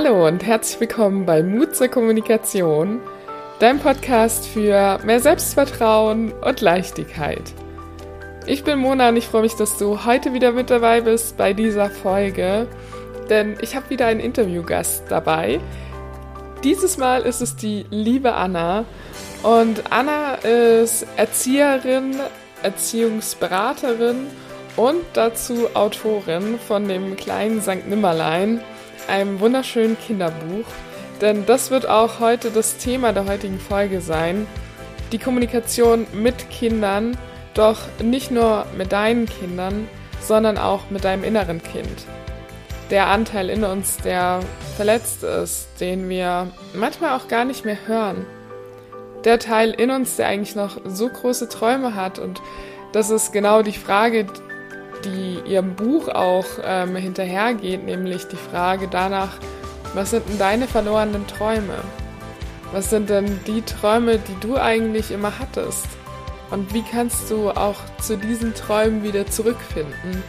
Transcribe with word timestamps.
Hallo 0.00 0.28
und 0.28 0.46
herzlich 0.46 0.78
willkommen 0.78 1.26
bei 1.26 1.42
Mut 1.42 1.74
zur 1.74 1.88
Kommunikation, 1.88 3.00
dein 3.58 3.80
Podcast 3.80 4.46
für 4.46 5.00
mehr 5.02 5.18
Selbstvertrauen 5.18 6.30
und 6.34 6.60
Leichtigkeit. 6.60 7.42
Ich 8.46 8.62
bin 8.62 8.78
Mona 8.78 9.08
und 9.08 9.16
ich 9.16 9.26
freue 9.26 9.42
mich, 9.42 9.56
dass 9.56 9.76
du 9.76 10.04
heute 10.04 10.32
wieder 10.34 10.52
mit 10.52 10.70
dabei 10.70 11.00
bist 11.00 11.36
bei 11.36 11.52
dieser 11.52 11.90
Folge, 11.90 12.68
denn 13.28 13.58
ich 13.60 13.74
habe 13.74 13.90
wieder 13.90 14.06
einen 14.06 14.20
Interviewgast 14.20 15.02
dabei. 15.08 15.58
Dieses 16.62 16.96
Mal 16.96 17.22
ist 17.22 17.40
es 17.40 17.56
die 17.56 17.84
liebe 17.90 18.34
Anna 18.34 18.84
und 19.42 19.82
Anna 19.90 20.34
ist 20.34 21.08
Erzieherin, 21.16 22.14
Erziehungsberaterin 22.62 24.28
und 24.76 25.00
dazu 25.14 25.66
Autorin 25.74 26.56
von 26.68 26.86
dem 26.86 27.16
kleinen 27.16 27.60
St. 27.60 27.88
Nimmerlein 27.88 28.60
einem 29.08 29.40
wunderschönen 29.40 29.98
Kinderbuch, 29.98 30.66
denn 31.20 31.46
das 31.46 31.70
wird 31.70 31.88
auch 31.88 32.20
heute 32.20 32.50
das 32.50 32.76
Thema 32.76 33.12
der 33.12 33.26
heutigen 33.26 33.58
Folge 33.58 34.00
sein. 34.00 34.46
Die 35.12 35.18
Kommunikation 35.18 36.06
mit 36.12 36.50
Kindern, 36.50 37.16
doch 37.54 37.80
nicht 38.02 38.30
nur 38.30 38.66
mit 38.76 38.92
deinen 38.92 39.26
Kindern, 39.26 39.88
sondern 40.20 40.58
auch 40.58 40.90
mit 40.90 41.04
deinem 41.04 41.24
inneren 41.24 41.62
Kind. 41.62 42.04
Der 42.90 43.08
Anteil 43.08 43.50
in 43.50 43.64
uns, 43.64 43.98
der 43.98 44.40
verletzt 44.76 45.22
ist, 45.22 45.68
den 45.80 46.08
wir 46.08 46.48
manchmal 46.74 47.18
auch 47.18 47.28
gar 47.28 47.44
nicht 47.44 47.64
mehr 47.64 47.78
hören. 47.86 48.24
Der 49.24 49.38
Teil 49.38 49.72
in 49.72 49.90
uns, 49.90 50.16
der 50.16 50.28
eigentlich 50.28 50.54
noch 50.54 50.78
so 50.84 51.08
große 51.08 51.48
Träume 51.48 51.94
hat 51.94 52.18
und 52.18 52.40
das 52.92 53.10
ist 53.10 53.32
genau 53.32 53.62
die 53.62 53.72
Frage, 53.72 54.26
die 55.04 55.40
ihrem 55.44 55.74
Buch 55.74 56.08
auch 56.08 56.46
ähm, 56.62 56.96
hinterhergeht, 56.96 57.84
nämlich 57.84 58.26
die 58.28 58.36
Frage 58.36 58.88
danach, 58.88 59.38
was 59.94 60.10
sind 60.10 60.28
denn 60.28 60.38
deine 60.38 60.66
verlorenen 60.66 61.26
Träume? 61.26 61.78
Was 62.72 62.90
sind 62.90 63.08
denn 63.08 63.40
die 63.46 63.62
Träume, 63.62 64.18
die 64.18 64.36
du 64.40 64.56
eigentlich 64.56 65.10
immer 65.10 65.38
hattest? 65.38 65.86
Und 66.50 66.72
wie 66.74 66.82
kannst 66.82 67.30
du 67.30 67.50
auch 67.50 67.76
zu 68.00 68.16
diesen 68.16 68.54
Träumen 68.54 69.02
wieder 69.02 69.26
zurückfinden? 69.26 70.22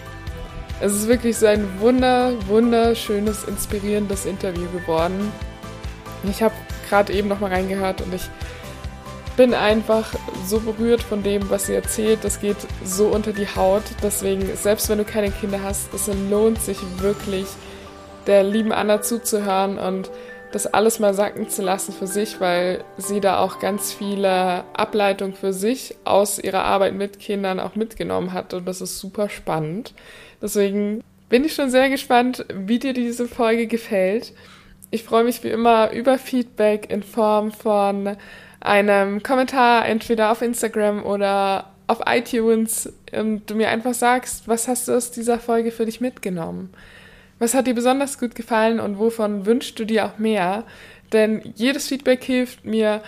Es 0.81 0.93
ist 0.93 1.07
wirklich 1.07 1.37
so 1.37 1.45
ein 1.45 1.67
wunder, 1.79 2.33
wunderschönes, 2.47 3.43
inspirierendes 3.43 4.25
Interview 4.25 4.67
geworden. 4.71 5.31
Ich 6.23 6.41
habe 6.41 6.53
gerade 6.89 7.13
eben 7.13 7.27
noch 7.27 7.41
mal 7.41 7.51
reingehört 7.51 8.01
und 8.01 8.13
ich 8.13 8.29
bin 9.39 9.53
einfach 9.53 10.13
so 10.45 10.59
berührt 10.59 11.01
von 11.01 11.23
dem, 11.23 11.49
was 11.49 11.67
sie 11.67 11.73
erzählt. 11.73 12.25
Das 12.25 12.41
geht 12.41 12.57
so 12.83 13.07
unter 13.07 13.31
die 13.31 13.47
Haut. 13.47 13.83
Deswegen, 14.03 14.53
selbst 14.57 14.89
wenn 14.89 14.97
du 14.97 15.05
keine 15.05 15.31
Kinder 15.31 15.63
hast, 15.63 15.93
es 15.93 16.09
lohnt 16.29 16.61
sich 16.61 16.77
wirklich, 16.97 17.45
der 18.27 18.43
lieben 18.43 18.73
Anna 18.73 19.01
zuzuhören 19.01 19.79
und 19.79 20.11
das 20.51 20.67
alles 20.67 20.99
mal 20.99 21.13
sacken 21.13 21.47
zu 21.47 21.61
lassen 21.61 21.93
für 21.93 22.05
sich, 22.05 22.41
weil 22.41 22.83
sie 22.97 23.21
da 23.21 23.39
auch 23.39 23.59
ganz 23.59 23.93
viele 23.93 24.65
Ableitungen 24.73 25.35
für 25.35 25.53
sich 25.53 25.95
aus 26.03 26.37
ihrer 26.37 26.65
Arbeit 26.65 26.95
mit 26.95 27.21
Kindern 27.21 27.61
auch 27.61 27.75
mitgenommen 27.75 28.33
hat 28.33 28.53
und 28.53 28.67
das 28.67 28.81
ist 28.81 28.99
super 28.99 29.29
spannend. 29.29 29.93
Deswegen 30.41 31.01
bin 31.29 31.45
ich 31.45 31.53
schon 31.53 31.69
sehr 31.69 31.89
gespannt, 31.89 32.43
wie 32.53 32.79
dir 32.79 32.91
diese 32.91 33.25
Folge 33.25 33.67
gefällt. 33.67 34.33
Ich 34.91 35.03
freue 35.03 35.23
mich 35.23 35.41
wie 35.45 35.49
immer 35.49 35.91
über 35.91 36.17
Feedback 36.17 36.91
in 36.91 37.03
Form 37.03 37.53
von 37.53 38.17
einem 38.61 39.23
Kommentar 39.23 39.87
entweder 39.87 40.31
auf 40.31 40.41
Instagram 40.41 41.03
oder 41.03 41.71
auf 41.87 42.01
iTunes 42.05 42.91
und 43.11 43.49
du 43.49 43.55
mir 43.55 43.69
einfach 43.69 43.93
sagst, 43.93 44.47
was 44.47 44.67
hast 44.67 44.87
du 44.87 44.93
aus 44.93 45.11
dieser 45.11 45.39
Folge 45.39 45.71
für 45.71 45.85
dich 45.85 46.01
mitgenommen? 46.01 46.71
Was 47.39 47.53
hat 47.53 47.67
dir 47.67 47.73
besonders 47.73 48.19
gut 48.19 48.35
gefallen 48.35 48.79
und 48.79 48.99
wovon 48.99 49.45
wünschst 49.45 49.79
du 49.79 49.85
dir 49.85 50.05
auch 50.05 50.17
mehr? 50.19 50.65
Denn 51.13 51.41
jedes 51.55 51.87
Feedback 51.87 52.23
hilft 52.23 52.65
mir 52.65 53.01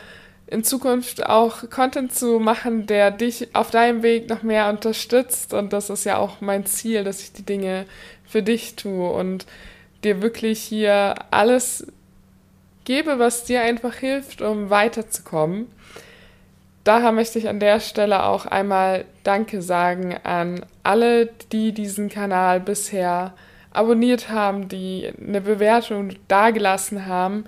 in 0.48 0.64
Zukunft 0.64 1.26
auch 1.26 1.70
Content 1.70 2.14
zu 2.14 2.40
machen, 2.40 2.86
der 2.88 3.12
dich 3.12 3.56
auf 3.56 3.72
deinem 3.72 4.04
Weg 4.04 4.30
noch 4.30 4.44
mehr 4.44 4.70
unterstützt. 4.70 5.54
Und 5.54 5.74
das 5.74 5.90
ist 5.90 6.06
ja 6.06 6.18
auch 6.18 6.42
mein 6.42 6.66
Ziel, 6.66 7.04
dass 7.04 7.22
ich 7.22 7.34
die 7.34 7.46
Dinge 7.46 7.86
für 8.26 8.42
dich 8.42 8.76
tue 8.76 9.10
und 9.12 9.46
dir 10.04 10.22
wirklich 10.22 10.60
hier 10.60 11.16
alles 11.32 11.88
gebe, 12.92 13.20
was 13.20 13.46
dir 13.46 13.62
einfach 13.62 13.96
hilft, 13.96 14.42
um 14.42 14.70
weiterzukommen. 14.70 15.68
Daher 16.84 17.14
möchte 17.14 17.40
ich 17.40 17.48
an 17.48 17.62
der 17.62 17.80
Stelle 17.80 18.26
auch 18.26 18.46
einmal 18.46 19.06
Danke 19.24 19.62
sagen 19.62 20.18
an 20.24 20.66
alle, 20.84 21.28
die 21.54 21.72
diesen 21.72 22.10
Kanal 22.10 22.60
bisher 22.60 23.34
abonniert 23.72 24.28
haben, 24.28 24.68
die 24.68 25.10
eine 25.26 25.40
Bewertung 25.40 26.10
dagelassen 26.28 27.06
haben. 27.06 27.46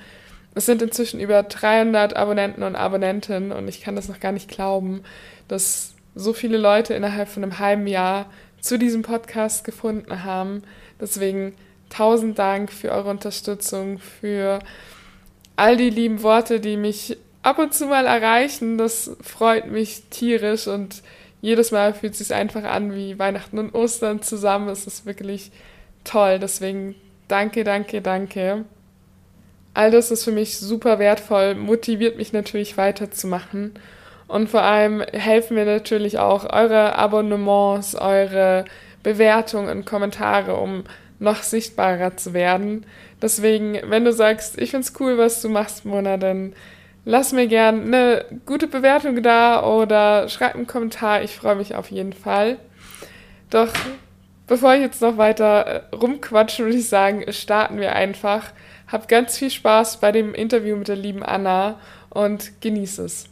Es 0.56 0.66
sind 0.66 0.81
inzwischen 0.81 1.20
über 1.20 1.44
300 1.44 2.16
Abonnenten 2.16 2.64
und 2.64 2.78
Abonnentinnen 2.78 3.52
und 3.52 3.68
ich 3.68 3.81
kann 3.81 3.98
das 3.98 4.08
noch 4.08 4.22
gar 4.22 4.31
nicht 4.31 4.50
glauben, 4.50 5.04
dass 5.50 5.94
so 6.16 6.31
viele 6.31 6.58
Leute 6.58 6.94
innerhalb 6.94 7.28
von 7.28 7.44
einem 7.44 7.60
halben 7.60 7.88
Jahr 7.88 8.28
zu 8.62 8.80
diesem 8.80 9.02
Podcast 9.02 9.66
gefunden 9.66 10.24
haben. 10.24 10.64
Deswegen 11.02 11.54
tausend 11.90 12.40
Dank 12.40 12.72
für 12.72 12.92
eure 12.92 13.10
Unterstützung, 13.10 14.00
für 14.00 14.60
all 15.56 15.78
die 15.78 15.90
lieben 15.90 16.24
Worte, 16.24 16.59
die 16.59 16.78
mich 16.78 17.18
ab 17.41 17.59
und 17.59 17.74
zu 17.74 17.88
mal 17.88 18.06
erreichen. 18.06 18.78
Das 18.78 19.12
freut 19.22 19.68
mich 19.68 20.03
tierisch 20.09 20.68
und 20.68 21.03
jedes 21.41 21.72
Mal 21.72 21.94
fühlt 21.94 22.14
es 22.14 22.19
sich 22.19 22.34
einfach 22.34 22.64
an 22.64 22.96
wie 22.96 23.19
Weihnachten 23.19 23.59
und 23.59 23.75
Ostern 23.75 24.22
zusammen. 24.22 24.69
Es 24.69 24.88
ist 24.88 25.06
wirklich 25.06 25.52
toll. 26.03 26.40
Deswegen 26.40 26.96
danke, 27.28 27.63
danke, 27.63 28.02
danke. 28.02 28.66
All 29.74 29.92
das 29.92 30.12
ist 30.12 30.24
für 30.24 30.31
mich 30.31 30.58
super 30.58 31.00
wertvoll, 31.00 31.56
motiviert 31.56 32.18
mich 32.18 32.31
natürlich 32.31 32.78
weiterzumachen. 32.78 33.74
Und 34.28 34.50
vor 34.50 34.62
allem 34.62 35.02
helfen 35.02 35.56
mir 35.56 35.66
natürlich 35.66 36.19
auch 36.19 36.52
eure 36.52 36.96
Abonnements, 36.96 37.96
eure 37.96 38.66
Bewertungen 39.02 39.69
und 39.69 39.86
Kommentare, 39.86 40.56
um 40.56 40.84
noch 41.19 41.44
sichtbarer 41.44 42.18
zu 42.18 42.34
werden. 42.34 42.86
Deswegen, 43.23 43.79
wenn 43.89 44.03
du 44.03 44.11
sagst, 44.11 44.59
ich 44.59 44.72
find's 44.72 44.91
cool, 45.00 45.17
was 45.17 45.41
du 45.41 45.47
machst, 45.47 45.85
Mona, 45.85 46.17
dann 46.17 46.53
lass 47.06 47.31
mir 47.31 47.47
gern 47.47 47.85
eine 47.85 48.25
gute 48.45 48.67
Bewertung 48.67 49.23
da 49.23 49.63
oder 49.66 50.28
schreib 50.28 50.56
einen 50.56 50.67
Kommentar. 50.67 51.23
Ich 51.23 51.33
freue 51.33 51.56
mich 51.56 51.73
auf 51.73 51.89
jeden 51.89 52.12
Fall. 52.12 52.57
Doch 53.50 53.72
bevor 54.45 54.73
ich 54.73 54.81
jetzt 54.81 55.01
noch 55.01 55.16
weiter 55.16 55.66
äh, 55.66 55.95
rumquatsche, 55.95 56.66
würde 56.66 56.75
ich 56.75 56.89
sagen, 56.89 57.23
starten 57.31 57.79
wir 57.79 57.95
einfach. 57.95 58.51
Hab 58.91 59.07
ganz 59.07 59.38
viel 59.38 59.51
Spaß 59.51 60.01
bei 60.01 60.12
dem 60.12 60.33
Interview 60.33 60.75
mit 60.75 60.89
der 60.89 60.97
lieben 60.97 61.23
Anna 61.23 61.79
und 62.09 62.59
genieß 62.59 62.97
es. 62.97 63.29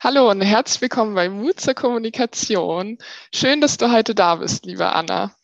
Hallo 0.00 0.30
und 0.30 0.40
herzlich 0.40 0.82
willkommen 0.82 1.16
bei 1.16 1.28
Mut 1.28 1.58
zur 1.58 1.74
Kommunikation. 1.74 2.96
Schön, 3.34 3.60
dass 3.60 3.76
du 3.76 3.90
heute 3.90 4.14
da 4.14 4.36
bist, 4.36 4.66
liebe 4.66 4.86
Anna. 4.92 5.34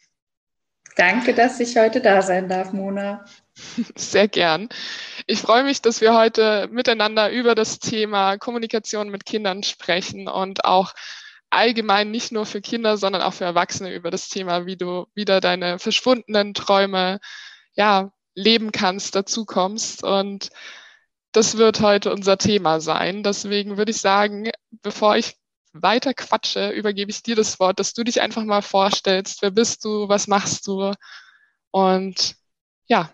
Danke, 0.96 1.34
dass 1.34 1.60
ich 1.60 1.76
heute 1.76 2.00
da 2.00 2.22
sein 2.22 2.48
darf, 2.48 2.72
Mona. 2.72 3.24
Sehr 3.94 4.28
gern. 4.28 4.68
Ich 5.26 5.40
freue 5.40 5.64
mich, 5.64 5.82
dass 5.82 6.00
wir 6.00 6.14
heute 6.14 6.68
miteinander 6.70 7.30
über 7.30 7.54
das 7.54 7.78
Thema 7.78 8.38
Kommunikation 8.38 9.10
mit 9.10 9.24
Kindern 9.24 9.62
sprechen 9.62 10.28
und 10.28 10.64
auch 10.64 10.94
allgemein 11.50 12.10
nicht 12.10 12.32
nur 12.32 12.46
für 12.46 12.60
Kinder, 12.60 12.96
sondern 12.96 13.22
auch 13.22 13.34
für 13.34 13.44
Erwachsene 13.44 13.92
über 13.94 14.10
das 14.10 14.28
Thema, 14.28 14.66
wie 14.66 14.76
du 14.76 15.06
wieder 15.14 15.40
deine 15.40 15.78
verschwundenen 15.78 16.54
Träume 16.54 17.20
ja, 17.74 18.12
leben 18.34 18.72
kannst, 18.72 19.14
dazu 19.14 19.44
kommst. 19.44 20.04
Und 20.04 20.50
das 21.32 21.56
wird 21.56 21.80
heute 21.80 22.12
unser 22.12 22.38
Thema 22.38 22.80
sein. 22.80 23.22
Deswegen 23.22 23.76
würde 23.76 23.90
ich 23.90 24.00
sagen, 24.00 24.50
bevor 24.82 25.16
ich 25.16 25.36
weiter 25.72 26.14
quatsche, 26.14 26.70
übergebe 26.70 27.10
ich 27.10 27.22
dir 27.22 27.36
das 27.36 27.60
Wort, 27.60 27.78
dass 27.78 27.94
du 27.94 28.04
dich 28.04 28.20
einfach 28.20 28.44
mal 28.44 28.62
vorstellst. 28.62 29.42
Wer 29.42 29.50
bist 29.50 29.84
du? 29.84 30.08
Was 30.08 30.26
machst 30.26 30.66
du? 30.66 30.94
Und 31.70 32.34
ja. 32.86 33.10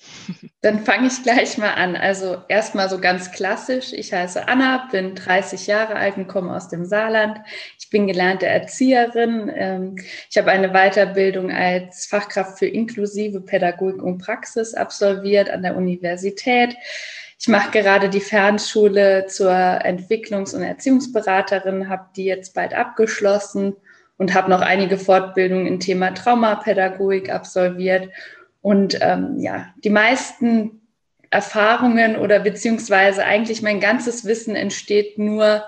Dann 0.62 0.84
fange 0.84 1.08
ich 1.08 1.22
gleich 1.22 1.58
mal 1.58 1.74
an. 1.74 1.96
Also 1.96 2.42
erstmal 2.48 2.88
so 2.88 2.98
ganz 2.98 3.32
klassisch. 3.32 3.92
Ich 3.92 4.12
heiße 4.12 4.48
Anna, 4.48 4.88
bin 4.90 5.14
30 5.14 5.66
Jahre 5.66 5.96
alt 5.96 6.16
und 6.16 6.28
komme 6.28 6.54
aus 6.54 6.68
dem 6.68 6.84
Saarland. 6.84 7.38
Ich 7.78 7.90
bin 7.90 8.06
gelernte 8.06 8.46
Erzieherin. 8.46 9.50
Ähm, 9.54 9.96
ich 10.30 10.38
habe 10.38 10.50
eine 10.50 10.70
Weiterbildung 10.70 11.50
als 11.50 12.06
Fachkraft 12.06 12.58
für 12.58 12.66
inklusive 12.66 13.40
Pädagogik 13.40 14.02
und 14.02 14.18
Praxis 14.18 14.74
absolviert 14.74 15.50
an 15.50 15.62
der 15.62 15.76
Universität. 15.76 16.76
Ich 17.40 17.48
mache 17.48 17.70
gerade 17.70 18.10
die 18.10 18.20
Fernschule 18.20 19.24
zur 19.26 19.50
Entwicklungs- 19.50 20.54
und 20.54 20.62
Erziehungsberaterin, 20.62 21.88
habe 21.88 22.10
die 22.14 22.26
jetzt 22.26 22.52
bald 22.52 22.74
abgeschlossen 22.74 23.76
und 24.18 24.34
habe 24.34 24.50
noch 24.50 24.60
einige 24.60 24.98
Fortbildungen 24.98 25.66
im 25.66 25.80
Thema 25.80 26.12
Traumapädagogik 26.12 27.30
absolviert. 27.32 28.10
Und 28.60 28.98
ähm, 29.00 29.38
ja, 29.38 29.72
die 29.82 29.88
meisten 29.88 30.82
Erfahrungen 31.30 32.16
oder 32.16 32.40
beziehungsweise 32.40 33.24
eigentlich 33.24 33.62
mein 33.62 33.80
ganzes 33.80 34.26
Wissen 34.26 34.54
entsteht 34.54 35.18
nur 35.18 35.64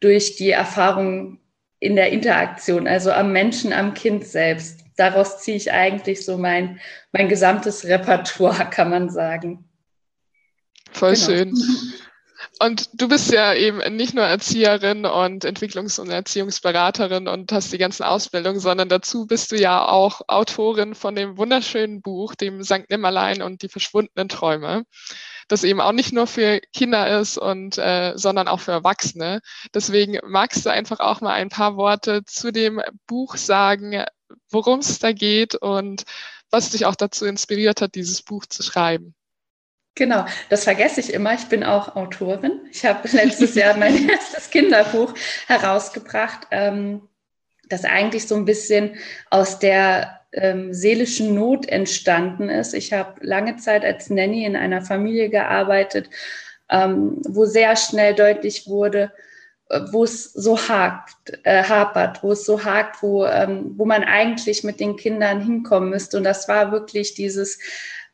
durch 0.00 0.36
die 0.36 0.50
Erfahrung 0.50 1.40
in 1.80 1.96
der 1.96 2.10
Interaktion, 2.10 2.86
also 2.86 3.12
am 3.12 3.32
Menschen, 3.32 3.72
am 3.72 3.94
Kind 3.94 4.26
selbst. 4.26 4.84
daraus 4.96 5.38
ziehe 5.38 5.56
ich 5.56 5.72
eigentlich 5.72 6.24
so 6.24 6.36
mein, 6.36 6.80
mein 7.12 7.30
gesamtes 7.30 7.86
Repertoire, 7.86 8.68
kann 8.68 8.90
man 8.90 9.08
sagen. 9.08 9.67
Voll 10.92 11.14
genau. 11.14 11.26
schön. 11.26 11.54
Und 12.60 12.88
du 12.94 13.08
bist 13.08 13.30
ja 13.30 13.54
eben 13.54 13.78
nicht 13.94 14.14
nur 14.14 14.24
Erzieherin 14.24 15.04
und 15.06 15.44
Entwicklungs- 15.44 16.00
und 16.00 16.10
Erziehungsberaterin 16.10 17.28
und 17.28 17.52
hast 17.52 17.72
die 17.72 17.78
ganzen 17.78 18.02
Ausbildungen, 18.02 18.58
sondern 18.58 18.88
dazu 18.88 19.26
bist 19.26 19.52
du 19.52 19.56
ja 19.56 19.86
auch 19.86 20.22
Autorin 20.26 20.94
von 20.94 21.14
dem 21.14 21.36
wunderschönen 21.36 22.02
Buch, 22.02 22.34
dem 22.34 22.62
St. 22.64 22.90
Nimmerlein 22.90 23.42
und 23.42 23.62
die 23.62 23.68
verschwundenen 23.68 24.28
Träume, 24.28 24.84
das 25.46 25.62
eben 25.62 25.80
auch 25.80 25.92
nicht 25.92 26.12
nur 26.12 26.26
für 26.26 26.60
Kinder 26.72 27.20
ist 27.20 27.38
und 27.38 27.78
äh, 27.78 28.14
sondern 28.16 28.48
auch 28.48 28.60
für 28.60 28.72
Erwachsene. 28.72 29.40
Deswegen 29.72 30.18
magst 30.24 30.66
du 30.66 30.70
einfach 30.70 30.98
auch 30.98 31.20
mal 31.20 31.34
ein 31.34 31.50
paar 31.50 31.76
Worte 31.76 32.24
zu 32.24 32.50
dem 32.52 32.80
Buch 33.06 33.36
sagen, 33.36 34.04
worum 34.50 34.80
es 34.80 34.98
da 34.98 35.12
geht 35.12 35.54
und 35.54 36.04
was 36.50 36.70
dich 36.70 36.86
auch 36.86 36.96
dazu 36.96 37.24
inspiriert 37.24 37.82
hat, 37.82 37.94
dieses 37.94 38.22
Buch 38.22 38.46
zu 38.46 38.62
schreiben. 38.62 39.14
Genau, 39.98 40.24
das 40.48 40.62
vergesse 40.62 41.00
ich 41.00 41.12
immer. 41.12 41.34
Ich 41.34 41.46
bin 41.46 41.64
auch 41.64 41.96
Autorin. 41.96 42.60
Ich 42.70 42.84
habe 42.86 43.08
letztes 43.12 43.56
Jahr 43.56 43.76
mein 43.76 44.08
erstes 44.08 44.48
Kinderbuch 44.48 45.12
herausgebracht, 45.48 46.46
ähm, 46.52 47.02
das 47.68 47.84
eigentlich 47.84 48.28
so 48.28 48.36
ein 48.36 48.44
bisschen 48.44 48.94
aus 49.28 49.58
der 49.58 50.20
ähm, 50.32 50.72
seelischen 50.72 51.34
Not 51.34 51.68
entstanden 51.68 52.48
ist. 52.48 52.74
Ich 52.74 52.92
habe 52.92 53.14
lange 53.26 53.56
Zeit 53.56 53.84
als 53.84 54.08
Nanny 54.08 54.44
in 54.44 54.54
einer 54.54 54.82
Familie 54.82 55.30
gearbeitet, 55.30 56.08
ähm, 56.70 57.20
wo 57.28 57.44
sehr 57.44 57.74
schnell 57.74 58.14
deutlich 58.14 58.68
wurde, 58.68 59.10
äh, 59.68 59.80
wo 59.90 60.04
es 60.04 60.32
so 60.32 60.56
hakt, 60.56 61.40
äh, 61.42 61.64
hapert, 61.64 62.22
wo 62.22 62.30
es 62.30 62.46
so 62.46 62.64
hakt, 62.64 63.02
wo, 63.02 63.26
ähm, 63.26 63.72
wo 63.76 63.84
man 63.84 64.04
eigentlich 64.04 64.62
mit 64.62 64.78
den 64.78 64.94
Kindern 64.94 65.40
hinkommen 65.40 65.90
müsste. 65.90 66.18
Und 66.18 66.24
das 66.24 66.46
war 66.46 66.70
wirklich 66.70 67.14
dieses 67.14 67.58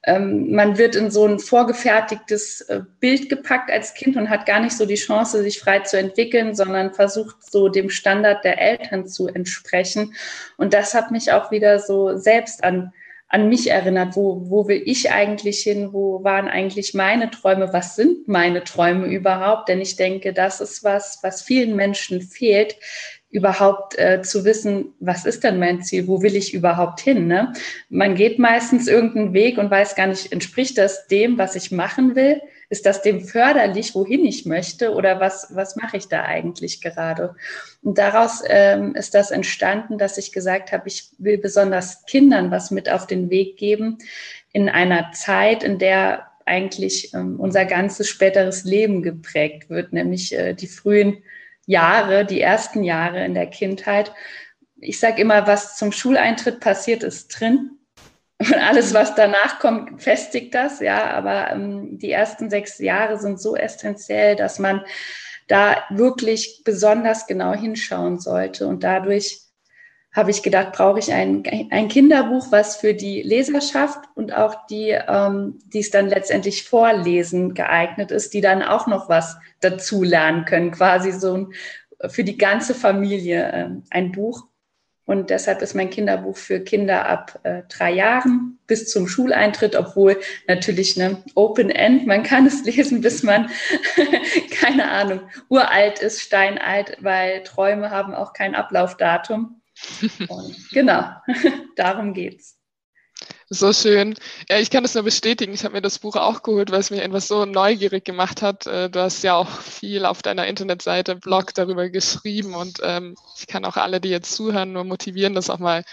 man 0.07 0.77
wird 0.77 0.97
in 0.97 1.11
so 1.11 1.27
ein 1.27 1.39
vorgefertigtes 1.39 2.61
äh, 2.63 2.83
Bild 3.01 3.31
gepackt 3.31 3.71
als 3.71 3.95
Kind 3.95 4.17
und 4.17 4.29
hat 4.29 4.45
gar 4.45 4.61
nicht 4.61 4.77
so 4.77 4.85
die 4.85 4.97
Chance, 4.97 5.43
sich 5.43 5.59
frei 5.59 5.81
zu 5.81 5.99
entwickeln, 5.99 6.55
sondern 6.55 6.93
versucht 6.93 7.37
so 7.51 7.69
dem 7.69 7.89
Standard 7.89 8.45
der 8.45 8.61
Eltern 8.61 9.07
zu 9.07 9.29
entsprechen. 9.29 10.15
Und 10.59 10.75
das 10.75 10.93
hat 10.95 11.11
mich 11.11 11.33
auch 11.33 11.51
wieder 11.51 11.79
so 11.79 12.19
selbst 12.19 12.65
an, 12.65 12.93
an 13.29 13.49
mich 13.49 13.71
erinnert. 13.71 14.15
Wo, 14.15 14.51
wo 14.51 14.69
will 14.69 14.83
ich 14.85 15.11
eigentlich 15.11 15.61
hin? 15.61 15.95
Wo 15.95 16.23
waren 16.23 16.49
eigentlich 16.49 16.93
meine 16.93 17.31
Träume? 17.31 17.73
Was 17.73 17.97
sind 17.97 18.29
meine 18.29 18.63
Träume 18.63 19.07
überhaupt? 19.07 19.71
Denn 19.71 19.81
ich 19.81 19.97
denke, 19.97 20.35
das 20.35 20.61
ist 20.61 20.85
was, 20.85 21.21
was 21.23 21.41
vielen 21.41 21.77
Menschen 21.77 22.21
fehlt, 22.21 22.77
überhaupt 23.35 23.99
äh, 23.99 24.23
zu 24.23 24.45
wissen, 24.45 24.95
was 25.01 25.27
ist 25.27 25.43
denn 25.43 25.59
mein 25.59 25.83
Ziel, 25.83 26.07
wo 26.07 26.23
will 26.23 26.37
ich 26.37 26.55
überhaupt 26.55 27.01
hin. 27.01 27.27
Ne? 27.27 27.53
Man 27.89 28.15
geht 28.15 28.39
meistens 28.39 28.87
irgendeinen 28.87 29.35
Weg 29.35 29.59
und 29.59 29.73
weiß 29.73 29.97
gar 29.97 30.07
nicht, 30.07 30.31
entspricht 30.31 30.79
das 30.79 31.09
dem, 31.09 31.37
was 31.37 31.57
ich 31.57 31.73
machen 31.73 32.15
will? 32.15 32.41
Ist 32.71 32.87
das 32.87 33.03
dem 33.03 33.21
förderlich, 33.21 33.97
wohin 33.97 34.25
ich 34.25 34.47
möchte 34.47 34.95
oder 34.95 35.19
was, 35.19 35.49
was 35.53 35.75
mache 35.75 35.97
ich 35.97 36.07
da 36.07 36.23
eigentlich 36.23 36.81
gerade? 36.81 37.35
Und 37.83 37.99
daraus 37.99 38.41
ähm, 38.47 38.95
ist 38.95 39.15
das 39.15 39.33
entstanden, 39.33 39.99
dass 39.99 40.17
ich 40.17 40.31
gesagt 40.31 40.71
habe, 40.71 40.87
ich 40.87 41.09
will 41.19 41.39
besonders 41.39 42.07
Kindern 42.07 42.53
was 42.53 42.71
mit 42.71 42.89
auf 42.89 43.09
den 43.09 43.31
Weg 43.31 43.57
geben 43.57 43.99
in 44.53 44.69
einer 44.69 45.11
Zeit, 45.11 45.65
in 45.65 45.81
der 45.81 46.31
eigentlich 46.47 47.13
ähm, 47.15 47.41
unser 47.41 47.65
ganzes 47.65 48.09
späteres 48.09 48.63
Leben 48.63 49.03
geprägt 49.03 49.71
wird, 49.71 49.93
nämlich 49.93 50.33
äh, 50.39 50.55
die 50.55 50.69
frühen 50.69 51.25
Jahre, 51.67 52.25
die 52.25 52.41
ersten 52.41 52.83
Jahre 52.83 53.25
in 53.25 53.35
der 53.35 53.47
Kindheit. 53.47 54.13
Ich 54.81 54.99
sage 54.99 55.23
immer, 55.23 55.47
was 55.47 55.77
zum 55.77 55.93
Schuleintritt 55.93 56.61
passiert, 56.61 57.03
ist 57.03 57.29
drin. 57.29 57.71
Und 58.39 58.55
alles, 58.55 58.93
was 58.93 59.15
danach 59.15 59.59
kommt, 59.59 60.03
festigt 60.03 60.55
das, 60.55 60.81
ja. 60.81 61.11
Aber 61.13 61.51
ähm, 61.51 61.99
die 61.99 62.11
ersten 62.11 62.51
sechs 62.51 62.79
Jahre 62.79 63.19
sind 63.19 63.41
so 63.41 63.57
essentiell, 63.57 64.37
dass 64.37 64.59
man 64.59 64.85
da 65.47 65.85
wirklich 65.91 66.63
besonders 66.65 67.27
genau 67.27 67.53
hinschauen 67.53 68.19
sollte 68.19 68.67
und 68.67 68.83
dadurch 68.83 69.44
habe 70.15 70.31
ich 70.31 70.45
gedacht, 70.45 70.73
brauche 70.73 71.01
ich 71.01 71.13
ein, 71.13 71.43
ein 71.71 71.89
Kinderbuch, 71.89 72.53
was 72.53 72.77
für 72.77 72.95
die 72.95 73.21
Leserschaft 73.23 73.99
und 74.15 74.33
auch 74.33 74.67
die, 74.67 74.91
ähm, 74.91 75.59
die 75.67 75.81
es 75.81 75.91
dann 75.91 76.09
letztendlich 76.09 76.63
vorlesen 76.63 77.53
geeignet 77.55 78.13
ist, 78.13 78.33
die 78.33 78.41
dann 78.41 78.63
auch 78.63 78.87
noch 78.87 79.09
was 79.09 79.37
dazu 79.61 80.05
lernen 80.05 80.45
können, 80.45 80.71
quasi 80.71 81.11
so 81.11 81.35
ein, 81.35 81.53
für 82.09 82.23
die 82.23 82.39
ganze 82.39 82.75
Familie 82.75 83.53
äh, 83.53 83.69
ein 83.91 84.13
Buch. 84.13 84.47
Und 85.07 85.29
deshalb 85.31 85.61
ist 85.61 85.75
mein 85.75 85.91
Kinderbuch 85.91 86.37
für 86.37 86.61
Kinder 86.61 87.07
ab 87.07 87.41
äh, 87.43 87.63
drei 87.69 87.93
Jahren 87.93 88.59
bis 88.67 88.89
zum 88.91 89.07
Schuleintritt, 89.07 89.77
obwohl 89.77 90.19
natürlich 90.47 90.99
eine 90.99 91.23
Open 91.35 91.71
End, 91.71 92.07
man 92.07 92.23
kann 92.23 92.47
es 92.47 92.65
lesen, 92.65 93.01
bis 93.01 93.25
man, 93.25 93.51
keine 94.61 94.91
Ahnung, 94.91 95.21
uralt 95.49 95.99
ist, 95.99 96.21
steinalt, 96.21 96.99
weil 97.01 97.43
Träume 97.43 97.91
haben 97.91 98.15
auch 98.15 98.33
kein 98.33 98.55
Ablaufdatum. 98.55 99.61
Genau, 100.73 101.05
darum 101.77 102.15
geht's. 102.15 102.59
So 103.49 103.73
schön. 103.73 104.15
Ja, 104.49 104.59
ich 104.59 104.71
kann 104.71 104.83
das 104.83 104.95
nur 104.95 105.05
bestätigen. 105.05 105.53
Ich 105.53 105.65
habe 105.65 105.75
mir 105.75 105.83
das 105.83 105.99
Buch 105.99 106.17
auch 106.17 106.43
geholt, 106.43 106.71
weil 106.71 106.81
es 106.81 106.91
mich 106.91 107.01
etwas 107.01 107.29
so 107.29 107.45
neugierig 107.45 108.05
gemacht 108.05 108.43
hat. 108.43 108.67
Äh, 108.67 108.91
du 108.91 109.01
hast 109.01 109.23
ja 109.23 109.35
auch 109.35 109.49
viel 109.61 110.05
auf 110.05 110.23
deiner 110.23 110.47
Internetseite, 110.47 111.17
Blog 111.17 111.55
darüber 111.55 111.89
geschrieben 111.91 112.55
und 112.55 112.81
ähm, 112.83 113.15
ich 113.39 113.47
kann 113.47 113.65
auch 113.65 113.77
alle, 113.77 114.01
die 114.01 114.09
jetzt 114.09 114.35
zuhören, 114.35 114.73
nur 114.73 114.85
motivieren, 114.85 115.35
das 115.35 115.51
auch 115.51 115.59
mal 115.59 115.85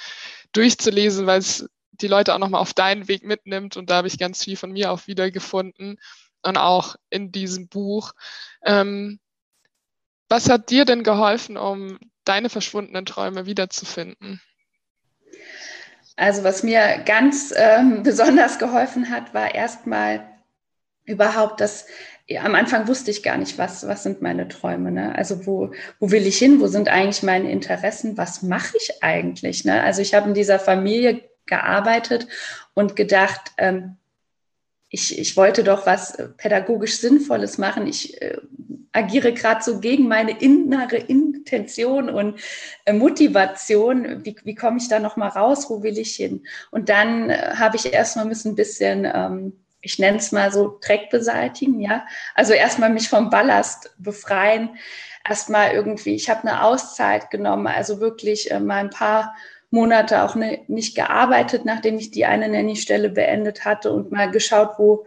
durchzulesen, 0.54 1.28
weil 1.28 1.40
es 1.40 1.70
die 1.92 2.08
Leute 2.08 2.34
auch 2.34 2.40
nochmal 2.40 2.62
auf 2.62 2.74
deinen 2.74 3.08
Weg 3.08 3.24
mitnimmt 3.24 3.78
und 3.78 3.90
da 3.90 3.98
habe 3.98 4.08
ich 4.08 4.18
ganz 4.18 4.44
viel 4.44 4.58
von 4.58 4.72
mir 4.72 4.92
auch 4.92 5.08
wiedergefunden 5.08 6.00
und 6.42 6.58
auch 6.58 6.96
in 7.10 7.32
diesem 7.32 7.68
Buch. 7.68 8.14
Ähm, 8.66 9.20
was 10.30 10.50
hat 10.50 10.70
dir 10.70 10.86
denn 10.86 11.04
geholfen, 11.04 11.58
um 11.58 12.00
deine 12.26 12.50
verschwundenen 12.50 13.06
Träume 13.06 13.46
wiederzufinden? 13.46 14.42
Also 16.16 16.44
was 16.44 16.64
mir 16.64 17.02
ganz 17.06 17.54
ähm, 17.56 18.04
besonders 18.04 18.60
geholfen 18.60 19.10
hat, 19.10 19.34
war 19.34 19.56
erstmal 19.56 20.28
überhaupt 21.06 21.62
das, 21.62 21.88
am 22.40 22.56
Anfang 22.56 22.88
wusste 22.88 23.12
ich 23.12 23.24
gar 23.24 23.38
nicht, 23.38 23.58
was, 23.58 23.88
was 23.88 24.04
sind 24.04 24.22
meine 24.22 24.48
Träume. 24.48 24.92
Ne? 24.92 25.16
Also 25.16 25.46
wo, 25.46 25.72
wo 26.00 26.12
will 26.12 26.26
ich 26.28 26.38
hin? 26.38 26.60
Wo 26.60 26.68
sind 26.68 26.90
eigentlich 26.90 27.24
meine 27.24 27.52
Interessen? 27.52 28.18
Was 28.18 28.44
mache 28.44 28.78
ich 28.78 29.04
eigentlich? 29.04 29.66
Ne? 29.66 29.82
Also 29.82 30.02
ich 30.02 30.14
habe 30.14 30.30
in 30.30 30.36
dieser 30.36 30.60
Familie 30.60 31.22
gearbeitet 31.48 32.28
und 32.74 32.96
gedacht, 32.96 33.52
ähm, 33.58 33.98
ich, 34.92 35.18
ich 35.18 35.38
wollte 35.38 35.64
doch 35.64 35.86
was 35.86 36.18
pädagogisch 36.36 36.98
Sinnvolles 36.98 37.58
machen. 37.58 37.88
Ich 37.88 38.22
äh, 38.22 38.38
agiere 38.92 39.34
gerade 39.34 39.64
so 39.64 39.80
gegen 39.80 40.10
meine 40.10 40.38
innere 40.42 40.98
Intention 40.98 42.10
und 42.10 42.40
äh, 42.84 42.92
Motivation. 42.92 44.26
Wie, 44.26 44.36
wie 44.44 44.54
komme 44.54 44.78
ich 44.78 44.90
da 44.90 45.00
noch 45.00 45.16
mal 45.16 45.30
raus? 45.30 45.70
Wo 45.70 45.82
will 45.82 45.98
ich 45.98 46.18
hin? 46.18 46.46
Und 46.72 46.90
dann 46.90 47.30
äh, 47.30 47.54
habe 47.56 47.78
ich 47.78 47.94
erstmal 47.94 48.26
ein 48.26 48.56
bisschen, 48.56 49.10
ähm, 49.12 49.54
ich 49.80 49.98
nenne 49.98 50.18
es 50.18 50.34
mal 50.34 50.52
so, 50.52 50.78
Dreck 50.82 51.10
beseitigen. 51.10 51.80
Ja, 51.80 52.06
also 52.36 52.52
erstmal 52.52 52.90
mich 52.90 53.08
vom 53.08 53.30
Ballast 53.30 53.96
befreien. 53.98 54.72
Erstmal 55.28 55.72
irgendwie, 55.72 56.16
ich 56.16 56.30
habe 56.30 56.42
eine 56.42 56.64
Auszeit 56.64 57.32
genommen, 57.32 57.68
also 57.68 58.02
wirklich 58.02 58.52
äh, 58.52 58.60
mal 58.60 58.80
ein 58.80 58.90
paar 58.90 59.36
Monate 59.72 60.24
auch 60.24 60.36
ne, 60.36 60.60
nicht 60.68 60.96
gearbeitet, 60.96 61.66
nachdem 61.66 61.98
ich 61.98 62.12
die 62.12 62.26
eine 62.26 62.48
Nanny-Stelle 62.50 63.10
beendet 63.10 63.66
hatte 63.66 63.92
und 63.92 64.12
mal 64.12 64.30
geschaut, 64.30 64.78
wo 64.78 65.06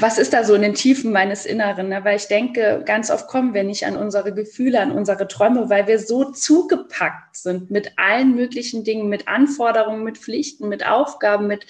was 0.00 0.18
ist 0.18 0.32
da 0.32 0.42
so 0.42 0.54
in 0.54 0.62
den 0.62 0.74
Tiefen 0.74 1.12
meines 1.12 1.46
Inneren? 1.46 1.90
Ne? 1.90 2.04
Weil 2.04 2.16
ich 2.16 2.26
denke, 2.26 2.82
ganz 2.84 3.10
oft 3.10 3.28
kommen 3.28 3.54
wir 3.54 3.62
nicht 3.62 3.86
an 3.86 3.96
unsere 3.96 4.34
Gefühle, 4.34 4.80
an 4.80 4.90
unsere 4.90 5.28
Träume, 5.28 5.70
weil 5.70 5.86
wir 5.86 6.00
so 6.00 6.32
zugepackt 6.32 7.36
sind 7.36 7.70
mit 7.70 7.92
allen 7.96 8.34
möglichen 8.34 8.82
Dingen, 8.82 9.08
mit 9.08 9.28
Anforderungen, 9.28 10.02
mit 10.02 10.18
Pflichten, 10.18 10.68
mit 10.68 10.84
Aufgaben, 10.84 11.46
mit 11.46 11.66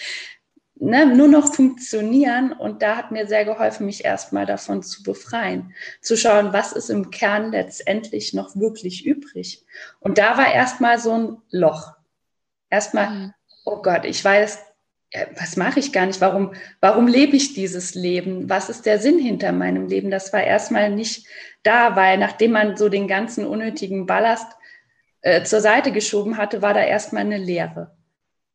ne, 0.80 1.06
nur 1.06 1.28
noch 1.28 1.54
funktionieren. 1.54 2.52
Und 2.52 2.82
da 2.82 2.96
hat 2.96 3.10
mir 3.10 3.26
sehr 3.26 3.44
geholfen, 3.44 3.86
mich 3.86 4.04
erstmal 4.04 4.46
davon 4.46 4.82
zu 4.82 5.02
befreien, 5.02 5.74
zu 6.00 6.16
schauen, 6.16 6.52
was 6.52 6.72
ist 6.72 6.90
im 6.90 7.10
Kern 7.10 7.52
letztendlich 7.52 8.34
noch 8.34 8.56
wirklich 8.56 9.06
übrig. 9.06 9.64
Und 10.00 10.18
da 10.18 10.36
war 10.36 10.52
erstmal 10.52 10.98
so 10.98 11.12
ein 11.12 11.36
Loch. 11.50 11.92
Erstmal, 12.70 13.10
mhm. 13.10 13.34
oh 13.64 13.82
Gott, 13.82 14.04
ich 14.04 14.24
weiß 14.24 14.58
was 15.36 15.56
mache 15.56 15.80
ich 15.80 15.92
gar 15.92 16.06
nicht? 16.06 16.20
Warum, 16.20 16.54
warum 16.80 17.08
lebe 17.08 17.36
ich 17.36 17.54
dieses 17.54 17.94
Leben? 17.94 18.48
Was 18.48 18.70
ist 18.70 18.86
der 18.86 18.98
Sinn 18.98 19.18
hinter 19.18 19.52
meinem 19.52 19.88
Leben? 19.88 20.10
Das 20.10 20.32
war 20.32 20.42
erstmal 20.42 20.90
nicht 20.90 21.26
da, 21.62 21.96
weil 21.96 22.18
nachdem 22.18 22.52
man 22.52 22.76
so 22.76 22.88
den 22.88 23.08
ganzen 23.08 23.44
unnötigen 23.44 24.06
Ballast 24.06 24.46
äh, 25.22 25.42
zur 25.42 25.60
Seite 25.60 25.90
geschoben 25.90 26.36
hatte, 26.36 26.62
war 26.62 26.74
da 26.74 26.82
erstmal 26.82 27.22
eine 27.22 27.38
Leere, 27.38 27.96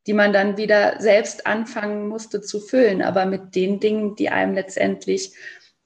die 0.08 0.14
man 0.14 0.34
dann 0.34 0.58
wieder 0.58 1.00
selbst 1.00 1.48
anfangen 1.48 2.08
musste 2.08 2.42
zu 2.42 2.60
füllen, 2.60 3.02
aber 3.02 3.26
mit 3.26 3.56
den 3.56 3.80
Dingen, 3.80 4.16
die 4.16 4.30
einem 4.30 4.54
letztendlich 4.54 5.34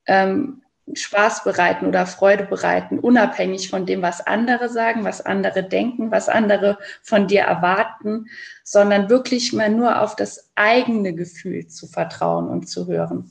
ähm, 0.06 0.64
Spaß 0.94 1.44
bereiten 1.44 1.86
oder 1.86 2.06
Freude 2.06 2.46
bereiten, 2.46 3.00
unabhängig 3.00 3.70
von 3.70 3.86
dem, 3.86 4.02
was 4.02 4.26
andere 4.26 4.70
sagen, 4.70 5.04
was 5.04 5.22
andere 5.22 5.64
denken, 5.64 6.12
was 6.12 6.30
andere 6.30 6.80
von 7.04 7.28
dir 7.28 7.42
erwarten, 7.42 8.28
sondern 8.64 9.10
wirklich 9.10 9.54
mal 9.54 9.70
nur 9.70 10.02
auf 10.02 10.16
das 10.16 10.52
eigene 10.56 11.14
Gefühl 11.14 11.68
zu 11.68 11.88
vertrauen 11.88 12.48
und 12.48 12.68
zu 12.68 12.88
hören. 12.88 13.30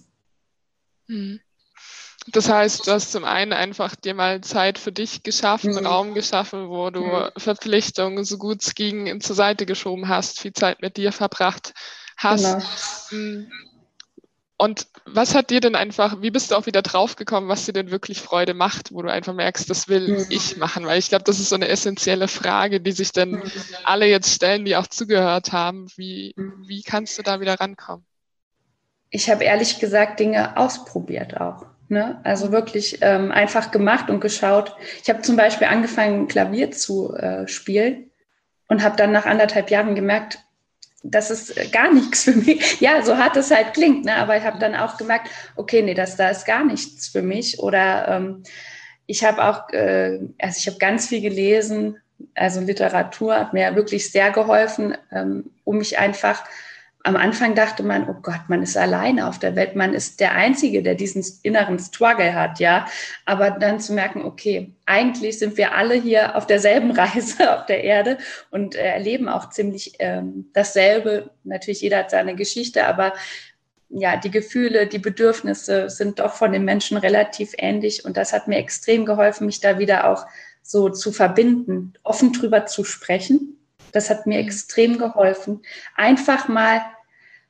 Mhm. 1.09 1.41
Das 2.33 2.49
heißt, 2.49 2.87
du 2.87 2.93
hast 2.93 3.13
zum 3.13 3.25
einen 3.25 3.53
einfach 3.53 3.97
dir 3.97 4.15
mal 4.15 4.41
Zeit 4.41 4.79
für 4.79 4.93
dich 4.93 5.23
geschaffen, 5.23 5.73
mhm. 5.73 5.87
Raum 5.87 6.15
geschaffen, 6.15 6.69
wo 6.69 6.91
du 6.91 7.03
mhm. 7.05 7.31
Verpflichtungen, 7.37 8.25
so 8.25 8.39
gut 8.39 8.63
es 8.63 8.75
ging, 8.75 9.21
zur 9.21 9.37
Seite 9.37 9.67
geschoben 9.67 10.09
hast, 10.09 10.41
viel 10.41 10.53
Zeit 10.53 10.83
mit 10.83 10.97
dir 10.97 11.13
verbracht 11.13 11.75
hast. 12.17 12.45
Genau. 13.11 13.23
Mhm. 13.23 13.53
Und 14.61 14.89
was 15.05 15.37
hat 15.37 15.51
dir 15.51 15.61
denn 15.61 15.77
einfach, 15.77 16.21
wie 16.21 16.33
bist 16.33 16.51
du 16.51 16.57
auch 16.57 16.67
wieder 16.67 16.83
draufgekommen, 16.83 17.49
was 17.49 17.65
dir 17.65 17.73
denn 17.73 17.93
wirklich 17.93 18.21
Freude 18.21 18.55
macht, 18.55 18.93
wo 18.93 19.03
du 19.03 19.11
einfach 19.11 19.33
merkst, 19.33 19.71
das 19.71 19.87
will 19.87 20.09
mhm. 20.09 20.27
ich 20.31 20.57
machen? 20.57 20.85
Weil 20.85 20.99
ich 20.99 21.11
glaube, 21.11 21.23
das 21.23 21.39
ist 21.39 21.51
so 21.51 21.55
eine 21.55 21.69
essentielle 21.69 22.27
Frage, 22.27 22.81
die 22.81 22.91
sich 22.91 23.13
dann 23.13 23.31
mhm. 23.31 23.43
alle 23.85 24.07
jetzt 24.07 24.35
stellen, 24.35 24.65
die 24.65 24.75
auch 24.75 24.89
zugehört 24.89 25.53
haben. 25.53 25.87
Wie, 25.95 26.35
mhm. 26.37 26.65
wie 26.67 26.83
kannst 26.83 27.17
du 27.17 27.23
da 27.23 27.41
wieder 27.41 27.55
rankommen? 27.55 28.05
Ich 29.11 29.31
habe 29.31 29.45
ehrlich 29.45 29.79
gesagt 29.79 30.19
Dinge 30.19 30.57
ausprobiert 30.57 31.41
auch. 31.41 31.65
Ne? 31.89 32.21
Also 32.23 32.53
wirklich 32.53 32.99
ähm, 33.01 33.33
einfach 33.33 33.71
gemacht 33.71 34.11
und 34.11 34.21
geschaut. 34.21 34.77
Ich 35.03 35.09
habe 35.09 35.23
zum 35.23 35.37
Beispiel 35.37 35.69
angefangen, 35.69 36.29
Klavier 36.29 36.71
zu 36.71 37.15
äh, 37.15 37.49
spielen 37.49 38.11
und 38.69 38.83
habe 38.83 38.97
dann 38.97 39.13
nach 39.13 39.25
anderthalb 39.25 39.71
Jahren 39.71 39.95
gemerkt, 39.95 40.39
das 41.03 41.31
ist 41.31 41.73
gar 41.73 41.93
nichts 41.93 42.25
für 42.25 42.33
mich. 42.33 42.79
Ja, 42.81 43.03
so 43.03 43.17
hart 43.17 43.37
es 43.37 43.51
halt 43.51 43.73
klingt, 43.75 44.05
ne? 44.05 44.17
aber 44.17 44.37
ich 44.37 44.45
habe 44.45 44.59
dann 44.59 44.75
auch 44.75 44.97
gemerkt, 44.99 45.31
okay, 45.57 45.83
nee, 45.83 45.95
das 45.95 46.17
da 46.17 46.29
ist 46.29 46.45
gar 46.45 46.65
nichts 46.65 47.09
für 47.09 47.23
mich. 47.23 47.59
Oder 47.61 48.09
ähm, 48.09 48.43
ich 49.07 49.25
habe 49.25 49.43
auch, 49.45 49.71
äh, 49.71 50.19
also 50.39 50.59
ich 50.59 50.67
habe 50.67 50.79
ganz 50.79 51.07
viel 51.07 51.23
gelesen, 51.23 51.97
also 52.35 52.61
Literatur 52.61 53.37
hat 53.37 53.53
mir 53.53 53.75
wirklich 53.77 54.11
sehr 54.11 54.31
geholfen, 54.31 54.97
ähm, 55.13 55.51
um 55.65 55.79
mich 55.79 55.99
einfach 55.99 56.45
am 57.05 57.17
Anfang 57.17 57.55
dachte 57.55 57.83
man, 57.83 58.09
oh 58.09 58.17
Gott, 58.23 58.49
man 58.49 58.63
ist 58.63 58.77
alleine 58.77 59.29
auf 59.29 59.39
der 59.39 59.55
Welt, 59.55 59.77
man 59.77 59.95
ist 59.95 60.21
der 60.21 60.33
Einzige, 60.33 60.83
der 60.83 60.95
diesen 60.95 61.25
inneren 61.43 61.79
Struggle 61.79 62.35
hat, 62.35 62.59
ja. 62.59 62.87
Aber 63.25 63.51
dann 63.51 63.81
zu 63.81 63.93
merken, 63.93 64.23
okay, 64.23 64.75
eigentlich 64.85 65.39
sind 65.39 65.57
wir 65.57 65.75
alle 65.75 65.95
hier 65.95 66.37
auf 66.37 66.47
derselben 66.47 66.91
Reise 66.99 67.57
auf 67.57 67.67
der 67.67 67.85
Erde 67.85 68.19
und 68.51 68.75
äh, 68.75 68.83
erleben 68.83 69.29
auch 69.29 69.51
ziemlich 69.51 69.95
ähm, 70.01 70.51
dasselbe. 70.53 71.31
Natürlich, 71.45 71.81
jeder 71.81 71.99
hat 71.99 72.11
seine 72.11 72.35
Geschichte, 72.35 72.87
aber 72.87 73.15
ja, 73.91 74.17
die 74.17 74.31
Gefühle, 74.31 74.87
die 74.87 74.99
Bedürfnisse 74.99 75.89
sind 75.89 76.19
doch 76.19 76.35
von 76.35 76.53
den 76.53 76.65
Menschen 76.65 76.99
relativ 76.99 77.55
ähnlich 77.57 78.05
und 78.05 78.17
das 78.17 78.33
hat 78.33 78.49
mir 78.49 78.59
extrem 78.59 79.07
geholfen, 79.07 79.47
mich 79.47 79.61
da 79.61 79.79
wieder 79.79 80.11
auch 80.11 80.27
so 80.63 80.91
zu 80.91 81.13
verbinden, 81.13 81.95
offen 82.03 82.35
drüber 82.35 82.67
zu 82.67 82.85
sprechen 82.85 83.58
das 83.93 84.11
hat 84.11 84.27
mir 84.27 84.41
mhm. 84.41 84.47
extrem 84.47 84.99
geholfen. 84.99 85.63
Einfach 85.97 86.49
mal 86.49 86.81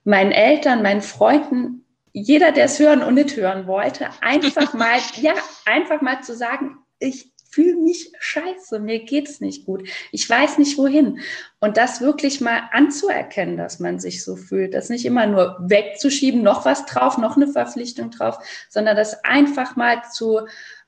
meinen 0.05 0.33
Eltern, 0.33 0.83
meinen 0.83 1.03
Freunden, 1.03 1.85
jeder, 2.13 2.53
der 2.53 2.65
es 2.65 2.79
hören 2.79 3.03
und 3.03 3.15
nicht 3.15 3.37
hören 3.37 3.67
wollte, 3.67 4.09
einfach 4.21 4.73
mal, 4.75 4.99
ja, 5.17 5.35
einfach 5.67 6.01
mal 6.01 6.23
zu 6.23 6.35
sagen, 6.35 6.79
ich 6.99 7.33
fühle 7.51 7.77
mich 7.77 8.13
scheiße, 8.19 8.79
mir 8.79 9.05
geht's 9.05 9.41
nicht 9.41 9.65
gut, 9.65 9.89
ich 10.13 10.29
weiß 10.29 10.59
nicht 10.59 10.77
wohin. 10.77 11.21
Und 11.61 11.77
das 11.77 12.01
wirklich 12.01 12.41
mal 12.41 12.63
anzuerkennen, 12.73 13.57
dass 13.57 13.81
man 13.81 13.99
sich 13.99 14.23
so 14.23 14.37
fühlt, 14.37 14.75
das 14.75 14.91
nicht 14.91 15.07
immer 15.07 15.27
nur 15.27 15.57
wegzuschieben, 15.61 16.43
noch 16.43 16.65
was 16.65 16.85
drauf, 16.87 17.19
noch 17.19 17.37
eine 17.37 17.49
Verpflichtung 17.49 18.11
drauf, 18.11 18.39
sondern 18.69 18.97
das 18.97 19.25
einfach 19.25 19.77
mal 19.77 20.03
zu 20.13 20.47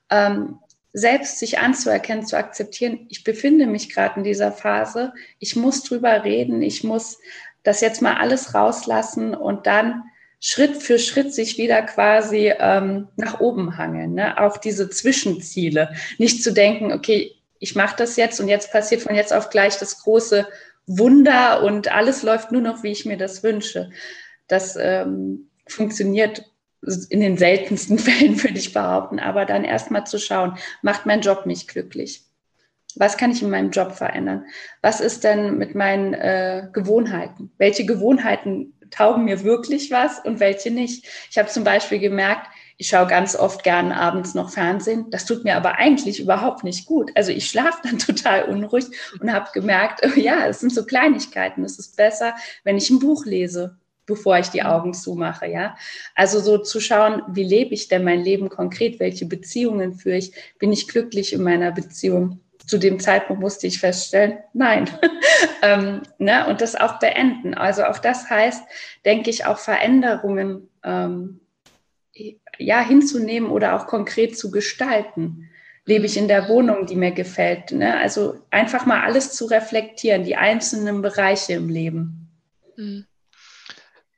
ähm, 0.09 0.59
selbst 0.93 1.39
sich 1.39 1.59
anzuerkennen, 1.59 2.25
zu 2.25 2.37
akzeptieren, 2.37 3.05
ich 3.09 3.23
befinde 3.23 3.65
mich 3.65 3.93
gerade 3.93 4.17
in 4.17 4.23
dieser 4.23 4.51
Phase, 4.51 5.13
ich 5.39 5.55
muss 5.55 5.83
drüber 5.83 6.23
reden, 6.23 6.61
ich 6.61 6.83
muss 6.83 7.19
das 7.63 7.81
jetzt 7.81 8.01
mal 8.01 8.15
alles 8.15 8.53
rauslassen 8.53 9.33
und 9.33 9.67
dann 9.67 10.03
Schritt 10.39 10.81
für 10.81 10.97
Schritt 10.97 11.33
sich 11.33 11.57
wieder 11.59 11.83
quasi 11.83 12.51
ähm, 12.57 13.07
nach 13.15 13.39
oben 13.39 13.77
hangeln, 13.77 14.15
ne? 14.15 14.41
auch 14.41 14.57
diese 14.57 14.89
Zwischenziele. 14.89 15.93
Nicht 16.17 16.43
zu 16.43 16.51
denken, 16.51 16.91
okay, 16.91 17.35
ich 17.59 17.75
mache 17.75 17.95
das 17.95 18.17
jetzt 18.17 18.39
und 18.39 18.47
jetzt 18.47 18.71
passiert 18.71 19.01
von 19.01 19.13
jetzt 19.13 19.33
auf 19.33 19.51
gleich 19.51 19.77
das 19.77 20.01
große 20.01 20.47
Wunder 20.87 21.63
und 21.63 21.93
alles 21.93 22.23
läuft 22.23 22.51
nur 22.51 22.61
noch, 22.61 22.81
wie 22.81 22.91
ich 22.91 23.05
mir 23.05 23.17
das 23.17 23.43
wünsche. 23.43 23.91
Das 24.47 24.75
ähm, 24.75 25.51
funktioniert 25.67 26.50
in 27.09 27.19
den 27.19 27.37
seltensten 27.37 27.99
Fällen 27.99 28.41
würde 28.41 28.57
ich 28.57 28.73
behaupten, 28.73 29.19
aber 29.19 29.45
dann 29.45 29.63
erstmal 29.63 30.05
zu 30.05 30.19
schauen, 30.19 30.57
macht 30.81 31.05
mein 31.05 31.21
Job 31.21 31.45
mich 31.45 31.67
glücklich? 31.67 32.23
Was 32.95 33.17
kann 33.17 33.31
ich 33.31 33.41
in 33.41 33.49
meinem 33.49 33.71
Job 33.71 33.93
verändern? 33.93 34.45
Was 34.81 34.99
ist 34.99 35.23
denn 35.23 35.57
mit 35.57 35.75
meinen 35.75 36.13
äh, 36.13 36.67
Gewohnheiten? 36.73 37.51
Welche 37.57 37.85
Gewohnheiten 37.85 38.73
taugen 38.89 39.23
mir 39.23 39.43
wirklich 39.43 39.91
was 39.91 40.19
und 40.19 40.41
welche 40.41 40.71
nicht? 40.71 41.07
Ich 41.29 41.37
habe 41.37 41.47
zum 41.47 41.63
Beispiel 41.63 41.99
gemerkt, 41.99 42.47
ich 42.77 42.87
schaue 42.87 43.07
ganz 43.07 43.35
oft 43.35 43.63
gern 43.63 43.91
abends 43.91 44.33
noch 44.33 44.49
Fernsehen. 44.49 45.05
Das 45.11 45.25
tut 45.25 45.43
mir 45.43 45.55
aber 45.55 45.75
eigentlich 45.75 46.19
überhaupt 46.19 46.63
nicht 46.63 46.87
gut. 46.87 47.11
Also 47.15 47.31
ich 47.31 47.47
schlafe 47.47 47.79
dann 47.83 47.99
total 47.99 48.45
unruhig 48.45 48.85
und 49.21 49.31
habe 49.31 49.49
gemerkt, 49.53 50.01
oh 50.03 50.19
ja, 50.19 50.47
es 50.47 50.59
sind 50.59 50.73
so 50.73 50.85
Kleinigkeiten. 50.85 51.63
Es 51.63 51.79
ist 51.79 51.95
besser, 51.95 52.35
wenn 52.63 52.77
ich 52.77 52.89
ein 52.89 52.99
Buch 52.99 53.25
lese 53.25 53.77
bevor 54.11 54.37
ich 54.37 54.49
die 54.49 54.59
mhm. 54.59 54.67
Augen 54.67 54.93
zumache, 54.93 55.47
ja. 55.47 55.75
Also 56.15 56.41
so 56.41 56.57
zu 56.57 56.81
schauen, 56.81 57.21
wie 57.29 57.43
lebe 57.43 57.73
ich 57.73 57.87
denn 57.87 58.03
mein 58.03 58.21
Leben 58.21 58.49
konkret? 58.49 58.99
Welche 58.99 59.25
Beziehungen 59.25 59.93
führe 59.93 60.17
ich? 60.17 60.33
Bin 60.59 60.73
ich 60.73 60.89
glücklich 60.89 61.31
in 61.31 61.43
meiner 61.43 61.71
Beziehung? 61.71 62.41
Zu 62.67 62.77
dem 62.77 62.99
Zeitpunkt 62.99 63.41
musste 63.41 63.67
ich 63.67 63.79
feststellen, 63.79 64.39
nein. 64.53 64.89
ähm, 65.61 66.01
ne? 66.17 66.45
Und 66.47 66.59
das 66.59 66.75
auch 66.75 66.99
beenden. 66.99 67.53
Also 67.53 67.85
auch 67.85 67.99
das 67.99 68.29
heißt, 68.29 68.63
denke 69.05 69.29
ich, 69.29 69.45
auch 69.45 69.57
Veränderungen 69.57 70.69
ähm, 70.83 71.39
ja 72.57 72.81
hinzunehmen 72.81 73.49
oder 73.49 73.75
auch 73.75 73.87
konkret 73.87 74.37
zu 74.37 74.51
gestalten. 74.51 75.49
Lebe 75.85 76.05
ich 76.05 76.17
in 76.17 76.27
der 76.27 76.49
Wohnung, 76.49 76.85
die 76.85 76.95
mir 76.97 77.11
gefällt? 77.11 77.71
Ne? 77.71 77.97
Also 77.97 78.35
einfach 78.51 78.85
mal 78.85 79.03
alles 79.03 79.33
zu 79.33 79.45
reflektieren, 79.45 80.25
die 80.25 80.35
einzelnen 80.35 81.01
Bereiche 81.01 81.53
im 81.53 81.69
Leben. 81.69 82.29
Mhm. 82.75 83.05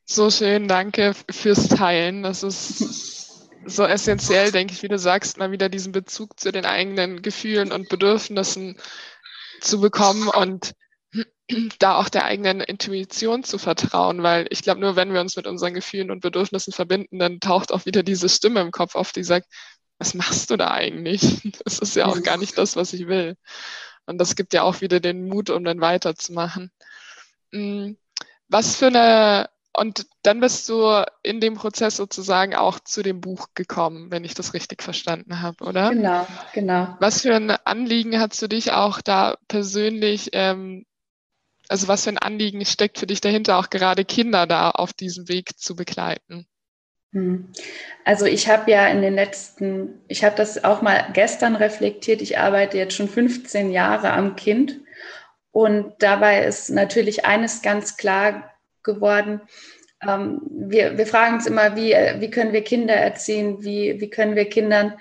So 0.06 0.30
schön, 0.30 0.68
danke 0.68 1.14
fürs 1.30 1.70
Teilen. 1.70 2.24
Das 2.24 2.44
ist 2.44 3.50
so 3.66 3.84
essentiell, 3.86 4.52
denke 4.52 4.74
ich, 4.74 4.84
wie 4.84 4.90
du 4.90 5.00
sagst, 5.00 5.38
mal 5.38 5.52
wieder 5.52 5.70
diesen 5.70 5.92
Bezug 5.94 6.40
zu 6.40 6.52
den 6.52 6.66
eigenen 6.66 7.22
Gefühlen 7.22 7.72
und 7.72 7.90
Bedürfnissen 7.90 8.78
zu 9.62 9.80
bekommen 9.80 10.28
und 10.28 10.74
da 11.80 11.96
auch 11.96 12.10
der 12.10 12.26
eigenen 12.26 12.60
Intuition 12.60 13.44
zu 13.44 13.58
vertrauen, 13.58 14.24
weil 14.24 14.48
ich 14.50 14.62
glaube, 14.62 14.82
nur 14.82 14.96
wenn 14.96 15.14
wir 15.14 15.22
uns 15.22 15.38
mit 15.38 15.48
unseren 15.48 15.74
Gefühlen 15.74 16.12
und 16.12 16.20
Bedürfnissen 16.20 16.74
verbinden, 16.74 17.20
dann 17.20 17.40
taucht 17.40 17.72
auch 17.72 17.86
wieder 17.86 18.04
diese 18.04 18.28
Stimme 18.28 18.60
im 18.62 18.72
Kopf 18.72 18.96
auf, 18.96 19.14
die 19.14 19.24
sagt, 19.24 19.48
was 20.00 20.14
machst 20.14 20.50
du 20.50 20.58
da 20.58 20.72
eigentlich? 20.72 21.22
Das 21.64 21.80
ist 21.80 21.96
ja 21.96 22.08
auch 22.08 22.22
gar 22.24 22.38
nicht 22.38 22.58
das, 22.58 22.76
was 22.76 22.92
ich 22.92 23.08
will. 23.08 23.38
Und 24.06 24.18
das 24.18 24.36
gibt 24.36 24.54
ja 24.54 24.64
auch 24.64 24.82
wieder 24.82 25.00
den 25.00 25.28
Mut, 25.28 25.50
um 25.50 25.64
dann 25.64 25.80
weiterzumachen. 25.80 26.72
Hm, 27.54 27.98
was 28.50 28.76
für 28.76 28.88
eine 28.88 29.50
und 29.76 30.06
dann 30.22 30.40
bist 30.40 30.70
du 30.70 31.04
in 31.24 31.40
dem 31.40 31.56
Prozess 31.56 31.98
sozusagen 31.98 32.54
auch 32.54 32.80
zu 32.80 33.02
dem 33.02 33.22
Buch 33.22 33.48
gekommen, 33.56 34.12
wenn 34.12 34.24
ich 34.24 34.36
das 34.36 34.54
richtig 34.54 34.84
verstanden 34.84 35.42
habe, 35.42 35.64
oder? 35.64 35.90
Genau, 35.90 36.28
genau. 36.54 36.96
Was 37.00 37.22
für 37.22 37.36
ein 37.36 37.50
Anliegen 37.50 38.20
hast 38.20 38.42
du 38.42 38.48
dich 38.48 38.72
auch 38.72 39.02
da 39.02 39.36
persönlich, 39.48 40.30
ähm, 40.34 40.86
also 41.70 41.88
was 41.88 42.04
für 42.04 42.12
ein 42.12 42.20
Anliegen 42.20 42.64
steckt 42.66 43.00
für 43.00 43.08
dich 43.08 43.20
dahinter, 43.20 43.58
auch 43.58 43.72
gerade 43.72 44.06
Kinder 44.06 44.46
da 44.46 44.70
auf 44.70 44.94
diesem 44.94 45.28
Weg 45.28 45.58
zu 45.58 45.76
begleiten? 45.76 46.46
Hm. 47.14 47.52
Also 48.06 48.26
ich 48.26 48.50
habe 48.50 48.70
ja 48.70 48.88
in 48.88 49.02
den 49.02 49.16
letzten, 49.16 50.02
ich 50.08 50.24
habe 50.24 50.36
das 50.36 50.64
auch 50.64 50.84
mal 50.84 51.10
gestern 51.14 51.56
reflektiert, 51.56 52.22
ich 52.22 52.38
arbeite 52.38 52.78
jetzt 52.78 52.96
schon 52.96 53.10
15 53.10 53.72
Jahre 53.72 54.12
am 54.14 54.36
Kind 54.36 54.82
und 55.52 55.94
dabei 56.00 56.44
ist 56.46 56.70
natürlich 56.70 57.26
eines 57.26 57.62
ganz 57.62 57.98
klar 57.98 58.53
geworden. 58.84 59.42
Ähm, 60.02 60.42
wir, 60.50 60.98
wir 60.98 61.08
fragen 61.08 61.36
uns 61.36 61.48
immer, 61.48 61.76
wie, 61.76 61.94
wie 62.20 62.30
können 62.30 62.54
wir 62.54 62.64
Kinder 62.64 62.96
erziehen, 62.96 63.64
wie, 63.64 64.00
wie 64.00 64.10
können 64.10 64.36
wir 64.36 64.46
Kindern 64.46 64.94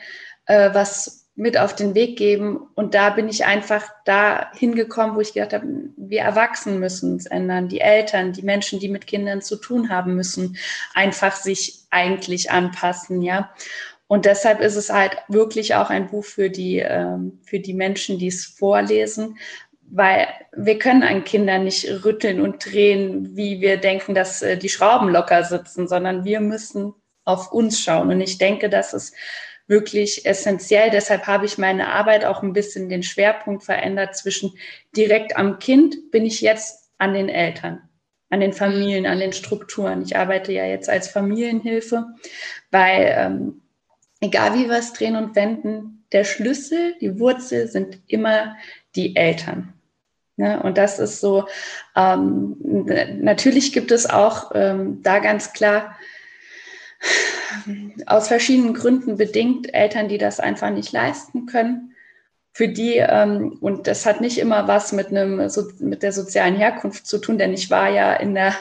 äh, 0.46 0.70
was 0.72 1.22
mit 1.34 1.56
auf 1.56 1.74
den 1.74 1.94
Weg 1.94 2.18
geben. 2.18 2.60
Und 2.74 2.94
da 2.94 3.10
bin 3.10 3.28
ich 3.28 3.44
einfach 3.46 3.88
da 4.04 4.50
hingekommen, 4.54 5.16
wo 5.16 5.20
ich 5.20 5.32
gedacht 5.32 5.54
habe, 5.54 5.66
wir 5.96 6.20
Erwachsenen 6.20 6.78
müssen 6.78 7.12
uns 7.12 7.26
ändern. 7.26 7.68
Die 7.68 7.80
Eltern, 7.80 8.32
die 8.32 8.42
Menschen, 8.42 8.80
die 8.80 8.88
mit 8.88 9.06
Kindern 9.06 9.40
zu 9.40 9.56
tun 9.56 9.88
haben, 9.88 10.14
müssen 10.14 10.56
einfach 10.94 11.34
sich 11.34 11.84
eigentlich 11.90 12.50
anpassen, 12.50 13.22
ja. 13.22 13.50
Und 14.08 14.26
deshalb 14.26 14.60
ist 14.60 14.76
es 14.76 14.92
halt 14.92 15.16
wirklich 15.28 15.74
auch 15.74 15.88
ein 15.88 16.08
Buch 16.08 16.24
für 16.24 16.50
die, 16.50 16.80
ähm, 16.80 17.40
für 17.44 17.60
die 17.60 17.72
Menschen, 17.72 18.18
die 18.18 18.26
es 18.26 18.44
vorlesen, 18.44 19.38
weil 19.94 20.26
wir 20.56 20.78
können 20.78 21.02
an 21.02 21.22
Kindern 21.22 21.64
nicht 21.64 21.86
rütteln 22.02 22.40
und 22.40 22.64
drehen, 22.64 23.36
wie 23.36 23.60
wir 23.60 23.76
denken, 23.76 24.14
dass 24.14 24.40
äh, 24.40 24.56
die 24.56 24.70
Schrauben 24.70 25.10
locker 25.10 25.44
sitzen, 25.44 25.86
sondern 25.86 26.24
wir 26.24 26.40
müssen 26.40 26.94
auf 27.26 27.52
uns 27.52 27.78
schauen. 27.78 28.10
Und 28.10 28.22
ich 28.22 28.38
denke, 28.38 28.70
dass 28.70 28.94
es 28.94 29.12
wirklich 29.66 30.24
essentiell. 30.24 30.88
Deshalb 30.90 31.26
habe 31.26 31.44
ich 31.44 31.58
meine 31.58 31.92
Arbeit 31.92 32.24
auch 32.24 32.42
ein 32.42 32.54
bisschen 32.54 32.88
den 32.88 33.02
Schwerpunkt 33.02 33.64
verändert 33.64 34.16
zwischen 34.16 34.54
direkt 34.96 35.36
am 35.36 35.58
Kind 35.58 36.10
bin 36.10 36.24
ich 36.24 36.40
jetzt 36.40 36.90
an 36.96 37.12
den 37.12 37.28
Eltern, 37.28 37.82
an 38.30 38.40
den 38.40 38.54
Familien, 38.54 39.04
an 39.04 39.20
den 39.20 39.34
Strukturen. 39.34 40.02
Ich 40.02 40.16
arbeite 40.16 40.52
ja 40.52 40.64
jetzt 40.64 40.88
als 40.88 41.08
Familienhilfe, 41.08 42.06
weil 42.70 43.14
ähm, 43.14 43.62
egal 44.22 44.54
wie 44.54 44.70
wir 44.70 44.78
es 44.78 44.94
drehen 44.94 45.16
und 45.16 45.36
wenden, 45.36 46.06
der 46.12 46.24
Schlüssel, 46.24 46.94
die 47.02 47.18
Wurzel 47.18 47.68
sind 47.68 48.00
immer 48.06 48.56
die 48.96 49.16
Eltern. 49.16 49.74
Ne? 50.36 50.62
und 50.62 50.78
das 50.78 50.98
ist 50.98 51.20
so, 51.20 51.46
ähm, 51.94 52.56
natürlich 53.20 53.72
gibt 53.72 53.90
es 53.90 54.08
auch 54.08 54.52
ähm, 54.54 55.02
da 55.02 55.18
ganz 55.18 55.52
klar 55.52 55.96
aus 58.06 58.28
verschiedenen 58.28 58.74
Gründen 58.74 59.16
bedingt 59.16 59.74
Eltern, 59.74 60.08
die 60.08 60.18
das 60.18 60.40
einfach 60.40 60.70
nicht 60.70 60.92
leisten 60.92 61.46
können. 61.46 61.94
Für 62.54 62.68
die, 62.68 62.96
ähm, 62.96 63.58
und 63.60 63.86
das 63.86 64.04
hat 64.04 64.20
nicht 64.20 64.38
immer 64.38 64.68
was 64.68 64.92
mit, 64.92 65.08
einem, 65.08 65.48
so, 65.48 65.68
mit 65.78 66.02
der 66.02 66.12
sozialen 66.12 66.54
Herkunft 66.54 67.06
zu 67.06 67.18
tun, 67.18 67.38
denn 67.38 67.54
ich 67.54 67.70
war 67.70 67.88
ja 67.88 68.12
in 68.14 68.36
einer, 68.36 68.54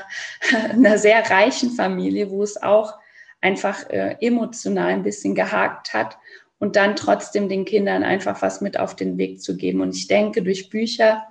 in 0.73 0.85
einer 0.85 0.97
sehr 0.97 1.29
reichen 1.29 1.71
Familie, 1.71 2.29
wo 2.29 2.41
es 2.43 2.61
auch 2.61 2.93
einfach 3.41 3.89
äh, 3.89 4.15
emotional 4.21 4.89
ein 4.89 5.03
bisschen 5.03 5.35
gehakt 5.35 5.93
hat 5.93 6.17
und 6.59 6.75
dann 6.75 6.95
trotzdem 6.95 7.49
den 7.49 7.65
Kindern 7.65 8.03
einfach 8.03 8.41
was 8.41 8.61
mit 8.61 8.79
auf 8.79 8.95
den 8.95 9.17
Weg 9.17 9.41
zu 9.41 9.57
geben. 9.57 9.81
Und 9.81 9.95
ich 9.95 10.07
denke, 10.07 10.43
durch 10.43 10.69
Bücher 10.69 11.27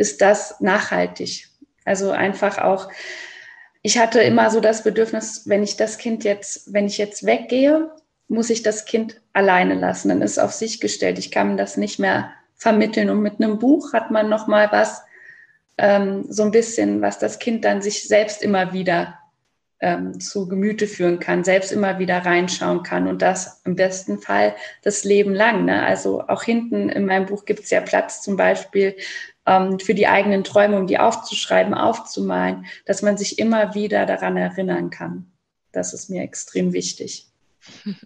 ist 0.00 0.20
das 0.20 0.60
nachhaltig. 0.60 1.48
Also 1.84 2.10
einfach 2.10 2.58
auch 2.58 2.90
ich 3.82 3.98
hatte 3.98 4.20
immer 4.20 4.50
so 4.50 4.60
das 4.60 4.84
Bedürfnis, 4.84 5.42
wenn 5.46 5.62
ich 5.62 5.76
das 5.76 5.98
Kind 5.98 6.24
jetzt, 6.24 6.72
wenn 6.72 6.86
ich 6.86 6.98
jetzt 6.98 7.24
weggehe, 7.24 7.90
muss 8.28 8.50
ich 8.50 8.62
das 8.62 8.84
Kind 8.84 9.20
alleine 9.32 9.74
lassen. 9.74 10.10
Dann 10.10 10.22
ist 10.22 10.38
auf 10.38 10.52
sich 10.52 10.80
gestellt. 10.80 11.18
Ich 11.18 11.30
kann 11.30 11.56
das 11.56 11.76
nicht 11.76 11.98
mehr 11.98 12.30
vermitteln. 12.54 13.08
Und 13.08 13.22
mit 13.22 13.40
einem 13.40 13.58
Buch 13.58 13.92
hat 13.92 14.10
man 14.10 14.28
noch 14.28 14.46
mal 14.46 14.70
was, 14.70 15.02
ähm, 15.78 16.26
so 16.28 16.42
ein 16.42 16.50
bisschen, 16.50 17.00
was 17.00 17.18
das 17.18 17.38
Kind 17.38 17.64
dann 17.64 17.80
sich 17.80 18.06
selbst 18.06 18.42
immer 18.42 18.74
wieder 18.74 19.18
ähm, 19.80 20.20
zu 20.20 20.46
Gemüte 20.46 20.86
führen 20.86 21.18
kann, 21.18 21.42
selbst 21.42 21.72
immer 21.72 21.98
wieder 21.98 22.18
reinschauen 22.18 22.82
kann 22.82 23.08
und 23.08 23.22
das 23.22 23.62
im 23.64 23.76
besten 23.76 24.18
Fall 24.18 24.54
das 24.82 25.04
Leben 25.04 25.32
lang. 25.32 25.64
Ne? 25.64 25.82
Also 25.82 26.20
auch 26.28 26.42
hinten 26.42 26.90
in 26.90 27.06
meinem 27.06 27.24
Buch 27.24 27.46
gibt 27.46 27.60
es 27.60 27.70
ja 27.70 27.80
Platz 27.80 28.20
zum 28.20 28.36
Beispiel 28.36 28.94
für 29.44 29.94
die 29.94 30.06
eigenen 30.06 30.44
Träume, 30.44 30.78
um 30.78 30.86
die 30.86 30.98
aufzuschreiben, 30.98 31.74
aufzumalen, 31.74 32.66
dass 32.86 33.02
man 33.02 33.16
sich 33.16 33.38
immer 33.38 33.74
wieder 33.74 34.06
daran 34.06 34.36
erinnern 34.36 34.90
kann. 34.90 35.32
Das 35.72 35.92
ist 35.92 36.10
mir 36.10 36.22
extrem 36.22 36.72
wichtig. 36.72 37.26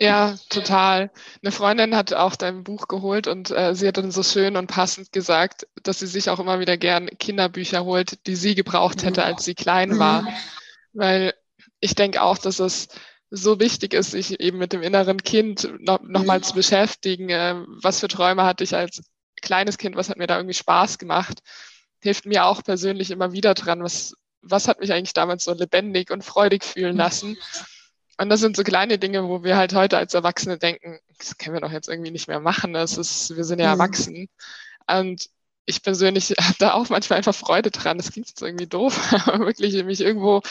Ja, 0.00 0.36
total. 0.48 1.10
Eine 1.42 1.50
Freundin 1.50 1.96
hat 1.96 2.12
auch 2.12 2.36
dein 2.36 2.62
Buch 2.62 2.86
geholt 2.86 3.26
und 3.26 3.50
äh, 3.50 3.74
sie 3.74 3.88
hat 3.88 3.96
dann 3.96 4.12
so 4.12 4.22
schön 4.22 4.56
und 4.56 4.68
passend 4.68 5.10
gesagt, 5.10 5.66
dass 5.82 5.98
sie 5.98 6.06
sich 6.06 6.30
auch 6.30 6.38
immer 6.38 6.60
wieder 6.60 6.76
gern 6.76 7.08
Kinderbücher 7.18 7.84
holt, 7.84 8.24
die 8.28 8.36
sie 8.36 8.54
gebraucht 8.54 9.02
hätte, 9.02 9.24
als 9.24 9.44
sie 9.44 9.56
klein 9.56 9.98
war. 9.98 10.28
Weil 10.92 11.34
ich 11.80 11.96
denke 11.96 12.22
auch, 12.22 12.38
dass 12.38 12.60
es 12.60 12.86
so 13.30 13.58
wichtig 13.58 13.92
ist, 13.92 14.12
sich 14.12 14.38
eben 14.38 14.58
mit 14.58 14.72
dem 14.72 14.82
inneren 14.82 15.20
Kind 15.22 15.68
noch, 15.80 16.00
noch 16.02 16.24
mal 16.24 16.42
zu 16.42 16.54
beschäftigen. 16.54 17.28
Äh, 17.30 17.56
was 17.82 17.98
für 17.98 18.08
Träume 18.08 18.44
hatte 18.44 18.62
ich 18.62 18.76
als 18.76 19.02
kleines 19.40 19.78
Kind, 19.78 19.96
was 19.96 20.08
hat 20.08 20.18
mir 20.18 20.26
da 20.26 20.36
irgendwie 20.36 20.54
Spaß 20.54 20.98
gemacht, 20.98 21.40
hilft 22.00 22.26
mir 22.26 22.44
auch 22.44 22.62
persönlich 22.62 23.10
immer 23.10 23.32
wieder 23.32 23.54
dran, 23.54 23.82
was, 23.82 24.14
was 24.42 24.68
hat 24.68 24.80
mich 24.80 24.92
eigentlich 24.92 25.14
damals 25.14 25.44
so 25.44 25.52
lebendig 25.52 26.10
und 26.10 26.24
freudig 26.24 26.64
fühlen 26.64 26.92
mhm. 26.92 26.98
lassen. 26.98 27.38
Und 28.20 28.30
das 28.30 28.40
sind 28.40 28.56
so 28.56 28.64
kleine 28.64 28.98
Dinge, 28.98 29.28
wo 29.28 29.44
wir 29.44 29.56
halt 29.56 29.74
heute 29.74 29.96
als 29.96 30.14
Erwachsene 30.14 30.58
denken, 30.58 30.98
das 31.18 31.38
können 31.38 31.54
wir 31.54 31.60
doch 31.60 31.72
jetzt 31.72 31.88
irgendwie 31.88 32.10
nicht 32.10 32.28
mehr 32.28 32.40
machen. 32.40 32.72
Das 32.72 32.98
ist, 32.98 33.36
wir 33.36 33.44
sind 33.44 33.60
ja 33.60 33.74
mhm. 33.74 33.80
erwachsen. 33.80 34.28
Und 34.90 35.28
ich 35.68 35.82
persönlich 35.82 36.30
habe 36.40 36.54
da 36.58 36.72
auch 36.72 36.88
manchmal 36.88 37.18
einfach 37.18 37.34
Freude 37.34 37.70
dran. 37.70 37.98
Das 37.98 38.10
klingt 38.10 38.28
jetzt 38.28 38.42
irgendwie 38.42 38.66
doof, 38.66 39.12
aber 39.26 39.46
wirklich 39.46 39.82
mich 39.84 40.00
irgendwo 40.00 40.42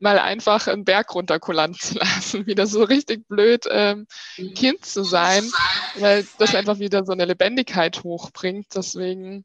mal 0.00 0.18
einfach 0.18 0.68
einen 0.68 0.84
Berg 0.84 1.14
runterkullern 1.14 1.74
zu 1.74 1.98
lassen, 1.98 2.46
wieder 2.46 2.66
so 2.66 2.84
richtig 2.84 3.26
blöd 3.26 3.64
ähm, 3.70 4.06
Kind 4.54 4.84
zu 4.84 5.02
sein, 5.02 5.50
weil 5.98 6.26
das 6.38 6.54
einfach 6.54 6.78
wieder 6.78 7.04
so 7.04 7.12
eine 7.12 7.24
Lebendigkeit 7.24 8.04
hochbringt. 8.04 8.66
Deswegen, 8.74 9.44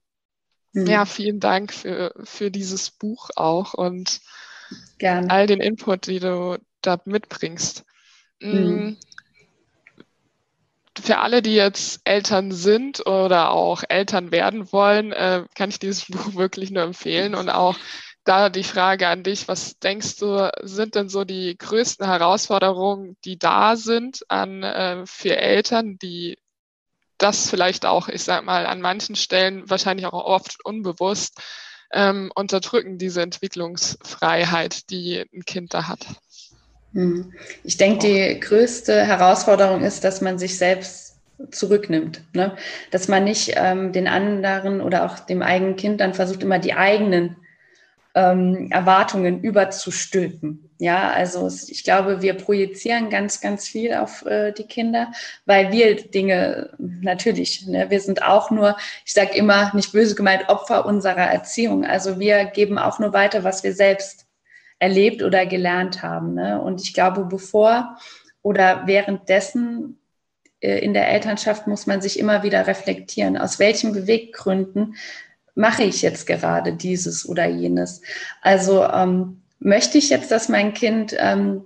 mhm. 0.73 0.85
ja, 0.85 1.05
vielen 1.05 1.39
Dank 1.39 1.73
für, 1.73 2.13
für 2.23 2.51
dieses 2.51 2.91
Buch 2.91 3.29
auch 3.35 3.73
und 3.73 4.19
Gerne. 4.97 5.29
all 5.29 5.47
den 5.47 5.61
Input, 5.61 6.07
die 6.07 6.19
du 6.19 6.57
da 6.81 6.99
mitbringst. 7.05 7.85
Mhm. 8.41 8.97
Für 11.01 11.17
alle, 11.19 11.41
die 11.41 11.55
jetzt 11.55 12.01
Eltern 12.03 12.51
sind 12.51 13.05
oder 13.05 13.51
auch 13.51 13.83
Eltern 13.89 14.31
werden 14.31 14.71
wollen, 14.71 15.11
äh, 15.11 15.45
kann 15.55 15.69
ich 15.69 15.79
dieses 15.79 16.05
Buch 16.09 16.35
wirklich 16.35 16.71
nur 16.71 16.83
empfehlen. 16.83 17.35
Und 17.35 17.49
auch 17.49 17.75
da 18.23 18.49
die 18.49 18.63
Frage 18.63 19.07
an 19.07 19.23
dich, 19.23 19.47
was 19.47 19.79
denkst 19.79 20.17
du, 20.17 20.51
sind 20.61 20.95
denn 20.95 21.09
so 21.09 21.23
die 21.23 21.57
größten 21.57 22.05
Herausforderungen, 22.05 23.17
die 23.25 23.39
da 23.39 23.75
sind 23.75 24.21
an, 24.29 24.63
äh, 24.63 25.05
für 25.05 25.37
Eltern, 25.37 25.97
die 25.97 26.37
das 27.17 27.49
vielleicht 27.49 27.85
auch, 27.85 28.07
ich 28.07 28.23
sag 28.23 28.43
mal, 28.43 28.65
an 28.65 28.81
manchen 28.81 29.15
Stellen 29.15 29.69
wahrscheinlich 29.69 30.05
auch 30.07 30.13
oft 30.13 30.63
unbewusst 30.65 31.39
ähm, 31.91 32.31
unterdrücken, 32.35 32.97
diese 32.97 33.21
Entwicklungsfreiheit, 33.21 34.89
die 34.89 35.25
ein 35.33 35.45
Kind 35.45 35.73
da 35.73 35.87
hat? 35.87 36.05
Hm. 36.93 37.33
Ich 37.63 37.77
denke, 37.77 38.07
die 38.07 38.39
größte 38.39 39.05
Herausforderung 39.05 39.83
ist, 39.83 40.03
dass 40.03 40.21
man 40.21 40.37
sich 40.37 40.57
selbst 40.57 41.15
zurücknimmt. 41.49 42.21
Ne? 42.33 42.55
Dass 42.91 43.07
man 43.07 43.23
nicht 43.23 43.53
ähm, 43.55 43.91
den 43.91 44.07
anderen 44.07 44.81
oder 44.81 45.05
auch 45.05 45.19
dem 45.19 45.41
eigenen 45.41 45.75
Kind 45.75 46.01
dann 46.01 46.13
versucht, 46.13 46.43
immer 46.43 46.59
die 46.59 46.73
eigenen 46.73 47.37
ähm, 48.13 48.67
Erwartungen 48.71 49.41
überzustülpen. 49.41 50.69
Ja, 50.79 51.11
also 51.11 51.47
ich 51.67 51.83
glaube, 51.83 52.21
wir 52.21 52.33
projizieren 52.33 53.09
ganz, 53.09 53.39
ganz 53.39 53.67
viel 53.67 53.93
auf 53.93 54.25
äh, 54.25 54.51
die 54.51 54.65
Kinder, 54.65 55.11
weil 55.45 55.71
wir 55.71 55.95
Dinge 55.95 56.71
natürlich, 56.77 57.67
ne, 57.67 57.89
wir 57.89 58.01
sind 58.01 58.23
auch 58.23 58.51
nur, 58.51 58.75
ich 59.05 59.13
sage 59.13 59.35
immer, 59.35 59.71
nicht 59.75 59.93
böse 59.93 60.15
gemeint, 60.15 60.49
Opfer 60.49 60.85
unserer 60.85 61.31
Erziehung. 61.31 61.85
Also 61.85 62.19
wir 62.19 62.45
geben 62.45 62.77
auch 62.77 62.99
nur 62.99 63.13
weiter, 63.13 63.43
was 63.43 63.63
wir 63.63 63.73
selbst 63.73 64.25
erlebt 64.81 65.21
oder 65.21 65.45
gelernt 65.45 66.01
haben. 66.01 66.33
Ne? 66.33 66.59
Und 66.59 66.81
ich 66.81 66.93
glaube, 66.93 67.23
bevor 67.25 67.97
oder 68.41 68.87
währenddessen 68.87 69.99
äh, 70.59 70.79
in 70.79 70.93
der 70.93 71.07
Elternschaft 71.09 71.67
muss 71.67 71.85
man 71.85 72.01
sich 72.01 72.17
immer 72.17 72.41
wieder 72.41 72.65
reflektieren, 72.65 73.37
aus 73.37 73.59
welchen 73.59 73.93
Beweggründen 73.93 74.95
mache 75.53 75.83
ich 75.83 76.01
jetzt 76.01 76.25
gerade 76.25 76.73
dieses 76.73 77.29
oder 77.29 77.45
jenes. 77.45 78.01
Also 78.41 78.83
ähm, 78.83 79.43
möchte 79.59 79.99
ich 79.99 80.09
jetzt, 80.09 80.31
dass 80.31 80.49
mein 80.49 80.73
Kind 80.73 81.15
ähm, 81.19 81.61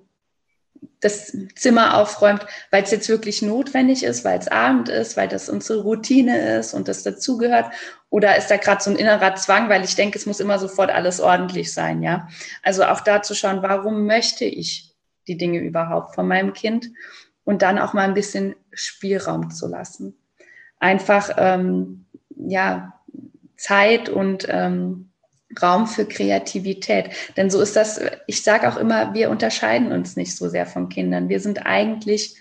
das 1.05 1.37
Zimmer 1.55 1.97
aufräumt, 1.97 2.47
weil 2.71 2.81
es 2.81 2.89
jetzt 2.89 3.09
wirklich 3.09 3.43
notwendig 3.43 4.03
ist, 4.03 4.25
weil 4.25 4.39
es 4.39 4.47
Abend 4.47 4.89
ist, 4.89 5.15
weil 5.15 5.27
das 5.27 5.49
unsere 5.49 5.83
Routine 5.83 6.57
ist 6.57 6.73
und 6.73 6.87
das 6.87 7.03
dazugehört? 7.03 7.67
Oder 8.09 8.35
ist 8.37 8.47
da 8.47 8.57
gerade 8.57 8.83
so 8.83 8.89
ein 8.89 8.95
innerer 8.95 9.35
Zwang, 9.35 9.69
weil 9.69 9.83
ich 9.83 9.95
denke, 9.95 10.17
es 10.17 10.25
muss 10.25 10.39
immer 10.39 10.57
sofort 10.57 10.89
alles 10.89 11.21
ordentlich 11.21 11.71
sein, 11.71 12.01
ja? 12.01 12.27
Also 12.63 12.85
auch 12.85 13.01
da 13.01 13.21
zu 13.21 13.35
schauen, 13.35 13.61
warum 13.61 14.07
möchte 14.07 14.45
ich 14.45 14.95
die 15.27 15.37
Dinge 15.37 15.59
überhaupt 15.59 16.15
von 16.15 16.27
meinem 16.27 16.53
Kind 16.53 16.89
und 17.43 17.61
dann 17.61 17.77
auch 17.77 17.93
mal 17.93 18.05
ein 18.05 18.15
bisschen 18.15 18.55
Spielraum 18.73 19.51
zu 19.51 19.67
lassen. 19.67 20.17
Einfach, 20.79 21.29
ähm, 21.37 22.05
ja, 22.35 22.99
Zeit 23.57 24.09
und 24.09 24.47
ähm, 24.49 25.11
Raum 25.61 25.87
für 25.87 26.05
Kreativität. 26.05 27.11
Denn 27.37 27.49
so 27.49 27.61
ist 27.61 27.75
das, 27.75 27.99
ich 28.27 28.43
sage 28.43 28.67
auch 28.67 28.77
immer, 28.77 29.13
wir 29.13 29.29
unterscheiden 29.29 29.91
uns 29.91 30.15
nicht 30.15 30.35
so 30.35 30.49
sehr 30.49 30.65
von 30.65 30.89
Kindern. 30.89 31.29
Wir 31.29 31.39
sind 31.39 31.65
eigentlich 31.65 32.35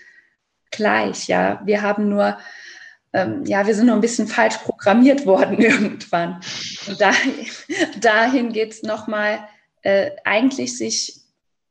gleich, 0.71 1.27
ja. 1.27 1.61
Wir 1.65 1.81
haben 1.81 2.09
nur, 2.09 2.37
ähm, 3.13 3.45
ja, 3.45 3.67
wir 3.67 3.75
sind 3.75 3.87
nur 3.87 3.95
ein 3.95 4.01
bisschen 4.01 4.27
falsch 4.27 4.57
programmiert 4.57 5.25
worden 5.25 5.57
irgendwann. 5.59 6.41
Und 6.87 6.99
dahin, 6.99 7.33
dahin 7.99 8.51
geht 8.51 8.71
es 8.73 8.83
nochmal, 8.83 9.47
äh, 9.83 10.11
eigentlich 10.23 10.77
sich 10.77 11.21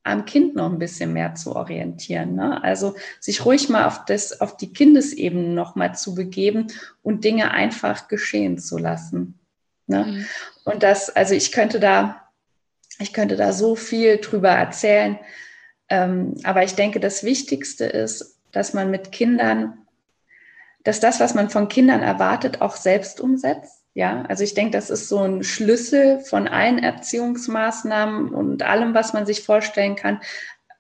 am 0.05 0.27
Kind 0.27 0.55
noch 0.55 0.71
ein 0.71 0.79
bisschen 0.79 1.15
mehr 1.15 1.35
zu 1.35 1.57
orientieren. 1.57 2.35
Ne? 2.35 2.63
Also 2.63 2.95
sich 3.21 3.45
ruhig 3.45 3.71
mal 3.71 3.87
auf, 3.87 4.05
das, 4.05 4.41
auf 4.41 4.57
die 4.57 4.73
Kindesebene 4.73 5.49
nochmal 5.49 5.95
zu 5.95 6.15
begeben 6.15 6.67
und 7.03 7.25
Dinge 7.25 7.51
einfach 7.51 8.07
geschehen 8.07 8.59
zu 8.59 8.77
lassen. 8.77 9.39
Ne? 9.87 10.05
Mhm. 10.05 10.27
Und 10.65 10.83
das, 10.83 11.15
also 11.15 11.35
ich 11.35 11.53
könnte 11.53 11.81
da, 11.81 12.23
ich 12.99 13.13
könnte 13.13 13.37
da 13.37 13.53
so 13.53 13.77
viel 13.77 14.19
drüber 14.19 14.51
erzählen. 14.51 15.19
Ähm, 15.89 16.35
aber 16.45 16.65
ich 16.65 16.75
denke, 16.75 17.01
das 17.01 17.25
Wichtigste 17.25 17.85
ist, 17.85 18.41
dass 18.53 18.73
man 18.73 18.91
mit 18.91 19.13
Kindern, 19.13 19.87
dass 20.85 21.01
das, 21.01 21.21
was 21.21 21.35
man 21.35 21.51
von 21.51 21.69
Kindern 21.69 22.03
erwartet, 22.03 22.61
auch 22.61 22.77
selbst 22.77 23.21
umsetzt. 23.21 23.83
Ja, 23.95 24.25
also 24.29 24.43
ich 24.43 24.55
denke, 24.55 24.73
das 24.73 24.91
ist 24.91 25.09
so 25.09 25.21
ein 25.21 25.45
Schlüssel 25.45 26.19
von 26.21 26.49
allen 26.49 26.81
Erziehungsmaßnahmen 26.81 28.35
und 28.35 28.63
allem, 28.65 28.93
was 28.93 29.13
man 29.13 29.25
sich 29.25 29.43
vorstellen 29.43 29.95
kann. 29.97 30.21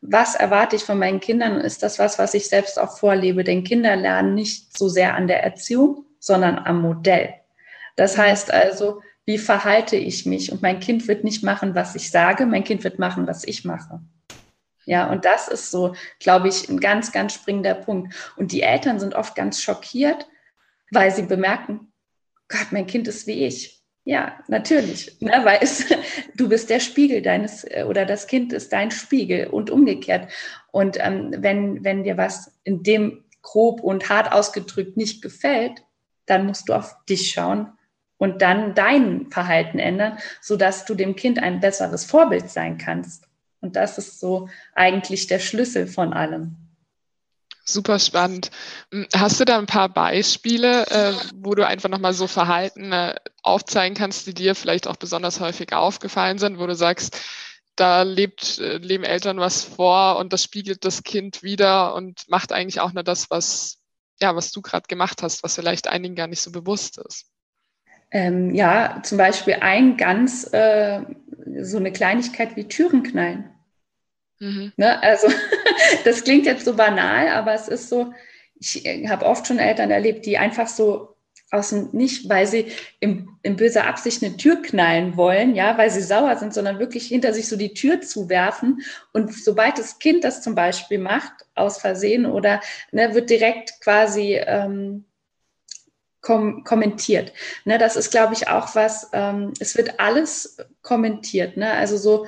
was 0.06 0.34
erwarte 0.34 0.76
ich 0.76 0.84
von 0.84 0.98
meinen 0.98 1.20
Kindern? 1.20 1.60
Ist 1.60 1.82
das 1.82 1.98
was, 1.98 2.18
was 2.18 2.34
ich 2.34 2.48
selbst 2.48 2.78
auch 2.78 2.98
vorlebe? 2.98 3.42
Denn 3.42 3.64
Kinder 3.64 3.96
lernen 3.96 4.34
nicht 4.34 4.76
so 4.76 4.88
sehr 4.88 5.14
an 5.14 5.28
der 5.28 5.42
Erziehung, 5.42 6.04
sondern 6.18 6.58
am 6.58 6.82
Modell. 6.82 7.34
Das 7.96 8.18
heißt 8.18 8.52
also, 8.52 9.00
wie 9.26 9.38
verhalte 9.38 9.96
ich 9.96 10.26
mich? 10.26 10.52
Und 10.52 10.62
mein 10.62 10.80
Kind 10.80 11.08
wird 11.08 11.24
nicht 11.24 11.42
machen, 11.42 11.74
was 11.74 11.94
ich 11.94 12.10
sage, 12.10 12.46
mein 12.46 12.64
Kind 12.64 12.84
wird 12.84 12.98
machen, 12.98 13.26
was 13.26 13.44
ich 13.44 13.64
mache. 13.64 14.00
Ja, 14.86 15.10
und 15.10 15.24
das 15.24 15.48
ist 15.48 15.70
so, 15.70 15.94
glaube 16.20 16.48
ich, 16.48 16.68
ein 16.68 16.78
ganz, 16.78 17.10
ganz 17.10 17.34
springender 17.34 17.74
Punkt. 17.74 18.14
Und 18.36 18.52
die 18.52 18.62
Eltern 18.62 19.00
sind 19.00 19.14
oft 19.14 19.34
ganz 19.34 19.62
schockiert, 19.62 20.28
weil 20.90 21.10
sie 21.10 21.22
bemerken, 21.22 21.92
Gott, 22.48 22.66
mein 22.70 22.86
Kind 22.86 23.08
ist 23.08 23.26
wie 23.26 23.46
ich. 23.46 23.82
Ja, 24.06 24.38
natürlich, 24.48 25.18
ne, 25.20 25.40
weil 25.44 25.60
es, 25.62 25.86
du 26.36 26.50
bist 26.50 26.68
der 26.68 26.80
Spiegel 26.80 27.22
deines 27.22 27.64
äh, 27.64 27.86
oder 27.88 28.04
das 28.04 28.26
Kind 28.26 28.52
ist 28.52 28.70
dein 28.70 28.90
Spiegel 28.90 29.46
und 29.46 29.70
umgekehrt. 29.70 30.30
Und 30.70 30.98
ähm, 31.00 31.34
wenn, 31.38 31.82
wenn 31.82 32.04
dir 32.04 32.18
was 32.18 32.52
in 32.64 32.82
dem 32.82 33.24
grob 33.40 33.80
und 33.80 34.10
hart 34.10 34.30
ausgedrückt 34.30 34.98
nicht 34.98 35.22
gefällt, 35.22 35.82
dann 36.26 36.44
musst 36.44 36.68
du 36.68 36.74
auf 36.74 36.94
dich 37.08 37.30
schauen 37.30 37.72
und 38.18 38.42
dann 38.42 38.74
dein 38.74 39.30
Verhalten 39.30 39.78
ändern, 39.78 40.18
sodass 40.40 40.84
du 40.84 40.94
dem 40.94 41.16
Kind 41.16 41.42
ein 41.42 41.60
besseres 41.60 42.04
Vorbild 42.04 42.50
sein 42.50 42.78
kannst. 42.78 43.28
Und 43.60 43.76
das 43.76 43.98
ist 43.98 44.20
so 44.20 44.48
eigentlich 44.74 45.26
der 45.26 45.38
Schlüssel 45.38 45.86
von 45.86 46.12
allem. 46.12 46.56
Super 47.64 47.98
spannend. 47.98 48.50
Hm, 48.92 49.06
hast 49.14 49.40
du 49.40 49.46
da 49.46 49.58
ein 49.58 49.66
paar 49.66 49.88
Beispiele, 49.88 50.86
äh, 50.88 51.14
wo 51.34 51.54
du 51.54 51.66
einfach 51.66 51.88
nochmal 51.88 52.12
so 52.12 52.26
Verhalten 52.26 52.92
aufzeigen 53.42 53.96
kannst, 53.96 54.26
die 54.26 54.34
dir 54.34 54.54
vielleicht 54.54 54.86
auch 54.86 54.96
besonders 54.96 55.40
häufig 55.40 55.72
aufgefallen 55.72 56.38
sind, 56.38 56.58
wo 56.58 56.66
du 56.66 56.74
sagst, 56.74 57.18
da 57.76 58.02
lebt, 58.02 58.58
äh, 58.58 58.76
leben 58.76 59.04
Eltern 59.04 59.38
was 59.38 59.64
vor 59.64 60.18
und 60.18 60.32
das 60.32 60.42
spiegelt 60.42 60.84
das 60.84 61.02
Kind 61.02 61.42
wieder 61.42 61.94
und 61.94 62.28
macht 62.28 62.52
eigentlich 62.52 62.80
auch 62.80 62.92
nur 62.92 63.02
das, 63.02 63.30
was, 63.30 63.78
ja, 64.20 64.36
was 64.36 64.52
du 64.52 64.62
gerade 64.62 64.86
gemacht 64.86 65.22
hast, 65.22 65.42
was 65.42 65.54
vielleicht 65.54 65.88
einigen 65.88 66.14
gar 66.14 66.26
nicht 66.26 66.42
so 66.42 66.52
bewusst 66.52 66.98
ist. 66.98 67.26
Ähm, 68.14 68.54
ja, 68.54 69.00
zum 69.02 69.18
Beispiel 69.18 69.56
ein 69.60 69.96
ganz, 69.96 70.48
äh, 70.52 71.00
so 71.60 71.78
eine 71.78 71.92
Kleinigkeit 71.92 72.54
wie 72.54 72.68
Türen 72.68 73.02
knallen. 73.02 73.50
Mhm. 74.38 74.72
Ne? 74.76 75.02
Also 75.02 75.26
das 76.04 76.22
klingt 76.22 76.46
jetzt 76.46 76.64
so 76.64 76.76
banal, 76.76 77.26
aber 77.28 77.54
es 77.54 77.66
ist 77.66 77.88
so, 77.88 78.14
ich 78.54 78.86
äh, 78.86 79.08
habe 79.08 79.26
oft 79.26 79.48
schon 79.48 79.58
Eltern 79.58 79.90
erlebt, 79.90 80.26
die 80.26 80.38
einfach 80.38 80.68
so 80.68 81.16
aus 81.50 81.70
dem 81.70 81.88
nicht, 81.90 82.28
weil 82.28 82.46
sie 82.46 82.66
im, 83.00 83.36
in 83.42 83.56
böser 83.56 83.88
Absicht 83.88 84.22
eine 84.22 84.36
Tür 84.36 84.62
knallen 84.62 85.16
wollen, 85.16 85.56
ja, 85.56 85.76
weil 85.76 85.90
sie 85.90 86.00
sauer 86.00 86.36
sind, 86.36 86.54
sondern 86.54 86.78
wirklich 86.78 87.08
hinter 87.08 87.34
sich 87.34 87.48
so 87.48 87.56
die 87.56 87.74
Tür 87.74 88.00
zuwerfen. 88.00 88.82
Und 89.12 89.34
sobald 89.34 89.76
das 89.76 89.98
Kind 89.98 90.22
das 90.22 90.40
zum 90.40 90.54
Beispiel 90.54 90.98
macht, 90.98 91.32
aus 91.56 91.78
Versehen 91.78 92.26
oder 92.26 92.60
ne, 92.92 93.12
wird 93.12 93.28
direkt 93.28 93.80
quasi 93.80 94.36
ähm, 94.36 95.04
kom 96.24 96.64
kommentiert. 96.64 97.32
Ne, 97.64 97.78
das 97.78 97.96
ist, 97.96 98.10
glaube 98.10 98.34
ich, 98.34 98.48
auch 98.48 98.74
was, 98.74 99.10
ähm, 99.12 99.52
es 99.60 99.76
wird 99.76 100.00
alles 100.00 100.56
kommentiert. 100.82 101.56
Ne? 101.56 101.70
Also 101.70 101.96
so, 101.96 102.26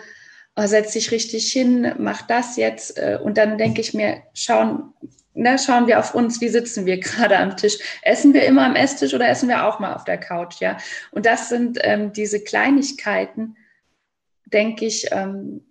oh, 0.54 0.66
setz 0.66 0.92
dich 0.92 1.10
richtig 1.10 1.50
hin, 1.50 1.94
mach 1.98 2.22
das 2.22 2.56
jetzt. 2.56 2.98
Äh, 2.98 3.18
und 3.22 3.38
dann 3.38 3.58
denke 3.58 3.80
ich 3.80 3.94
mir, 3.94 4.22
schauen, 4.34 4.92
ne, 5.34 5.58
schauen 5.58 5.86
wir 5.86 5.98
auf 5.98 6.14
uns, 6.14 6.40
wie 6.40 6.48
sitzen 6.48 6.86
wir 6.86 7.00
gerade 7.00 7.38
am 7.38 7.56
Tisch? 7.56 7.78
Essen 8.02 8.34
wir 8.34 8.44
immer 8.44 8.66
am 8.66 8.76
Esstisch 8.76 9.14
oder 9.14 9.28
essen 9.28 9.48
wir 9.48 9.64
auch 9.64 9.80
mal 9.80 9.94
auf 9.94 10.04
der 10.04 10.18
Couch? 10.18 10.60
Ja. 10.60 10.76
Und 11.10 11.26
das 11.26 11.48
sind 11.48 11.78
ähm, 11.80 12.12
diese 12.12 12.44
Kleinigkeiten, 12.44 13.56
denke 14.44 14.84
ich, 14.84 15.08
ähm, 15.10 15.62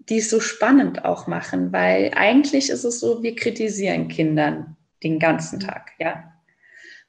die 0.00 0.18
es 0.18 0.30
so 0.30 0.40
spannend 0.40 1.04
auch 1.04 1.26
machen, 1.26 1.72
weil 1.72 2.12
eigentlich 2.14 2.70
ist 2.70 2.84
es 2.84 3.00
so, 3.00 3.22
wir 3.22 3.34
kritisieren 3.34 4.08
Kindern 4.08 4.76
den 5.02 5.18
ganzen 5.18 5.60
Tag, 5.60 5.92
ja. 5.98 6.37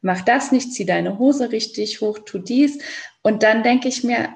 Mach 0.01 0.21
das 0.21 0.51
nicht, 0.51 0.73
zieh 0.73 0.85
deine 0.85 1.19
Hose 1.19 1.51
richtig 1.51 2.01
hoch, 2.01 2.19
tu 2.19 2.39
dies. 2.39 2.79
Und 3.21 3.43
dann 3.43 3.63
denke 3.63 3.87
ich 3.87 4.03
mir, 4.03 4.29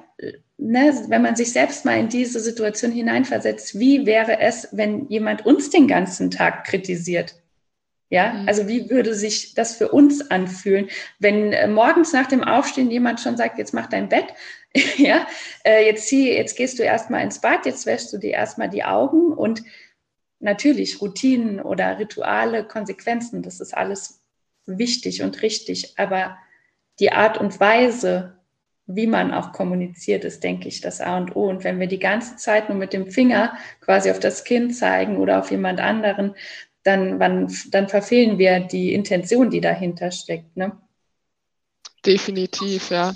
ne, 0.57 1.05
wenn 1.07 1.21
man 1.21 1.35
sich 1.35 1.51
selbst 1.51 1.85
mal 1.85 1.99
in 1.99 2.09
diese 2.09 2.39
Situation 2.39 2.91
hineinversetzt, 2.91 3.79
wie 3.79 4.05
wäre 4.05 4.39
es, 4.39 4.69
wenn 4.71 5.07
jemand 5.07 5.45
uns 5.45 5.69
den 5.69 5.87
ganzen 5.87 6.31
Tag 6.31 6.65
kritisiert? 6.65 7.35
Ja, 8.09 8.33
mhm. 8.33 8.47
also 8.47 8.67
wie 8.67 8.89
würde 8.89 9.15
sich 9.15 9.55
das 9.55 9.75
für 9.75 9.89
uns 9.89 10.29
anfühlen, 10.29 10.87
wenn 11.19 11.51
äh, 11.51 11.67
morgens 11.67 12.13
nach 12.13 12.27
dem 12.27 12.43
Aufstehen 12.43 12.91
jemand 12.91 13.19
schon 13.19 13.37
sagt, 13.37 13.57
jetzt 13.57 13.73
mach 13.73 13.87
dein 13.87 14.09
Bett, 14.09 14.27
ja, 14.97 15.25
äh, 15.63 15.85
jetzt 15.85 16.07
zieh, 16.07 16.31
jetzt 16.31 16.55
gehst 16.55 16.77
du 16.77 16.83
erstmal 16.83 17.23
ins 17.23 17.41
Bad, 17.41 17.65
jetzt 17.65 17.85
wäschst 17.85 18.13
du 18.13 18.17
dir 18.17 18.31
erstmal 18.31 18.69
die 18.69 18.83
Augen 18.83 19.33
und 19.33 19.63
natürlich 20.39 21.01
Routinen 21.01 21.59
oder 21.59 21.97
Rituale, 21.97 22.65
Konsequenzen, 22.65 23.41
das 23.41 23.59
ist 23.59 23.75
alles 23.75 24.22
wichtig 24.65 25.21
und 25.21 25.41
richtig, 25.41 25.93
aber 25.97 26.37
die 26.99 27.11
Art 27.11 27.37
und 27.37 27.59
Weise, 27.59 28.37
wie 28.85 29.07
man 29.07 29.33
auch 29.33 29.51
kommuniziert, 29.51 30.25
ist, 30.25 30.43
denke 30.43 30.67
ich, 30.67 30.81
das 30.81 31.01
A 31.01 31.17
und 31.17 31.35
O. 31.35 31.49
Und 31.49 31.63
wenn 31.63 31.79
wir 31.79 31.87
die 31.87 31.99
ganze 31.99 32.35
Zeit 32.35 32.69
nur 32.69 32.77
mit 32.77 32.93
dem 32.93 33.09
Finger 33.09 33.57
quasi 33.81 34.11
auf 34.11 34.19
das 34.19 34.43
Kind 34.43 34.75
zeigen 34.75 35.17
oder 35.17 35.39
auf 35.39 35.51
jemand 35.51 35.79
anderen, 35.79 36.35
dann, 36.83 37.19
dann, 37.19 37.53
dann 37.69 37.87
verfehlen 37.87 38.37
wir 38.37 38.59
die 38.59 38.93
Intention, 38.93 39.49
die 39.49 39.61
dahinter 39.61 40.11
steckt. 40.11 40.55
Ne? 40.57 40.77
Definitiv, 42.05 42.91
ja. 42.91 43.15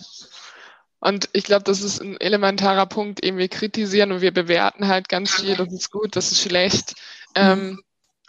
Und 0.99 1.29
ich 1.33 1.43
glaube, 1.43 1.63
das 1.63 1.81
ist 1.81 2.01
ein 2.01 2.19
elementarer 2.19 2.87
Punkt, 2.87 3.23
eben 3.23 3.37
wir 3.37 3.49
kritisieren 3.49 4.11
und 4.11 4.21
wir 4.21 4.33
bewerten 4.33 4.87
halt 4.87 5.09
ganz 5.09 5.31
viel, 5.31 5.55
das 5.55 5.71
ist 5.71 5.91
gut, 5.91 6.15
das 6.15 6.31
ist 6.31 6.41
schlecht. 6.41 6.95
Ähm, 7.35 7.79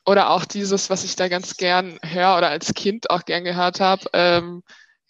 oder 0.08 0.30
auch 0.30 0.46
dieses, 0.46 0.88
was 0.88 1.04
ich 1.04 1.16
da 1.16 1.28
ganz 1.28 1.58
gern 1.58 1.98
höre 2.02 2.38
oder 2.38 2.48
als 2.48 2.72
Kind 2.72 3.10
auch 3.10 3.26
gern 3.26 3.44
gehört 3.44 3.78
habe, 3.78 4.06
ähm, 4.14 4.62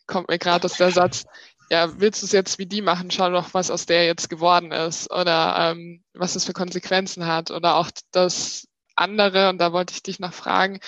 kommt 0.07 0.29
mir 0.29 0.39
gerade 0.39 0.65
aus 0.65 0.77
der 0.77 0.91
Satz, 0.91 1.25
ja, 1.71 2.01
willst 2.01 2.23
du 2.23 2.27
es 2.27 2.33
jetzt 2.33 2.59
wie 2.59 2.67
die 2.67 2.83
machen? 2.83 3.13
Schau 3.13 3.31
doch, 3.31 3.55
was 3.55 3.71
aus 3.71 3.87
der 3.87 4.07
jetzt 4.07 4.29
geworden 4.29 4.73
ist. 4.73 5.09
Oder 5.13 5.71
ähm, 5.71 6.03
was 6.15 6.35
es 6.35 6.47
für 6.47 6.53
Konsequenzen 6.53 7.27
hat. 7.27 7.53
Oder 7.53 7.77
auch 7.77 7.93
das 8.11 8.67
andere, 8.97 9.51
und 9.51 9.59
da 9.59 9.73
wollte 9.73 9.95
ich 9.95 10.03
dich 10.03 10.19
noch 10.19 10.33
fragen, 10.33 10.81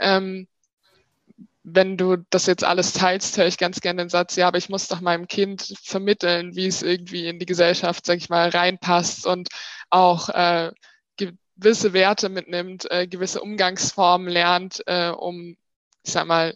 ähm, 0.00 0.48
wenn 1.62 1.96
du 1.96 2.16
das 2.28 2.44
jetzt 2.44 2.62
alles 2.62 2.92
teilst, 2.92 3.38
höre 3.38 3.46
ich 3.46 3.56
ganz 3.56 3.80
gerne 3.80 4.02
den 4.02 4.10
Satz, 4.10 4.36
ja, 4.36 4.48
aber 4.48 4.58
ich 4.58 4.68
muss 4.68 4.86
doch 4.86 5.00
meinem 5.00 5.28
Kind 5.28 5.74
vermitteln, 5.82 6.54
wie 6.54 6.66
es 6.66 6.82
irgendwie 6.82 7.26
in 7.26 7.38
die 7.38 7.46
Gesellschaft, 7.46 8.04
sag 8.04 8.18
ich 8.18 8.28
mal, 8.28 8.50
reinpasst. 8.50 9.26
Und 9.26 9.48
auch 9.88 10.28
äh, 10.28 10.72
gewisse 11.56 11.92
Werte 11.92 12.28
mitnimmt, 12.28 12.90
äh, 12.90 13.06
gewisse 13.06 13.40
Umgangsformen 13.40 14.28
lernt, 14.28 14.82
äh, 14.86 15.10
um, 15.10 15.56
ich 16.02 16.12
sag 16.12 16.26
mal, 16.26 16.54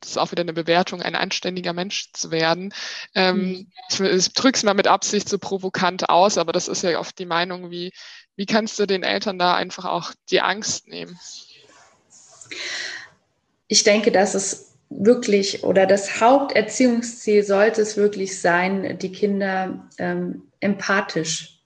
das 0.00 0.10
ist 0.10 0.18
auch 0.18 0.32
wieder 0.32 0.42
eine 0.42 0.52
Bewertung, 0.52 1.00
ein 1.00 1.14
anständiger 1.14 1.72
Mensch 1.72 2.10
zu 2.12 2.30
werden. 2.30 2.74
Ähm, 3.14 3.36
mhm. 3.36 3.72
Ich, 3.88 4.00
ich 4.00 4.32
drücke 4.32 4.56
es 4.56 4.62
mal 4.64 4.74
mit 4.74 4.88
Absicht 4.88 5.28
so 5.28 5.38
provokant 5.38 6.08
aus, 6.08 6.38
aber 6.38 6.52
das 6.52 6.68
ist 6.68 6.82
ja 6.82 6.98
oft 6.98 7.18
die 7.18 7.26
Meinung, 7.26 7.70
wie, 7.70 7.92
wie 8.36 8.46
kannst 8.46 8.78
du 8.78 8.86
den 8.86 9.02
Eltern 9.02 9.38
da 9.38 9.54
einfach 9.54 9.84
auch 9.84 10.12
die 10.30 10.40
Angst 10.40 10.88
nehmen? 10.88 11.18
Ich 13.68 13.84
denke, 13.84 14.10
dass 14.10 14.34
es 14.34 14.72
wirklich 14.90 15.62
oder 15.64 15.86
das 15.86 16.20
Haupterziehungsziel 16.20 17.44
sollte 17.44 17.80
es 17.80 17.96
wirklich 17.96 18.40
sein, 18.40 18.98
die 18.98 19.12
Kinder 19.12 19.88
ähm, 19.98 20.42
empathisch 20.60 21.61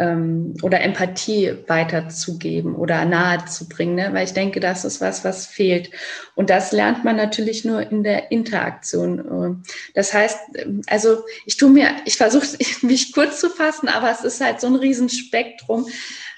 ähm, 0.00 0.54
oder 0.62 0.80
Empathie 0.80 1.54
weiterzugeben 1.66 2.74
oder 2.74 3.04
nahezubringen, 3.04 3.96
ne? 3.96 4.08
weil 4.14 4.24
ich 4.24 4.32
denke, 4.32 4.58
das 4.58 4.86
ist 4.86 5.02
was, 5.02 5.24
was 5.24 5.46
fehlt. 5.46 5.90
Und 6.34 6.48
das 6.48 6.72
lernt 6.72 7.04
man 7.04 7.16
natürlich 7.16 7.66
nur 7.66 7.82
in 7.82 8.02
der 8.02 8.32
Interaktion. 8.32 9.62
Das 9.94 10.14
heißt, 10.14 10.38
also 10.86 11.24
ich 11.44 11.58
tue 11.58 11.68
mir, 11.68 11.90
ich 12.06 12.16
versuche 12.16 12.46
mich 12.82 13.12
kurz 13.12 13.40
zu 13.40 13.50
fassen, 13.50 13.88
aber 13.88 14.10
es 14.10 14.24
ist 14.24 14.40
halt 14.40 14.60
so 14.62 14.68
ein 14.68 14.76
Riesenspektrum. 14.76 15.86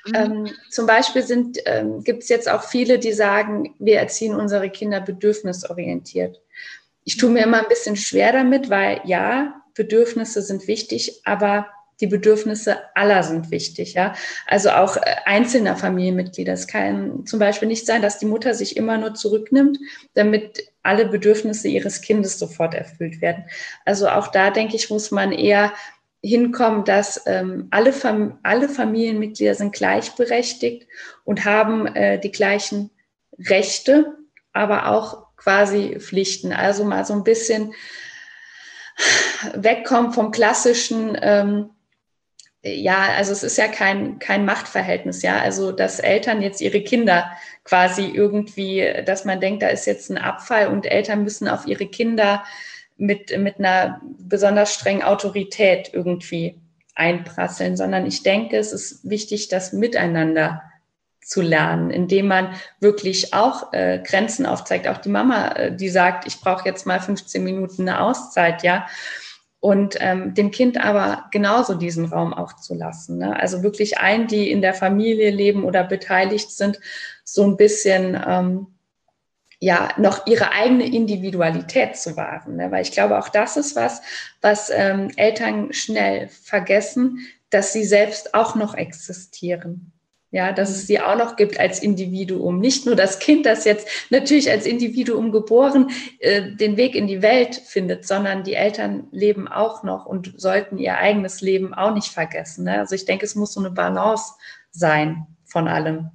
Mhm. 0.07 0.15
Ähm, 0.15 0.51
zum 0.69 0.87
Beispiel 0.87 1.23
sind, 1.23 1.59
ähm, 1.65 2.03
gibt 2.03 2.25
es 2.25 2.29
jetzt 2.29 2.51
auch 2.51 2.65
viele, 2.65 2.99
die 2.99 3.13
sagen, 3.13 3.77
wir 3.79 4.01
erziehen 4.01 4.35
unsere 4.35 4.71
Kinder 4.71 5.01
bedürfnisorientiert. 5.01 6.41
Ich 7.05 7.17
tue 7.17 7.31
mir 7.31 7.45
immer 7.45 7.61
ein 7.61 7.69
bisschen 7.69 7.95
schwer 7.95 8.33
damit, 8.33 8.71
weil 8.71 9.01
ja, 9.05 9.63
Bedürfnisse 9.75 10.43
sind 10.43 10.67
wichtig, 10.67 11.21
aber 11.25 11.67
die 12.03 12.09
Bedürfnisse 12.09 12.79
aller 12.95 13.23
sind 13.23 13.51
wichtig, 13.53 13.95
ja. 13.95 14.15
Also 14.47 14.71
auch 14.71 14.97
äh, 14.97 15.15
einzelner 15.25 15.77
Familienmitglieder. 15.77 16.53
Es 16.53 16.67
kann 16.67 17.25
zum 17.25 17.39
Beispiel 17.39 17.69
nicht 17.69 17.87
sein, 17.87 18.03
dass 18.03 18.19
die 18.19 18.27
Mutter 18.27 18.55
sich 18.55 18.77
immer 18.77 18.99
nur 18.99 19.15
zurücknimmt, 19.15 19.79
damit 20.15 20.69
alle 20.83 21.07
Bedürfnisse 21.07 21.69
ihres 21.69 22.03
Kindes 22.03 22.39
sofort 22.39 22.75
erfüllt 22.75 23.21
werden. 23.21 23.45
Also 23.85 24.09
auch 24.09 24.29
da 24.29 24.51
denke 24.51 24.75
ich, 24.75 24.91
muss 24.91 25.13
man 25.13 25.31
eher 25.31 25.73
hinkommen, 26.23 26.85
dass 26.85 27.23
ähm, 27.27 27.69
alle, 27.71 27.93
Fam 27.93 28.39
alle 28.43 28.69
Familienmitglieder 28.69 29.55
sind 29.55 29.73
gleichberechtigt 29.73 30.89
und 31.25 31.45
haben 31.45 31.87
äh, 31.87 32.19
die 32.19 32.33
gleichen 32.33 32.91
Rechte, 33.39 34.13
aber 34.53 34.89
auch 34.89 35.37
quasi 35.37 35.99
Pflichten. 36.01 36.53
Also 36.53 36.85
mal 36.85 37.05
so 37.05 37.15
ein 37.15 37.25
bisschen 37.25 37.75
wegkommen 39.55 40.13
vom 40.13 40.33
klassischen, 40.33 41.17
ähm, 41.21 41.71
ja, 42.65 43.09
also 43.17 43.33
es 43.33 43.43
ist 43.43 43.59
ja 43.59 43.67
kein, 43.67 44.19
kein 44.21 44.45
Machtverhältnis, 44.45 45.23
ja. 45.23 45.41
Also, 45.41 45.73
dass 45.73 45.99
Eltern 45.99 46.43
jetzt 46.43 46.61
ihre 46.61 46.83
Kinder 46.83 47.31
quasi 47.65 48.07
irgendwie, 48.07 49.03
dass 49.05 49.25
man 49.25 49.41
denkt, 49.41 49.63
da 49.63 49.69
ist 49.69 49.87
jetzt 49.87 50.11
ein 50.11 50.19
Abfall 50.19 50.69
und 50.69 50.87
Eltern 50.87 51.25
müssen 51.25 51.49
auf 51.49 51.67
ihre 51.67 51.87
Kinder 51.87 52.45
mit, 52.97 53.37
mit 53.37 53.59
einer 53.59 54.01
besonders 54.03 54.75
strengen 54.75 55.03
Autorität 55.03 55.91
irgendwie 55.93 56.61
einprasseln, 56.95 57.77
sondern 57.77 58.07
ich 58.07 58.23
denke, 58.23 58.59
es 58.59 58.73
ist 58.73 59.09
wichtig, 59.09 59.49
das 59.49 59.73
miteinander 59.73 60.63
zu 61.21 61.41
lernen, 61.41 61.91
indem 61.91 62.29
man 62.29 62.55
wirklich 62.81 63.33
auch 63.33 63.73
äh, 63.73 64.01
Grenzen 64.05 64.45
aufzeigt. 64.45 64.87
Auch 64.87 64.99
die 64.99 65.09
Mama, 65.09 65.49
äh, 65.53 65.75
die 65.75 65.89
sagt, 65.89 66.27
ich 66.27 66.41
brauche 66.41 66.69
jetzt 66.69 66.87
mal 66.87 67.01
15 67.01 67.43
Minuten 67.43 67.89
eine 67.89 68.01
Auszeit, 68.01 68.63
ja. 68.63 68.87
Und 69.63 69.95
ähm, 70.01 70.35
dem 70.35 70.51
Kind 70.51 70.77
aber 70.77 71.27
genauso 71.31 71.75
diesen 71.75 72.07
Raum 72.07 72.35
auch 72.35 72.57
zu 72.57 72.75
lassen. 72.75 73.19
Ne? 73.19 73.39
Also 73.39 73.63
wirklich 73.63 73.99
allen, 73.99 74.27
die 74.27 74.51
in 74.51 74.61
der 74.61 74.75
Familie 74.75 75.31
leben 75.31 75.63
oder 75.63 75.85
beteiligt 75.85 76.51
sind, 76.51 76.81
so 77.23 77.45
ein 77.45 77.57
bisschen 77.57 78.21
ähm, 78.27 78.67
ja 79.61 79.91
noch 79.99 80.27
ihre 80.27 80.51
eigene 80.51 80.93
Individualität 80.93 81.97
zu 81.97 82.17
wahren. 82.17 82.57
Ne? 82.57 82.73
Weil 82.73 82.83
ich 82.83 82.91
glaube, 82.91 83.17
auch 83.17 83.29
das 83.29 83.57
ist 83.57 83.77
was, 83.77 84.03
was 84.41 84.69
ähm, 84.75 85.13
Eltern 85.15 85.73
schnell 85.73 86.27
vergessen, 86.27 87.21
dass 87.49 87.73
sie 87.73 87.85
selbst 87.85 88.35
auch 88.35 88.57
noch 88.57 88.75
existieren. 88.75 89.92
Ja, 90.35 90.53
dass 90.53 90.71
es 90.71 90.87
sie 90.87 90.99
auch 90.99 91.17
noch 91.17 91.37
gibt 91.37 91.61
als 91.61 91.81
Individuum. 91.81 92.59
Nicht 92.59 92.87
nur 92.87 92.97
das 92.97 93.19
Kind, 93.19 93.45
das 93.45 93.67
jetzt 93.67 93.87
natürlich 94.09 94.51
als 94.51 94.65
Individuum 94.65 95.31
geboren 95.31 95.91
äh, 96.21 96.53
den 96.53 96.79
Weg 96.79 96.95
in 96.95 97.07
die 97.07 97.21
Welt 97.21 97.55
findet, 97.55 98.07
sondern 98.07 98.43
die 98.43 98.55
Eltern 98.55 99.09
leben 99.11 99.47
auch 99.47 99.83
noch 99.83 100.07
und 100.07 100.33
sollten 100.41 100.79
ihr 100.79 100.97
eigenes 100.97 101.43
Leben 101.43 101.75
auch 101.75 101.93
nicht 101.93 102.09
vergessen. 102.09 102.65
Ne? 102.65 102.79
Also 102.79 102.95
ich 102.95 103.05
denke, 103.05 103.27
es 103.27 103.35
muss 103.35 103.53
so 103.53 103.61
eine 103.61 103.71
Balance 103.71 104.33
sein 104.71 105.27
von 105.45 105.69
allem. 105.69 106.11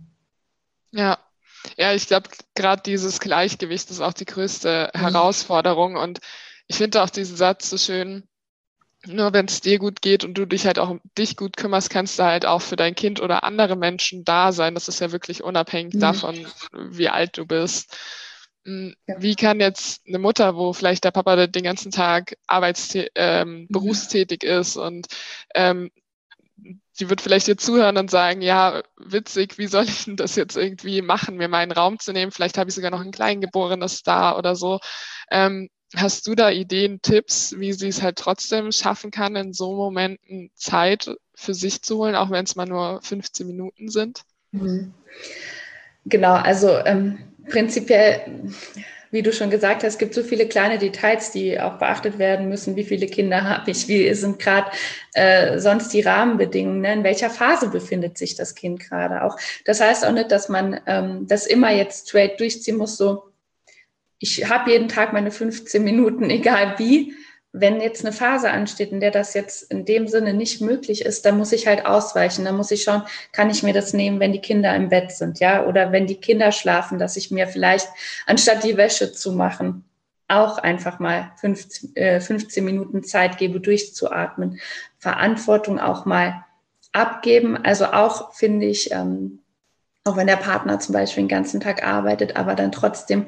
Ja, 0.90 1.20
ja, 1.78 1.94
ich 1.94 2.08
glaube, 2.08 2.30
gerade 2.56 2.82
dieses 2.84 3.20
Gleichgewicht 3.20 3.92
ist 3.92 4.02
auch 4.02 4.14
die 4.14 4.26
größte 4.26 4.92
mhm. 4.94 5.00
Herausforderung. 5.00 5.96
Und 5.96 6.20
ich 6.68 6.78
finde 6.78 7.04
auch 7.04 7.10
diesen 7.10 7.36
Satz 7.38 7.70
so 7.70 7.78
schön, 7.78 8.28
nur 9.08 9.34
wenn 9.34 9.46
es 9.46 9.62
dir 9.62 9.80
gut 9.80 10.02
geht 10.02 10.24
und 10.24 10.36
du 10.36 10.46
dich 10.46 10.66
halt 10.66 10.80
auch 10.80 10.90
um 10.90 11.02
dich 11.18 11.36
gut 11.36 11.58
kümmerst, 11.58 11.90
kannst 11.90 12.20
du 12.20 12.24
halt 12.24 12.46
auch 12.46 12.62
für 12.62 12.76
dein 12.76 12.96
Kind 12.96 13.22
oder 13.22 13.44
andere 13.44 13.76
Menschen 13.76 14.24
da 14.24 14.52
sein. 14.52 14.74
Das 14.74 14.88
ist 14.88 15.00
ja 15.00 15.12
wirklich 15.12 15.44
unabhängig 15.44 15.96
mhm. 15.96 16.00
davon, 16.00 16.48
wie 16.74 17.10
alt 17.10 17.38
du 17.38 17.46
bist. 17.46 17.98
Hm, 18.66 18.96
wie 19.18 19.36
kann 19.36 19.60
jetzt 19.62 20.06
eine 20.08 20.20
Mutter, 20.20 20.56
wo 20.56 20.74
vielleicht 20.74 21.06
der 21.06 21.12
Papa 21.12 21.48
den 21.48 21.64
ganzen 21.64 21.92
Tag 21.92 22.38
arbeitstä 22.48 23.08
ähm, 23.16 23.62
mhm. 23.62 23.68
berufstätig 23.70 24.44
ist 24.44 24.76
und 24.76 25.08
ähm, 25.56 25.90
die 27.00 27.10
wird 27.10 27.22
vielleicht 27.22 27.48
dir 27.48 27.58
zuhören 27.58 27.98
und 27.98 28.10
sagen, 28.10 28.42
ja, 28.42 28.82
witzig, 28.98 29.58
wie 29.58 29.68
soll 29.68 29.86
ich 29.86 30.06
denn 30.06 30.16
das 30.16 30.36
jetzt 30.36 30.58
irgendwie 30.58 31.02
machen, 31.02 31.38
mir 31.38 31.48
meinen 31.48 31.72
Raum 31.72 32.00
zu 32.00 32.12
nehmen? 32.12 32.32
Vielleicht 32.32 32.58
habe 32.58 32.70
ich 32.70 32.76
sogar 32.76 32.92
noch 32.92 33.02
ein 33.02 33.12
Kleingeborenes 33.12 34.04
da 34.04 34.38
oder 34.38 34.56
so. 34.56 34.80
Ähm, 35.30 35.70
hast 35.96 36.28
du 36.28 36.36
da 36.36 36.50
Ideen, 36.50 37.02
Tipps, 37.02 37.56
wie 37.58 37.74
sie 37.74 37.88
es 37.88 38.02
halt 38.02 38.18
trotzdem 38.18 38.72
schaffen 38.72 39.12
kann, 39.12 39.36
in 39.36 39.54
so 39.54 39.76
Momenten 39.76 40.52
Zeit 40.56 41.16
für 41.36 41.54
sich 41.54 41.82
zu 41.82 41.98
holen, 41.98 42.16
auch 42.16 42.32
wenn 42.32 42.46
es 42.46 42.56
mal 42.56 42.66
nur 42.66 43.02
15 43.02 43.48
Minuten 43.48 43.90
sind? 43.90 44.24
Mhm. 44.52 44.94
Genau, 46.06 46.34
also 46.34 46.70
ähm, 46.86 47.20
prinzipiell 47.50 48.52
wie 49.12 49.22
du 49.22 49.32
schon 49.32 49.50
gesagt 49.50 49.84
hast, 49.84 49.98
gibt 49.98 50.14
so 50.14 50.24
viele 50.24 50.48
kleine 50.48 50.78
Details, 50.78 51.32
die 51.32 51.60
auch 51.60 51.78
beachtet 51.78 52.20
werden 52.20 52.50
müssen. 52.50 52.76
Wie 52.76 52.84
viele 52.84 53.08
Kinder 53.08 53.44
habe 53.44 53.72
ich? 53.72 53.88
Wie 53.88 54.14
sind 54.14 54.40
gerade 54.40 54.70
äh, 55.14 55.60
sonst 55.60 55.90
die 55.94 56.02
Rahmenbedingungen? 56.02 56.82
Ne? 56.82 56.94
In 56.94 57.04
welcher 57.04 57.30
Phase 57.30 57.70
befindet 57.70 58.18
sich 58.18 58.36
das 58.36 58.56
Kind 58.56 58.80
gerade 58.80 59.24
auch? 59.24 59.38
Das 59.66 59.82
heißt 59.82 60.06
auch 60.06 60.12
nicht, 60.12 60.32
dass 60.32 60.50
man 60.50 60.80
ähm, 60.86 61.28
das 61.28 61.46
immer 61.46 61.72
jetzt 61.72 62.10
straight 62.10 62.40
durchziehen 62.40 62.78
muss, 62.78 62.98
so 62.98 63.24
ich 64.20 64.50
habe 64.50 64.72
jeden 64.72 64.88
Tag 64.88 65.14
meine 65.14 65.32
15 65.32 65.84
Minuten, 65.84 66.30
egal 66.30 66.76
wie, 66.78 67.14
wenn 67.60 67.82
jetzt 67.82 68.06
eine 68.06 68.14
Phase 68.14 68.50
ansteht, 68.52 68.92
in 68.92 69.00
der 69.00 69.12
das 69.12 69.34
jetzt 69.34 69.72
in 69.72 69.86
dem 69.86 70.08
Sinne 70.08 70.34
nicht 70.34 70.62
möglich 70.62 71.04
ist, 71.06 71.26
dann 71.26 71.38
muss 71.38 71.52
ich 71.52 71.68
halt 71.68 71.86
ausweichen. 71.86 72.46
Dann 72.46 72.58
muss 72.58 72.72
ich 72.72 72.84
schauen, 72.84 73.04
kann 73.32 73.50
ich 73.50 73.64
mir 73.64 73.74
das 73.74 73.94
nehmen, 73.94 74.20
wenn 74.20 74.34
die 74.34 74.42
Kinder 74.42 74.76
im 74.76 74.90
Bett 74.90 75.12
sind, 75.12 75.40
ja, 75.40 75.66
oder 75.66 75.92
wenn 75.92 76.08
die 76.08 76.20
Kinder 76.20 76.52
schlafen, 76.52 77.00
dass 77.00 77.18
ich 77.18 77.32
mir 77.32 77.48
vielleicht, 77.48 77.88
anstatt 78.26 78.64
die 78.64 78.78
Wäsche 78.78 79.12
zu 79.12 79.32
machen, 79.32 79.84
auch 80.28 80.58
einfach 80.58 81.00
mal 81.00 81.32
15, 81.40 81.96
äh, 81.96 82.20
15 82.20 82.64
Minuten 82.64 83.04
Zeit 83.04 83.38
gebe, 83.38 83.60
durchzuatmen. 83.60 84.60
Verantwortung 84.98 85.80
auch 85.80 86.06
mal 86.06 86.46
abgeben. 86.92 87.58
Also 87.58 87.86
auch 87.86 88.34
finde 88.34 88.66
ich, 88.66 88.92
ähm, 88.92 89.40
auch 90.04 90.18
wenn 90.18 90.28
der 90.28 90.38
Partner 90.38 90.80
zum 90.80 90.94
Beispiel 90.94 91.24
den 91.24 91.30
ganzen 91.30 91.60
Tag 91.60 91.86
arbeitet, 91.86 92.36
aber 92.36 92.56
dann 92.56 92.72
trotzdem 92.72 93.28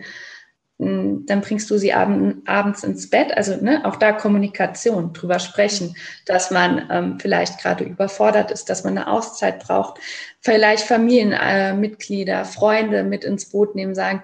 dann 0.81 1.41
bringst 1.41 1.69
du 1.69 1.77
sie 1.77 1.91
abend, 1.93 2.47
abends 2.47 2.85
ins 2.85 3.09
Bett. 3.09 3.35
Also 3.35 3.57
ne, 3.57 3.83
auch 3.83 3.97
da 3.97 4.13
Kommunikation, 4.13 5.11
drüber 5.11 5.39
sprechen, 5.39 5.95
dass 6.25 6.51
man 6.51 6.87
ähm, 6.89 7.19
vielleicht 7.19 7.59
gerade 7.59 7.83
überfordert 7.83 8.49
ist, 8.49 8.69
dass 8.69 8.85
man 8.85 8.97
eine 8.97 9.09
Auszeit 9.09 9.59
braucht. 9.59 9.99
Vielleicht 10.39 10.85
Familienmitglieder, 10.85 12.41
äh, 12.41 12.45
Freunde 12.45 13.03
mit 13.03 13.25
ins 13.25 13.49
Boot 13.49 13.75
nehmen, 13.75 13.93
sagen, 13.93 14.23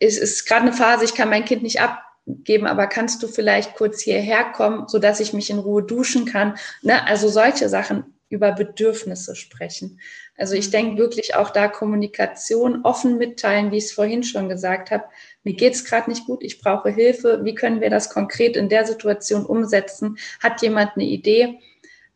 es 0.00 0.18
ist 0.18 0.44
gerade 0.44 0.62
eine 0.62 0.72
Phase, 0.72 1.04
ich 1.04 1.14
kann 1.14 1.30
mein 1.30 1.44
Kind 1.44 1.62
nicht 1.62 1.80
abgeben, 1.80 2.66
aber 2.66 2.88
kannst 2.88 3.22
du 3.22 3.28
vielleicht 3.28 3.76
kurz 3.76 4.02
hierher 4.02 4.44
kommen, 4.44 4.88
sodass 4.88 5.20
ich 5.20 5.32
mich 5.32 5.50
in 5.50 5.60
Ruhe 5.60 5.84
duschen 5.84 6.24
kann? 6.24 6.56
Ne? 6.82 7.06
Also 7.06 7.28
solche 7.28 7.68
Sachen 7.68 8.16
über 8.28 8.50
Bedürfnisse 8.50 9.36
sprechen. 9.36 10.00
Also 10.38 10.54
ich 10.54 10.70
denke 10.70 10.98
wirklich 10.98 11.34
auch 11.34 11.50
da 11.50 11.68
Kommunikation 11.68 12.82
offen 12.84 13.18
mitteilen, 13.18 13.70
wie 13.70 13.78
ich 13.78 13.84
es 13.84 13.92
vorhin 13.92 14.22
schon 14.22 14.48
gesagt 14.48 14.90
habe. 14.90 15.04
Mir 15.44 15.54
geht 15.54 15.74
es 15.74 15.84
gerade 15.84 16.10
nicht 16.10 16.26
gut, 16.26 16.42
ich 16.42 16.60
brauche 16.60 16.90
Hilfe. 16.90 17.40
Wie 17.44 17.54
können 17.54 17.80
wir 17.80 17.90
das 17.90 18.10
konkret 18.10 18.56
in 18.56 18.68
der 18.68 18.86
Situation 18.86 19.46
umsetzen? 19.46 20.18
Hat 20.42 20.62
jemand 20.62 20.92
eine 20.96 21.04
Idee? 21.04 21.60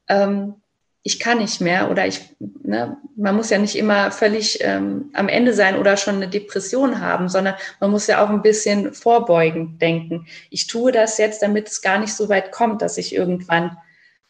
Ähm, 0.08 0.54
ich 1.02 1.18
kann 1.18 1.38
nicht 1.38 1.60
mehr 1.60 1.90
oder 1.90 2.06
ich, 2.06 2.20
ne, 2.38 2.98
man 3.16 3.34
muss 3.34 3.48
ja 3.48 3.58
nicht 3.58 3.76
immer 3.76 4.10
völlig 4.10 4.58
ähm, 4.60 5.10
am 5.14 5.28
Ende 5.28 5.54
sein 5.54 5.78
oder 5.78 5.96
schon 5.96 6.16
eine 6.16 6.28
Depression 6.28 7.00
haben, 7.00 7.28
sondern 7.28 7.54
man 7.80 7.90
muss 7.90 8.06
ja 8.06 8.22
auch 8.22 8.28
ein 8.28 8.42
bisschen 8.42 8.92
vorbeugend 8.92 9.80
denken. 9.80 10.26
Ich 10.50 10.66
tue 10.66 10.92
das 10.92 11.16
jetzt, 11.16 11.42
damit 11.42 11.68
es 11.68 11.80
gar 11.80 11.98
nicht 11.98 12.12
so 12.12 12.28
weit 12.28 12.52
kommt, 12.52 12.82
dass 12.82 12.98
ich 12.98 13.14
irgendwann 13.14 13.78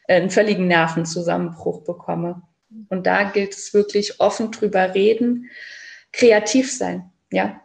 äh, 0.07 0.15
einen 0.15 0.29
völligen 0.29 0.67
Nervenzusammenbruch 0.67 1.83
bekomme. 1.83 2.41
Und 2.89 3.07
da 3.07 3.23
gilt 3.23 3.53
es 3.53 3.73
wirklich 3.73 4.19
offen 4.19 4.51
drüber 4.51 4.93
reden, 4.93 5.49
kreativ 6.11 6.71
sein, 6.71 7.09
ja. 7.31 7.61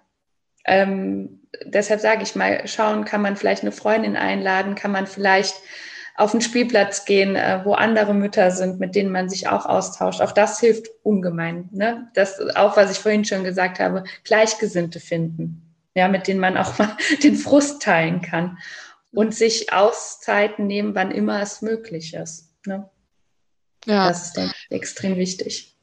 Ähm, 0.64 1.40
deshalb 1.64 2.00
sage 2.00 2.22
ich 2.22 2.34
mal, 2.34 2.66
schauen, 2.66 3.04
kann 3.04 3.22
man 3.22 3.36
vielleicht 3.36 3.62
eine 3.62 3.72
Freundin 3.72 4.16
einladen, 4.16 4.74
kann 4.74 4.92
man 4.92 5.06
vielleicht 5.06 5.54
auf 6.16 6.32
den 6.32 6.40
Spielplatz 6.40 7.04
gehen, 7.04 7.36
äh, 7.36 7.60
wo 7.64 7.74
andere 7.74 8.14
Mütter 8.14 8.50
sind, 8.50 8.80
mit 8.80 8.94
denen 8.94 9.12
man 9.12 9.28
sich 9.28 9.48
auch 9.48 9.66
austauscht. 9.66 10.20
Auch 10.20 10.32
das 10.32 10.60
hilft 10.60 10.88
ungemein. 11.02 11.68
Ne? 11.72 12.08
Das 12.14 12.40
auch, 12.56 12.76
was 12.76 12.90
ich 12.90 12.98
vorhin 12.98 13.24
schon 13.24 13.44
gesagt 13.44 13.78
habe, 13.80 14.04
Gleichgesinnte 14.24 14.98
finden, 14.98 15.74
ja, 15.94 16.08
mit 16.08 16.26
denen 16.26 16.40
man 16.40 16.56
auch 16.56 16.78
mal 16.78 16.96
den 17.22 17.36
Frust 17.36 17.82
teilen 17.82 18.22
kann 18.22 18.58
und 19.12 19.34
sich 19.34 19.72
Auszeiten 19.72 20.66
nehmen, 20.66 20.94
wann 20.94 21.10
immer 21.10 21.40
es 21.40 21.62
möglich 21.62 22.14
ist. 22.14 22.50
Ne? 22.66 22.88
Ja. 23.86 24.08
Das 24.08 24.36
ist 24.36 24.54
extrem 24.68 25.16
wichtig. 25.16 25.76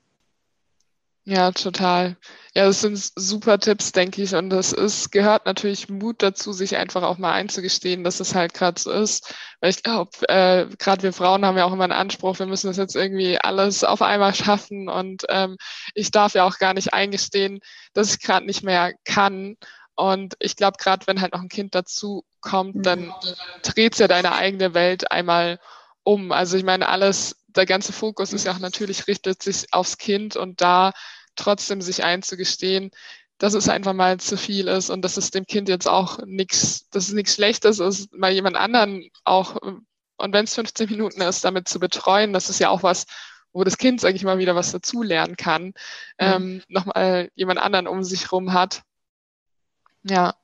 Ja, 1.25 1.51
total. 1.51 2.17
Ja, 2.53 2.65
das 2.65 2.81
sind 2.81 2.97
super 3.15 3.57
Tipps, 3.57 3.93
denke 3.93 4.21
ich. 4.21 4.35
Und 4.35 4.51
es 4.51 4.73
ist, 4.73 5.09
gehört 5.09 5.45
natürlich 5.45 5.87
Mut 5.87 6.21
dazu, 6.21 6.51
sich 6.51 6.75
einfach 6.75 7.01
auch 7.01 7.17
mal 7.17 7.31
einzugestehen, 7.31 8.03
dass 8.03 8.19
es 8.19 8.35
halt 8.35 8.53
gerade 8.53 8.79
so 8.79 8.91
ist. 8.91 9.33
Weil 9.61 9.69
ich 9.69 9.83
glaube, 9.83 10.11
äh, 10.27 10.67
gerade 10.77 11.01
wir 11.01 11.13
Frauen 11.13 11.45
haben 11.45 11.57
ja 11.57 11.63
auch 11.63 11.71
immer 11.71 11.85
einen 11.85 11.93
Anspruch, 11.93 12.39
wir 12.39 12.45
müssen 12.45 12.67
das 12.67 12.75
jetzt 12.75 12.97
irgendwie 12.97 13.37
alles 13.39 13.85
auf 13.85 14.01
einmal 14.01 14.35
schaffen. 14.35 14.89
Und 14.89 15.23
ähm, 15.29 15.55
ich 15.93 16.11
darf 16.11 16.33
ja 16.33 16.43
auch 16.43 16.57
gar 16.57 16.73
nicht 16.73 16.93
eingestehen, 16.93 17.61
dass 17.93 18.13
ich 18.13 18.19
gerade 18.19 18.45
nicht 18.45 18.63
mehr 18.63 18.93
kann. 19.05 19.55
Und 19.95 20.35
ich 20.39 20.57
glaube, 20.57 20.77
gerade 20.77 21.07
wenn 21.07 21.21
halt 21.21 21.33
noch 21.33 21.41
ein 21.41 21.49
Kind 21.49 21.73
dazu 21.73 22.25
kommt, 22.41 22.85
dann 22.85 23.05
mhm. 23.05 23.13
dreht 23.61 23.97
ja 23.97 24.09
deine 24.09 24.33
eigene 24.33 24.73
Welt 24.73 25.09
einmal 25.09 25.59
um. 26.03 26.33
Also 26.33 26.57
ich 26.57 26.63
meine, 26.63 26.89
alles 26.89 27.37
der 27.55 27.65
ganze 27.65 27.93
Fokus 27.93 28.33
ist 28.33 28.45
ja 28.45 28.53
auch 28.53 28.59
natürlich, 28.59 29.07
richtet 29.07 29.43
sich 29.43 29.73
aufs 29.73 29.97
Kind 29.97 30.35
und 30.35 30.61
da 30.61 30.93
trotzdem 31.35 31.81
sich 31.81 32.03
einzugestehen, 32.03 32.91
dass 33.37 33.53
es 33.53 33.69
einfach 33.69 33.93
mal 33.93 34.19
zu 34.19 34.37
viel 34.37 34.67
ist 34.67 34.89
und 34.89 35.01
dass 35.01 35.17
es 35.17 35.31
dem 35.31 35.45
Kind 35.45 35.67
jetzt 35.67 35.87
auch 35.87 36.19
nichts, 36.25 36.89
dass 36.89 37.07
es 37.07 37.13
nichts 37.13 37.35
Schlechtes 37.35 37.79
ist, 37.79 38.13
mal 38.13 38.31
jemand 38.31 38.55
anderen 38.55 39.09
auch, 39.23 39.55
und 39.55 40.33
wenn 40.33 40.45
es 40.45 40.55
15 40.55 40.89
Minuten 40.89 41.21
ist, 41.21 41.43
damit 41.43 41.67
zu 41.67 41.79
betreuen, 41.79 42.33
das 42.33 42.49
ist 42.49 42.59
ja 42.59 42.69
auch 42.69 42.83
was, 42.83 43.05
wo 43.51 43.63
das 43.63 43.77
Kind, 43.77 44.01
sage 44.01 44.15
ich 44.15 44.23
mal, 44.23 44.37
wieder 44.37 44.55
was 44.55 44.71
dazulernen 44.71 45.35
kann, 45.35 45.65
mhm. 45.65 45.73
ähm, 46.19 46.63
nochmal 46.67 47.29
jemand 47.35 47.59
anderen 47.59 47.87
um 47.87 48.03
sich 48.03 48.31
rum 48.31 48.53
hat. 48.53 48.83
Ja, 50.03 50.35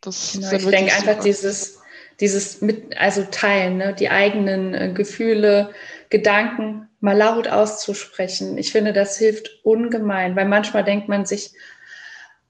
das 0.00 0.32
genau, 0.32 0.46
ist 0.48 0.52
Ich 0.52 0.66
denke 0.66 0.94
einfach 0.94 1.22
dieses, 1.22 1.80
dieses 2.20 2.60
mit, 2.60 2.96
also 2.96 3.24
teilen, 3.30 3.78
ne? 3.78 3.94
die 3.94 4.10
eigenen 4.10 4.74
äh, 4.74 4.92
Gefühle, 4.92 5.74
Gedanken 6.14 6.88
mal 7.00 7.16
laut 7.16 7.48
auszusprechen. 7.48 8.56
Ich 8.56 8.70
finde, 8.70 8.92
das 8.92 9.18
hilft 9.18 9.50
ungemein, 9.64 10.36
weil 10.36 10.46
manchmal 10.46 10.84
denkt 10.84 11.08
man 11.08 11.26
sich, 11.26 11.50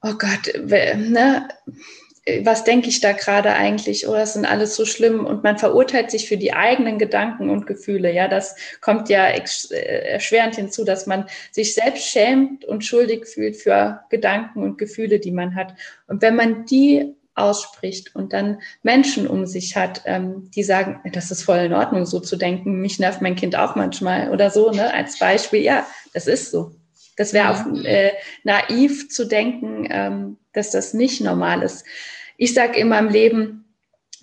oh 0.03 0.13
Gott, 0.19 0.53
ne, 0.63 1.47
was 2.43 2.63
denke 2.63 2.89
ich 2.89 3.01
da 3.01 3.13
gerade 3.13 3.53
eigentlich? 3.53 4.07
Oh, 4.07 4.13
das 4.13 4.33
sind 4.33 4.45
alles 4.45 4.75
so 4.75 4.85
schlimm. 4.85 5.25
Und 5.25 5.43
man 5.43 5.57
verurteilt 5.57 6.11
sich 6.11 6.29
für 6.29 6.37
die 6.37 6.53
eigenen 6.53 6.99
Gedanken 6.99 7.49
und 7.49 7.65
Gefühle. 7.65 8.13
Ja, 8.13 8.27
das 8.27 8.55
kommt 8.81 9.09
ja 9.09 9.25
äh, 9.29 10.11
erschwerend 10.11 10.57
hinzu, 10.57 10.85
dass 10.85 11.07
man 11.07 11.25
sich 11.49 11.73
selbst 11.73 12.05
schämt 12.05 12.65
und 12.65 12.85
schuldig 12.85 13.25
fühlt 13.25 13.55
für 13.55 14.01
Gedanken 14.11 14.61
und 14.61 14.77
Gefühle, 14.77 15.17
die 15.19 15.31
man 15.31 15.55
hat. 15.55 15.73
Und 16.05 16.21
wenn 16.21 16.35
man 16.35 16.67
die 16.67 17.15
ausspricht 17.35 18.15
und 18.15 18.33
dann 18.33 18.59
Menschen 18.81 19.27
um 19.27 19.45
sich 19.45 19.75
hat, 19.75 20.01
ähm, 20.05 20.49
die 20.55 20.63
sagen, 20.63 21.01
das 21.11 21.31
ist 21.31 21.43
voll 21.43 21.57
in 21.57 21.73
Ordnung, 21.73 22.05
so 22.05 22.19
zu 22.19 22.37
denken. 22.37 22.81
Mich 22.81 22.97
nervt 22.97 23.21
mein 23.21 23.35
Kind 23.35 23.55
auch 23.57 23.75
manchmal 23.75 24.31
oder 24.31 24.49
so, 24.49 24.71
ne? 24.71 24.93
Als 24.93 25.19
Beispiel, 25.19 25.61
ja, 25.61 25.85
das 26.13 26.27
ist 26.27 26.51
so. 26.51 26.71
Das 27.17 27.33
wäre 27.33 27.49
auch 27.51 27.65
äh, 27.83 28.11
naiv 28.43 29.09
zu 29.09 29.25
denken, 29.25 29.87
ähm, 29.89 30.37
dass 30.53 30.71
das 30.71 30.93
nicht 30.93 31.21
normal 31.21 31.61
ist. 31.61 31.85
Ich 32.37 32.53
sage 32.53 32.79
immer 32.79 32.99
im 32.99 33.09
Leben 33.09 33.65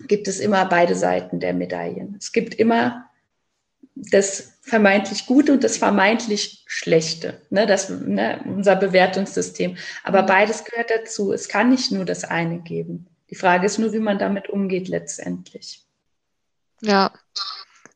gibt 0.07 0.27
es 0.27 0.39
immer 0.39 0.65
beide 0.65 0.95
Seiten 0.95 1.39
der 1.39 1.53
Medaillen. 1.53 2.15
Es 2.19 2.31
gibt 2.31 2.55
immer 2.55 3.02
das 3.95 4.53
vermeintlich 4.61 5.25
Gute 5.25 5.53
und 5.53 5.63
das 5.63 5.77
vermeintlich 5.77 6.63
Schlechte, 6.67 7.41
ne, 7.49 7.67
das, 7.67 7.89
ne, 7.89 8.41
unser 8.45 8.75
Bewertungssystem. 8.75 9.77
Aber 10.03 10.23
mhm. 10.23 10.27
beides 10.27 10.63
gehört 10.63 10.89
dazu. 10.89 11.31
Es 11.31 11.47
kann 11.47 11.69
nicht 11.69 11.91
nur 11.91 12.05
das 12.05 12.23
eine 12.23 12.59
geben. 12.59 13.07
Die 13.29 13.35
Frage 13.35 13.65
ist 13.65 13.79
nur, 13.79 13.93
wie 13.93 13.99
man 13.99 14.19
damit 14.19 14.49
umgeht 14.49 14.87
letztendlich. 14.87 15.83
Ja, 16.81 17.11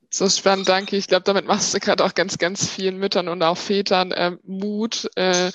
so 0.09 0.29
spannend, 0.29 0.69
danke. 0.69 0.95
Ich 0.95 1.07
glaube, 1.07 1.23
damit 1.23 1.45
machst 1.45 1.73
du 1.73 1.79
gerade 1.79 2.03
auch 2.03 2.13
ganz, 2.13 2.37
ganz 2.37 2.67
vielen 2.67 2.97
Müttern 2.97 3.27
und 3.27 3.43
auch 3.43 3.57
Vätern 3.57 4.11
äh, 4.11 4.37
Mut, 4.43 5.09
äh, 5.15 5.51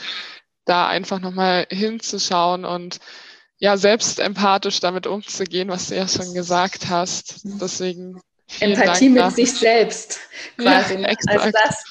da 0.65 0.87
einfach 0.89 1.19
nochmal 1.19 1.67
hinzuschauen 1.71 2.65
und 2.65 3.01
ja, 3.59 3.77
selbst 3.77 4.19
empathisch 4.19 4.81
damit 4.81 5.07
umzugehen, 5.07 5.69
was 5.69 5.89
du 5.89 5.97
ja 5.97 6.09
schon 6.09 6.35
gesagt 6.35 6.89
hast. 6.89 7.41
Deswegen. 7.45 8.21
Empathie 8.61 9.07
Dank 9.07 9.15
mit 9.15 9.23
dafür. 9.23 9.47
sich 9.47 9.59
selbst 9.59 10.21
quasi. 10.57 10.95
Ja, 10.95 11.09
also 11.27 11.51
das, 11.51 11.85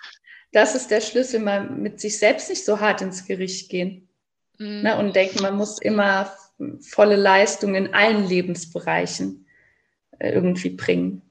das 0.52 0.76
ist 0.76 0.92
der 0.92 1.02
Schlüssel, 1.02 1.40
mal 1.40 1.70
mit 1.70 2.00
sich 2.00 2.18
selbst 2.18 2.50
nicht 2.50 2.66
so 2.66 2.80
hart 2.80 3.02
ins 3.02 3.26
Gericht 3.26 3.70
gehen. 3.70 4.10
Mhm. 4.58 4.82
Ne, 4.82 4.98
und 4.98 5.16
denken, 5.16 5.42
man 5.42 5.56
muss 5.56 5.80
immer 5.80 6.32
volle 6.82 7.16
Leistung 7.16 7.76
in 7.76 7.94
allen 7.94 8.28
Lebensbereichen 8.28 9.48
äh, 10.20 10.32
irgendwie 10.32 10.70
bringen. 10.70 11.22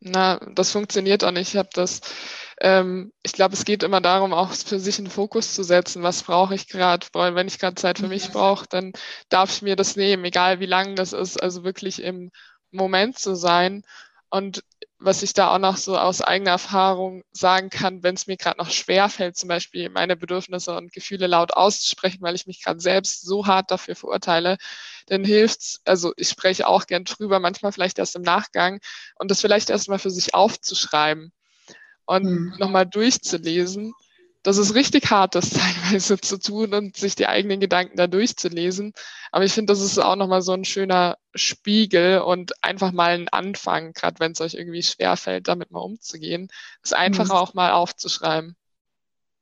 Na, 0.00 0.40
das 0.54 0.72
funktioniert 0.72 1.24
auch 1.24 1.30
nicht. 1.30 1.50
Ich 1.50 1.56
habe 1.56 1.68
das, 1.74 2.00
ähm, 2.60 3.12
ich 3.22 3.32
glaube, 3.32 3.54
es 3.54 3.66
geht 3.66 3.82
immer 3.82 4.00
darum, 4.00 4.32
auch 4.32 4.54
für 4.54 4.80
sich 4.80 4.98
einen 4.98 5.10
Fokus 5.10 5.54
zu 5.54 5.62
setzen. 5.62 6.02
Was 6.02 6.22
brauche 6.22 6.54
ich 6.54 6.68
gerade? 6.68 7.06
Wenn 7.12 7.48
ich 7.48 7.58
gerade 7.58 7.74
Zeit 7.74 7.98
für 7.98 8.08
mich 8.08 8.30
brauche, 8.30 8.66
dann 8.70 8.92
darf 9.28 9.52
ich 9.52 9.62
mir 9.62 9.76
das 9.76 9.96
nehmen, 9.96 10.24
egal 10.24 10.58
wie 10.60 10.66
lang 10.66 10.96
das 10.96 11.12
ist. 11.12 11.42
Also 11.42 11.64
wirklich 11.64 12.02
im 12.02 12.30
Moment 12.70 13.18
zu 13.18 13.34
sein. 13.34 13.82
Und 14.30 14.62
was 14.98 15.22
ich 15.22 15.32
da 15.32 15.54
auch 15.54 15.58
noch 15.58 15.76
so 15.76 15.96
aus 15.96 16.20
eigener 16.20 16.52
Erfahrung 16.52 17.24
sagen 17.32 17.70
kann, 17.70 18.02
wenn 18.02 18.14
es 18.14 18.26
mir 18.26 18.36
gerade 18.36 18.58
noch 18.58 18.70
schwer 18.70 19.08
fällt, 19.08 19.36
zum 19.36 19.48
Beispiel 19.48 19.88
meine 19.88 20.16
Bedürfnisse 20.16 20.76
und 20.76 20.92
Gefühle 20.92 21.26
laut 21.26 21.54
auszusprechen, 21.54 22.18
weil 22.20 22.34
ich 22.34 22.46
mich 22.46 22.62
gerade 22.62 22.80
selbst 22.80 23.22
so 23.22 23.46
hart 23.46 23.70
dafür 23.70 23.96
verurteile, 23.96 24.58
dann 25.06 25.24
hilft's. 25.24 25.80
Also 25.84 26.12
ich 26.16 26.28
spreche 26.28 26.68
auch 26.68 26.86
gern 26.86 27.04
drüber, 27.04 27.40
manchmal 27.40 27.72
vielleicht 27.72 27.98
erst 27.98 28.14
im 28.14 28.22
Nachgang 28.22 28.80
und 29.16 29.30
das 29.30 29.40
vielleicht 29.40 29.70
erstmal 29.70 29.98
für 29.98 30.10
sich 30.10 30.34
aufzuschreiben 30.34 31.32
und 32.04 32.24
mhm. 32.24 32.54
nochmal 32.58 32.86
durchzulesen 32.86 33.94
das 34.42 34.56
ist 34.56 34.74
richtig 34.74 35.10
hart, 35.10 35.34
das 35.34 35.50
teilweise 35.90 36.18
zu 36.20 36.38
tun 36.38 36.74
und 36.74 36.96
sich 36.96 37.14
die 37.14 37.26
eigenen 37.26 37.60
Gedanken 37.60 37.96
da 37.96 38.06
durchzulesen. 38.06 38.92
Aber 39.32 39.44
ich 39.44 39.52
finde, 39.52 39.72
das 39.72 39.80
ist 39.80 39.98
auch 39.98 40.16
nochmal 40.16 40.42
so 40.42 40.52
ein 40.52 40.64
schöner 40.64 41.18
Spiegel 41.34 42.20
und 42.20 42.52
einfach 42.62 42.92
mal 42.92 43.12
ein 43.12 43.28
Anfang, 43.28 43.92
gerade 43.92 44.18
wenn 44.18 44.32
es 44.32 44.40
euch 44.40 44.54
irgendwie 44.54 44.82
schwerfällt, 44.82 45.48
damit 45.48 45.70
mal 45.70 45.80
umzugehen, 45.80 46.48
es 46.82 46.92
einfach 46.92 47.26
mhm. 47.26 47.32
auch 47.32 47.54
mal 47.54 47.72
aufzuschreiben. 47.72 48.56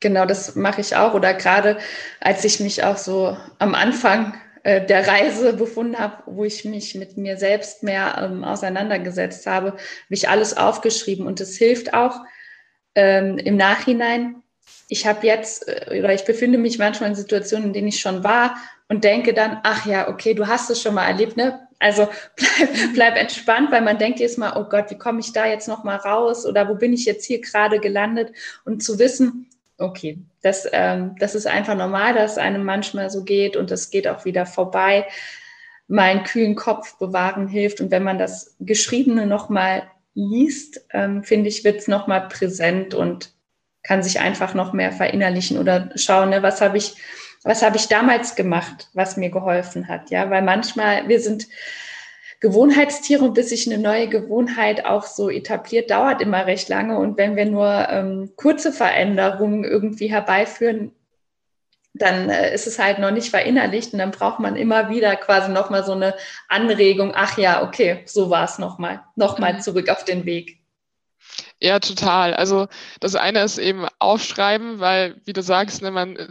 Genau, 0.01 0.27
das 0.27 0.55
mache 0.55 0.81
ich 0.81 0.95
auch. 0.95 1.15
Oder 1.15 1.35
gerade 1.35 1.79
als 2.21 2.45
ich 2.45 2.61
mich 2.61 2.85
auch 2.85 2.99
so 2.99 3.37
am 3.59 3.75
Anfang 3.75 4.35
äh, 4.63 4.85
der 4.85 5.09
Reise 5.09 5.55
befunden 5.55 5.99
habe, 5.99 6.23
wo 6.27 6.45
ich 6.45 6.65
mich 6.65 6.95
mit 6.95 7.17
mir 7.17 7.37
selbst 7.37 7.83
mehr 7.83 8.19
ähm, 8.23 8.45
auseinandergesetzt 8.45 9.47
habe, 9.47 9.73
habe 9.73 9.81
ich 10.11 10.29
alles 10.29 10.57
aufgeschrieben. 10.57 11.27
Und 11.27 11.41
es 11.41 11.57
hilft 11.57 11.95
auch 11.95 12.21
ähm, 12.95 13.39
im 13.39 13.57
Nachhinein, 13.57 14.43
ich 14.89 15.07
habe 15.07 15.27
jetzt 15.27 15.69
äh, 15.69 16.01
oder 16.01 16.15
ich 16.15 16.25
befinde 16.25 16.59
mich 16.59 16.79
manchmal 16.79 17.11
in 17.11 17.17
Situationen, 17.17 17.69
in 17.69 17.73
denen 17.73 17.89
ich 17.89 18.01
schon 18.01 18.25
war 18.25 18.57
und 18.89 19.05
denke 19.05 19.35
dann, 19.35 19.61
ach 19.63 19.87
ja, 19.87 20.09
okay, 20.09 20.35
du 20.35 20.47
hast 20.47 20.71
es 20.71 20.83
schon 20.83 20.95
mal 20.95 21.07
erlebt, 21.07 21.37
ne? 21.37 21.61
Also 21.79 22.09
bleib, 22.37 22.95
bleib 22.95 23.17
entspannt, 23.17 23.71
weil 23.71 23.83
man 23.83 23.99
denkt 23.99 24.19
jetzt 24.21 24.39
mal, 24.39 24.55
oh 24.57 24.65
Gott, 24.65 24.91
wie 24.91 24.99
komme 24.99 25.21
ich 25.21 25.33
da 25.33 25.47
jetzt 25.47 25.69
noch 25.69 25.85
mal 25.85 25.97
raus 25.97 26.47
oder 26.47 26.69
wo 26.69 26.75
bin 26.75 26.93
ich 26.93 27.05
jetzt 27.05 27.25
hier 27.25 27.41
gerade 27.41 27.79
gelandet? 27.79 28.33
Und 28.65 28.83
zu 28.83 28.99
wissen, 28.99 29.49
okay, 29.77 30.19
das, 30.43 30.67
ähm, 30.73 31.15
das 31.19 31.35
ist 31.35 31.47
einfach 31.47 31.77
normal, 31.77 32.15
dass 32.15 32.33
es 32.33 32.39
einem 32.39 32.65
manchmal 32.65 33.11
so 33.11 33.25
geht 33.25 33.57
und 33.57 33.71
es 33.71 33.91
geht 33.91 34.09
auch 34.09 34.25
wieder 34.25 34.45
vorbei. 34.47 35.07
Meinen 35.87 36.25
kühlen 36.25 36.57
Kopf 36.57 36.99
bewahren 36.99 37.47
hilft 37.49 37.81
und 37.81 37.91
wenn 37.91 38.03
man 38.03 38.19
das 38.19 38.57
Geschriebene 38.61 39.27
noch 39.27 39.49
mal 39.49 39.85
liest, 40.15 40.85
ähm, 40.93 41.23
finde 41.23 41.49
ich, 41.49 41.65
wird 41.65 41.79
es 41.79 41.89
noch 41.89 42.09
mal 42.09 42.29
präsent 42.29 42.93
und 42.95 43.33
kann 43.89 44.03
sich 44.03 44.21
einfach 44.21 44.53
noch 44.53 44.75
mehr 44.75 44.93
verinnerlichen 44.93 45.57
oder 45.57 45.89
schauen, 45.95 46.29
ne, 46.29 46.43
was 46.43 46.61
habe 46.61 46.77
ich, 46.77 46.95
was 47.43 47.63
habe 47.63 47.79
ich 47.79 47.89
damals 47.89 48.37
gemacht, 48.37 48.91
was 48.93 49.17
mir 49.17 49.31
geholfen 49.31 49.89
hat. 49.89 50.11
Ja, 50.11 50.29
weil 50.29 50.43
manchmal, 50.43 51.09
wir 51.09 51.21
sind 51.21 51.47
Gewohnheitstiere 52.41 53.25
und 53.25 53.33
bis 53.33 53.49
sich 53.49 53.67
eine 53.67 53.83
neue 53.83 54.09
Gewohnheit 54.09 54.85
auch 54.85 55.05
so 55.05 55.31
etabliert, 55.31 55.91
dauert 55.91 56.21
immer 56.21 56.45
recht 56.45 56.69
lange. 56.69 56.99
Und 56.99 57.17
wenn 57.17 57.35
wir 57.35 57.47
nur 57.47 57.89
ähm, 57.89 58.33
kurze 58.37 58.73
Veränderungen 58.73 59.65
irgendwie 59.65 60.09
herbeiführen, 60.09 60.93
dann 61.95 62.29
äh, 62.29 62.55
ist 62.55 62.67
es 62.67 62.79
halt 62.79 62.99
noch 62.99 63.11
nicht 63.11 63.31
verinnerlicht 63.31 63.95
und 63.95 64.01
dann 64.01 64.11
braucht 64.11 64.39
man 64.39 64.55
immer 64.55 64.91
wieder 64.91 65.17
quasi 65.17 65.51
nochmal 65.51 65.83
so 65.83 65.93
eine 65.93 66.15
Anregung, 66.49 67.13
ach 67.15 67.39
ja, 67.39 67.63
okay, 67.63 68.03
so 68.05 68.29
war 68.29 68.45
es 68.45 68.59
nochmal, 68.59 69.01
nochmal 69.17 69.55
mhm. 69.55 69.61
zurück 69.61 69.89
auf 69.89 70.05
den 70.05 70.27
Weg. 70.27 70.58
Ja, 71.61 71.81
total. 71.81 72.35
Also 72.35 72.69
das 73.01 73.15
eine 73.17 73.43
ist 73.43 73.59
eben 73.59 73.87
aufschreiben, 73.99 74.79
weil, 74.81 75.21
wie 75.25 75.33
du 75.33 75.43
sagst, 75.43 75.83
ne, 75.83 75.91
man 75.91 76.15
äh, 76.17 76.29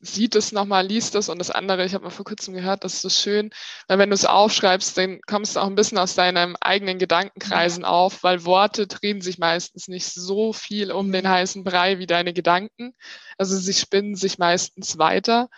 sieht 0.00 0.34
es 0.34 0.52
nochmal, 0.52 0.86
liest 0.86 1.14
es 1.14 1.28
und 1.28 1.38
das 1.38 1.50
andere, 1.50 1.84
ich 1.84 1.92
habe 1.94 2.04
mal 2.04 2.10
vor 2.10 2.24
kurzem 2.24 2.54
gehört, 2.54 2.82
das 2.84 2.94
ist 2.94 3.02
so 3.02 3.08
schön, 3.10 3.50
weil 3.86 3.98
wenn 3.98 4.08
du 4.10 4.14
es 4.14 4.24
aufschreibst, 4.24 4.96
dann 4.96 5.20
kommst 5.26 5.56
du 5.56 5.60
auch 5.60 5.66
ein 5.66 5.74
bisschen 5.74 5.98
aus 5.98 6.14
deinen 6.14 6.56
eigenen 6.56 6.98
Gedankenkreisen 6.98 7.84
auf, 7.84 8.22
weil 8.22 8.44
Worte 8.46 8.86
drehen 8.86 9.20
sich 9.20 9.38
meistens 9.38 9.88
nicht 9.88 10.06
so 10.06 10.52
viel 10.54 10.90
um 10.90 11.12
den 11.12 11.28
heißen 11.28 11.64
Brei 11.64 11.98
wie 11.98 12.06
deine 12.06 12.32
Gedanken. 12.32 12.94
Also 13.38 13.56
sie 13.56 13.74
spinnen 13.74 14.14
sich 14.16 14.38
meistens 14.38 14.98
weiter. 14.98 15.48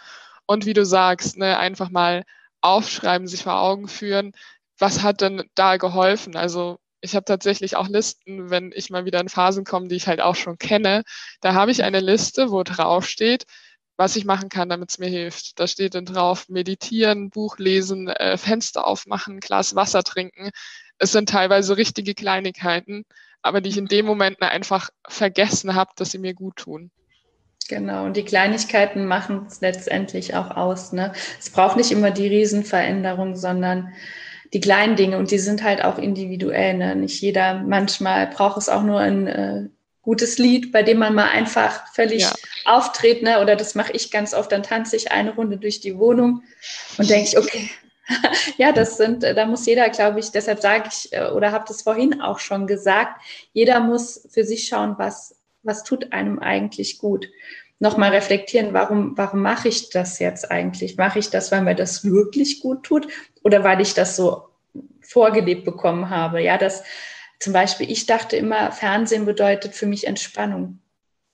Und 0.46 0.66
wie 0.66 0.74
du 0.74 0.84
sagst, 0.84 1.38
ne, 1.38 1.58
einfach 1.58 1.90
mal 1.90 2.24
aufschreiben, 2.60 3.26
sich 3.28 3.42
vor 3.44 3.60
Augen 3.60 3.88
führen, 3.88 4.32
was 4.78 5.02
hat 5.02 5.20
denn 5.20 5.44
da 5.54 5.76
geholfen? 5.76 6.36
Also 6.36 6.78
ich 7.04 7.14
habe 7.14 7.24
tatsächlich 7.26 7.76
auch 7.76 7.88
Listen, 7.88 8.50
wenn 8.50 8.72
ich 8.74 8.88
mal 8.88 9.04
wieder 9.04 9.20
in 9.20 9.28
Phasen 9.28 9.64
komme, 9.64 9.88
die 9.88 9.96
ich 9.96 10.08
halt 10.08 10.20
auch 10.20 10.34
schon 10.34 10.56
kenne. 10.58 11.04
Da 11.42 11.52
habe 11.52 11.70
ich 11.70 11.84
eine 11.84 12.00
Liste, 12.00 12.50
wo 12.50 12.62
drauf 12.62 13.06
steht, 13.06 13.44
was 13.96 14.16
ich 14.16 14.24
machen 14.24 14.48
kann, 14.48 14.70
damit 14.70 14.90
es 14.90 14.98
mir 14.98 15.08
hilft. 15.08 15.60
Da 15.60 15.66
steht 15.66 15.94
dann 15.94 16.06
drauf, 16.06 16.48
meditieren, 16.48 17.28
Buch 17.28 17.58
lesen, 17.58 18.08
äh, 18.08 18.38
Fenster 18.38 18.86
aufmachen, 18.86 19.40
Glas 19.40 19.74
Wasser 19.74 20.02
trinken. 20.02 20.50
Es 20.98 21.12
sind 21.12 21.28
teilweise 21.28 21.76
richtige 21.76 22.14
Kleinigkeiten, 22.14 23.04
aber 23.42 23.60
die 23.60 23.68
ich 23.68 23.76
in 23.76 23.86
dem 23.86 24.06
Moment 24.06 24.40
einfach 24.40 24.88
vergessen 25.06 25.74
habe, 25.74 25.90
dass 25.96 26.10
sie 26.10 26.18
mir 26.18 26.32
gut 26.34 26.56
tun. 26.56 26.90
Genau, 27.68 28.04
und 28.04 28.16
die 28.16 28.24
Kleinigkeiten 28.24 29.06
machen 29.06 29.46
es 29.46 29.60
letztendlich 29.60 30.34
auch 30.34 30.50
aus. 30.50 30.92
Ne? 30.92 31.12
Es 31.38 31.50
braucht 31.50 31.76
nicht 31.76 31.92
immer 31.92 32.10
die 32.10 32.28
Riesenveränderung, 32.28 33.36
sondern 33.36 33.92
die 34.54 34.60
kleinen 34.60 34.94
Dinge 34.94 35.18
und 35.18 35.32
die 35.32 35.38
sind 35.38 35.64
halt 35.64 35.84
auch 35.84 35.98
individuell. 35.98 36.74
Ne? 36.74 36.94
Nicht 36.94 37.20
jeder, 37.20 37.54
manchmal 37.54 38.28
braucht 38.28 38.56
es 38.56 38.68
auch 38.68 38.84
nur 38.84 39.00
ein 39.00 39.26
äh, 39.26 39.68
gutes 40.00 40.38
Lied, 40.38 40.70
bei 40.70 40.84
dem 40.84 40.98
man 40.98 41.14
mal 41.14 41.28
einfach 41.28 41.92
völlig 41.92 42.22
ja. 42.22 42.32
auftritt. 42.64 43.22
Ne? 43.22 43.40
Oder 43.42 43.56
das 43.56 43.74
mache 43.74 43.92
ich 43.92 44.12
ganz 44.12 44.32
oft, 44.32 44.52
dann 44.52 44.62
tanze 44.62 44.94
ich 44.94 45.10
eine 45.10 45.34
Runde 45.34 45.56
durch 45.56 45.80
die 45.80 45.98
Wohnung 45.98 46.44
und 46.96 47.10
denke 47.10 47.28
ich, 47.28 47.36
okay, 47.36 47.68
ja, 48.56 48.70
das 48.70 48.96
sind, 48.96 49.24
da 49.24 49.44
muss 49.46 49.66
jeder, 49.66 49.88
glaube 49.88 50.20
ich, 50.20 50.30
deshalb 50.30 50.60
sage 50.60 50.88
ich 50.88 51.12
äh, 51.12 51.30
oder 51.30 51.50
habe 51.50 51.64
das 51.66 51.82
vorhin 51.82 52.20
auch 52.20 52.38
schon 52.38 52.68
gesagt, 52.68 53.20
jeder 53.52 53.80
muss 53.80 54.28
für 54.30 54.44
sich 54.44 54.68
schauen, 54.68 54.94
was, 54.98 55.36
was 55.64 55.82
tut 55.82 56.12
einem 56.12 56.38
eigentlich 56.38 56.98
gut 56.98 57.26
nochmal 57.84 58.10
reflektieren, 58.12 58.72
warum, 58.72 59.16
warum 59.16 59.42
mache 59.42 59.68
ich 59.68 59.90
das 59.90 60.18
jetzt 60.18 60.50
eigentlich? 60.50 60.96
Mache 60.96 61.18
ich 61.18 61.28
das, 61.28 61.52
weil 61.52 61.60
mir 61.60 61.74
das 61.74 62.02
wirklich 62.02 62.60
gut 62.60 62.82
tut 62.82 63.06
oder 63.42 63.62
weil 63.62 63.82
ich 63.82 63.92
das 63.92 64.16
so 64.16 64.48
vorgelebt 65.02 65.66
bekommen 65.66 66.08
habe? 66.08 66.42
Ja, 66.42 66.56
das 66.56 66.82
zum 67.38 67.52
Beispiel, 67.52 67.90
ich 67.90 68.06
dachte 68.06 68.36
immer, 68.36 68.72
Fernsehen 68.72 69.26
bedeutet 69.26 69.74
für 69.74 69.86
mich 69.86 70.06
Entspannung. 70.06 70.78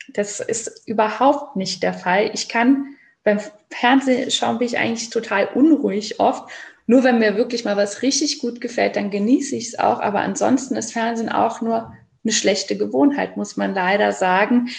Das 0.08 0.40
ist 0.40 0.88
überhaupt 0.88 1.54
nicht 1.54 1.84
der 1.84 1.94
Fall. 1.94 2.32
Ich 2.34 2.48
kann 2.48 2.96
beim 3.22 3.38
Fernsehschauen 3.70 4.58
bin 4.58 4.66
ich 4.66 4.78
eigentlich 4.78 5.10
total 5.10 5.46
unruhig 5.54 6.18
oft. 6.18 6.50
Nur 6.86 7.04
wenn 7.04 7.20
mir 7.20 7.36
wirklich 7.36 7.64
mal 7.64 7.76
was 7.76 8.02
richtig 8.02 8.40
gut 8.40 8.60
gefällt, 8.60 8.96
dann 8.96 9.12
genieße 9.12 9.54
ich 9.54 9.68
es 9.68 9.78
auch. 9.78 10.00
Aber 10.00 10.18
ansonsten 10.18 10.74
ist 10.74 10.92
Fernsehen 10.92 11.28
auch 11.28 11.60
nur 11.60 11.92
eine 12.24 12.32
schlechte 12.32 12.76
Gewohnheit, 12.76 13.36
muss 13.36 13.56
man 13.56 13.72
leider 13.72 14.10
sagen. 14.10 14.70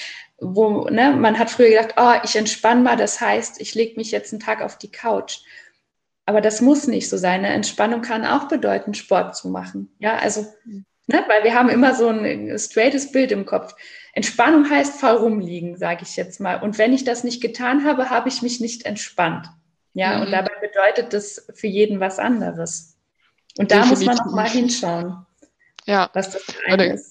Wo, 0.43 0.89
ne, 0.89 1.11
man 1.11 1.37
hat 1.37 1.51
früher 1.51 1.69
gedacht, 1.69 1.93
oh, 1.97 2.13
ich 2.23 2.35
entspanne 2.35 2.81
mal, 2.81 2.97
das 2.97 3.21
heißt, 3.21 3.61
ich 3.61 3.75
lege 3.75 3.95
mich 3.95 4.11
jetzt 4.11 4.33
einen 4.33 4.39
Tag 4.39 4.61
auf 4.61 4.77
die 4.77 4.91
Couch. 4.91 5.41
Aber 6.25 6.41
das 6.41 6.61
muss 6.61 6.87
nicht 6.87 7.09
so 7.09 7.17
sein. 7.17 7.45
Eine 7.45 7.53
Entspannung 7.53 8.01
kann 8.01 8.25
auch 8.25 8.47
bedeuten, 8.47 8.93
Sport 8.93 9.35
zu 9.35 9.49
machen. 9.49 9.93
Ja, 9.99 10.17
also, 10.17 10.47
ne, 10.65 11.23
weil 11.27 11.43
wir 11.43 11.53
haben 11.53 11.69
immer 11.69 11.93
so 11.93 12.07
ein 12.09 12.57
straightes 12.57 13.11
Bild 13.11 13.31
im 13.31 13.45
Kopf. 13.45 13.75
Entspannung 14.13 14.69
heißt 14.69 14.99
faul 14.99 15.17
rumliegen, 15.17 15.77
sage 15.77 16.03
ich 16.03 16.15
jetzt 16.15 16.39
mal. 16.39 16.61
Und 16.61 16.77
wenn 16.77 16.93
ich 16.93 17.03
das 17.03 17.23
nicht 17.23 17.41
getan 17.41 17.85
habe, 17.85 18.09
habe 18.09 18.29
ich 18.29 18.41
mich 18.41 18.59
nicht 18.59 18.85
entspannt. 18.85 19.47
Ja, 19.93 20.15
mhm. 20.17 20.21
und 20.23 20.31
dabei 20.31 20.51
bedeutet 20.59 21.13
das 21.13 21.47
für 21.53 21.67
jeden 21.67 21.99
was 21.99 22.19
anderes. 22.19 22.97
Und 23.57 23.71
da 23.71 23.83
Definitiv. 23.83 24.07
muss 24.07 24.17
man 24.17 24.25
noch 24.25 24.33
mal 24.33 24.49
hinschauen, 24.49 25.25
ja. 25.85 26.09
was 26.13 26.31
das 26.31 26.43
für 26.43 26.65
einen 26.65 26.91
ist. 26.91 27.10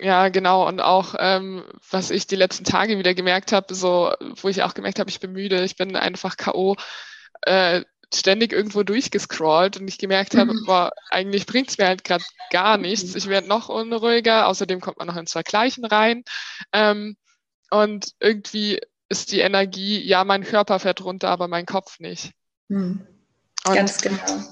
Ja, 0.00 0.28
genau. 0.28 0.66
Und 0.66 0.80
auch, 0.80 1.14
ähm, 1.18 1.64
was 1.90 2.10
ich 2.10 2.26
die 2.26 2.36
letzten 2.36 2.64
Tage 2.64 2.98
wieder 2.98 3.14
gemerkt 3.14 3.52
habe, 3.52 3.74
so, 3.74 4.12
wo 4.40 4.48
ich 4.48 4.62
auch 4.62 4.74
gemerkt 4.74 4.98
habe, 4.98 5.10
ich 5.10 5.20
bin 5.20 5.32
müde, 5.32 5.62
ich 5.64 5.76
bin 5.76 5.96
einfach 5.96 6.36
K.O., 6.36 6.76
äh, 7.42 7.82
ständig 8.12 8.52
irgendwo 8.52 8.82
durchgescrollt 8.82 9.76
und 9.76 9.86
ich 9.86 9.98
gemerkt 9.98 10.34
habe, 10.34 10.54
mhm. 10.54 10.64
boah, 10.64 10.90
eigentlich 11.10 11.46
bringt 11.46 11.68
es 11.68 11.78
mir 11.78 11.86
halt 11.86 12.04
gerade 12.04 12.24
gar 12.50 12.78
nichts. 12.78 13.14
Ich 13.14 13.26
werde 13.26 13.48
noch 13.48 13.68
unruhiger, 13.68 14.46
außerdem 14.46 14.80
kommt 14.80 14.98
man 14.98 15.06
noch 15.06 15.16
in 15.16 15.26
zwei 15.26 15.42
Gleichen 15.42 15.84
rein. 15.84 16.24
Ähm, 16.72 17.16
und 17.70 18.14
irgendwie 18.18 18.80
ist 19.10 19.32
die 19.32 19.40
Energie, 19.40 20.00
ja, 20.00 20.24
mein 20.24 20.44
Körper 20.44 20.78
fährt 20.78 21.02
runter, 21.04 21.28
aber 21.28 21.48
mein 21.48 21.66
Kopf 21.66 22.00
nicht. 22.00 22.32
Mhm. 22.68 23.06
Ganz 23.64 24.00
genau. 24.00 24.42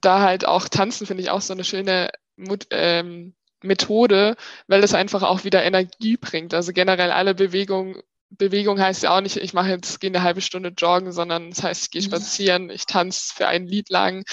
Da 0.00 0.20
halt 0.20 0.46
auch 0.46 0.68
tanzen, 0.68 1.06
finde 1.06 1.22
ich 1.22 1.30
auch 1.30 1.40
so 1.40 1.52
eine 1.52 1.64
schöne 1.64 2.10
Mut, 2.36 2.68
ähm, 2.70 3.34
Methode, 3.62 4.36
weil 4.66 4.82
es 4.84 4.94
einfach 4.94 5.22
auch 5.22 5.44
wieder 5.44 5.64
Energie 5.64 6.16
bringt. 6.16 6.54
Also 6.54 6.72
generell 6.72 7.10
alle 7.10 7.34
Bewegungen 7.34 8.02
Bewegung 8.30 8.78
heißt 8.78 9.04
ja 9.04 9.16
auch 9.16 9.20
nicht, 9.22 9.36
ich 9.36 9.54
mache 9.54 9.70
jetzt, 9.70 10.00
gehe 10.00 10.10
eine 10.10 10.22
halbe 10.22 10.42
Stunde 10.42 10.72
joggen, 10.76 11.12
sondern 11.12 11.50
das 11.50 11.62
heißt, 11.62 11.84
ich 11.84 11.90
gehe 11.90 12.02
mhm. 12.02 12.06
spazieren, 12.06 12.70
ich 12.70 12.84
tanze 12.84 13.32
für 13.34 13.48
ein 13.48 13.66
Lied 13.66 13.88
lang, 13.88 14.24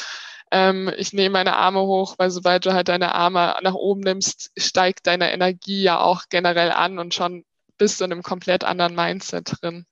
ähm, 0.51 0.91
ich 0.97 1.13
nehme 1.13 1.34
meine 1.34 1.55
Arme 1.55 1.82
hoch, 1.82 2.15
weil 2.17 2.30
sobald 2.30 2.65
du 2.65 2.73
halt 2.73 2.89
deine 2.89 3.15
Arme 3.15 3.55
nach 3.61 3.73
oben 3.73 4.01
nimmst, 4.01 4.51
steigt 4.57 5.07
deine 5.07 5.32
Energie 5.32 5.82
ja 5.82 5.99
auch 5.99 6.23
generell 6.30 6.71
an 6.71 6.99
und 6.99 7.13
schon 7.13 7.45
bist 7.78 7.99
du 7.99 8.05
in 8.05 8.11
einem 8.11 8.23
komplett 8.23 8.63
anderen 8.63 8.95
Mindset 8.95 9.61
drin. 9.61 9.86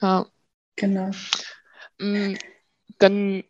Ja. 0.00 0.26
Genau. 0.76 1.10
Mm, 1.98 2.34
dann 2.98 3.44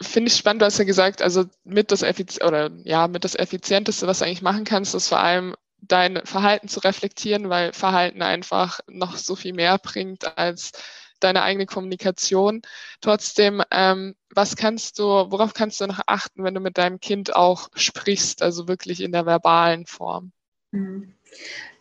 finde 0.00 0.30
ich 0.30 0.36
spannend, 0.36 0.62
du 0.62 0.66
hast 0.66 0.78
ja 0.78 0.84
gesagt, 0.84 1.22
also 1.22 1.44
mit 1.64 1.90
das 1.90 2.02
Effiz 2.02 2.40
oder 2.40 2.70
ja, 2.84 3.08
mit 3.08 3.24
das 3.24 3.34
Effizienteste, 3.34 4.06
was 4.06 4.20
du 4.20 4.24
eigentlich 4.24 4.42
machen 4.42 4.64
kannst, 4.64 4.94
ist 4.94 5.08
vor 5.08 5.20
allem 5.20 5.54
dein 5.80 6.24
Verhalten 6.24 6.68
zu 6.68 6.80
reflektieren, 6.80 7.48
weil 7.48 7.72
Verhalten 7.72 8.22
einfach 8.22 8.80
noch 8.88 9.16
so 9.16 9.36
viel 9.36 9.52
mehr 9.52 9.78
bringt 9.78 10.36
als 10.38 10.72
deine 11.20 11.42
eigene 11.42 11.66
Kommunikation. 11.66 12.62
Trotzdem, 13.00 13.62
ähm, 13.70 14.14
was 14.34 14.56
kannst 14.56 14.98
du, 14.98 15.04
worauf 15.04 15.54
kannst 15.54 15.80
du 15.80 15.86
noch 15.86 16.00
achten, 16.06 16.44
wenn 16.44 16.54
du 16.54 16.60
mit 16.60 16.78
deinem 16.78 17.00
Kind 17.00 17.34
auch 17.34 17.68
sprichst, 17.74 18.42
also 18.42 18.68
wirklich 18.68 19.00
in 19.00 19.12
der 19.12 19.26
verbalen 19.26 19.86
Form? 19.86 20.32
Mhm. 20.70 21.14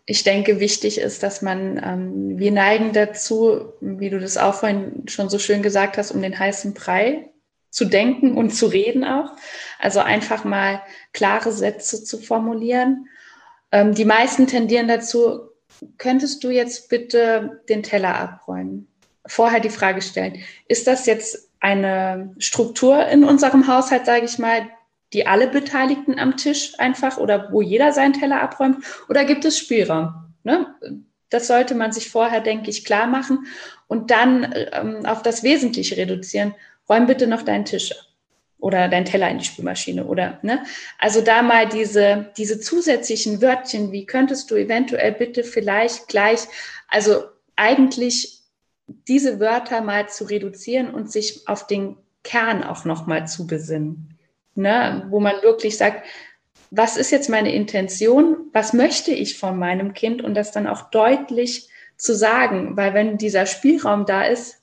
Ich 0.06 0.24
denke, 0.24 0.60
wichtig 0.60 1.00
ist, 1.00 1.22
dass 1.22 1.42
man, 1.42 1.82
ähm, 1.84 2.40
wir 2.40 2.52
neigen 2.52 2.94
dazu, 2.94 3.74
wie 3.82 4.10
du 4.10 4.20
das 4.20 4.38
auch 4.38 4.56
vorhin 4.56 5.04
schon 5.08 5.30
so 5.30 5.38
schön 5.38 5.62
gesagt 5.62 5.98
hast, 5.98 6.12
um 6.12 6.22
den 6.22 6.40
heißen 6.40 6.74
Brei 6.74 7.30
zu 7.78 7.86
denken 7.86 8.38
und 8.38 8.52
zu 8.52 8.66
reden 8.66 9.04
auch. 9.04 9.36
Also 9.80 10.00
einfach 10.00 10.44
mal 10.44 10.82
klare 11.14 11.52
Sätze 11.52 12.04
zu 12.04 12.18
formulieren 12.18 13.08
ähm, 13.72 13.94
die 13.94 14.06
meisten 14.06 14.48
tendieren 14.48 14.88
dazu, 14.88 15.50
könntest 15.98 16.44
du 16.44 16.50
jetzt 16.50 16.90
bitte 16.90 17.62
den 17.70 17.84
Teller 17.84 18.16
abräumen? 18.16 18.88
Vorher 19.26 19.60
die 19.60 19.70
Frage 19.70 20.02
stellen, 20.02 20.42
ist 20.68 20.88
das 20.88 21.06
jetzt 21.06 21.50
eine 21.60 22.34
Struktur 22.38 23.08
in 23.08 23.24
unserem 23.24 23.68
Haushalt, 23.68 24.06
sage 24.06 24.26
ich 24.26 24.40
mal, 24.40 24.70
die 25.14 25.28
alle 25.28 25.48
Beteiligten 25.48 26.20
am 26.20 26.38
Tisch 26.38 26.74
einfach 26.80 27.18
oder 27.18 27.50
wo 27.52 27.62
jeder 27.62 27.92
seinen 27.92 28.14
Teller 28.14 28.42
abräumt? 28.42 28.84
Oder 29.10 29.26
gibt 29.26 29.46
es 29.46 29.58
Spielraum? 29.58 30.34
Ne? 30.44 30.68
Das 31.30 31.48
sollte 31.48 31.76
man 31.76 31.92
sich 31.92 32.10
vorher, 32.10 32.42
denke 32.42 32.70
ich, 32.70 32.86
klar 32.86 33.08
machen 33.08 33.48
und 33.88 34.12
dann 34.12 34.54
ähm, 34.72 35.06
auf 35.06 35.24
das 35.24 35.44
Wesentliche 35.44 35.98
reduzieren. 35.98 36.56
Räum 36.90 37.08
bitte 37.08 37.28
noch 37.28 37.42
deinen 37.42 37.66
Tisch 37.66 37.94
oder 38.60 38.88
dein 38.88 39.06
Teller 39.06 39.30
in 39.30 39.40
die 39.40 39.46
Spülmaschine 39.46 40.06
oder 40.06 40.40
ne? 40.42 40.64
Also 41.00 41.22
da 41.22 41.42
mal 41.42 41.68
diese 41.68 42.32
diese 42.38 42.60
zusätzlichen 42.60 43.42
Wörtchen, 43.42 43.92
wie 43.92 44.06
könntest 44.06 44.50
du 44.50 44.56
eventuell 44.56 45.12
bitte 45.12 45.44
vielleicht 45.44 46.08
gleich, 46.08 46.42
also 46.88 47.24
eigentlich 47.56 48.42
diese 49.08 49.40
Wörter 49.40 49.82
mal 49.82 50.10
zu 50.10 50.24
reduzieren 50.24 50.90
und 50.94 51.12
sich 51.12 51.48
auf 51.48 51.68
den 51.68 51.98
Kern 52.24 52.64
auch 52.64 52.86
noch 52.86 53.06
mal 53.06 53.28
zu 53.28 53.48
besinnen, 53.48 54.18
ne? 54.56 55.06
Wo 55.10 55.20
man 55.20 55.42
wirklich 55.44 55.78
sagt, 55.78 56.06
was 56.72 56.98
ist 56.98 57.12
jetzt 57.12 57.30
meine 57.30 57.54
Intention? 57.54 58.38
Was 58.54 58.74
möchte 58.74 59.12
ich 59.12 59.38
von 59.38 59.58
meinem 59.58 59.94
Kind 59.94 60.22
und 60.22 60.34
das 60.34 60.52
dann 60.52 60.68
auch 60.68 60.90
deutlich 60.90 61.70
zu 61.96 62.16
sagen, 62.16 62.76
weil 62.76 62.94
wenn 62.94 63.18
dieser 63.18 63.46
Spielraum 63.46 64.06
da 64.06 64.24
ist, 64.24 64.57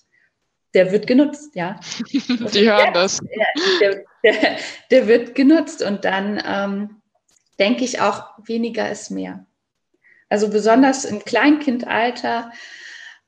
der 0.75 0.93
wird 0.93 1.07
genutzt, 1.07 1.55
ja. 1.55 1.79
Die 2.09 2.69
hören 2.69 2.93
das. 2.93 3.21
Der, 3.81 4.05
der, 4.23 4.57
der, 4.91 5.07
wird 5.07 5.35
genutzt 5.35 5.83
und 5.83 6.05
dann 6.05 6.43
ähm, 6.47 7.03
denke 7.59 7.85
ich 7.85 8.01
auch, 8.01 8.25
weniger 8.45 8.91
ist 8.91 9.11
mehr. 9.11 9.47
Also 10.29 10.49
besonders 10.49 11.05
im 11.05 11.25
Kleinkindalter, 11.25 12.51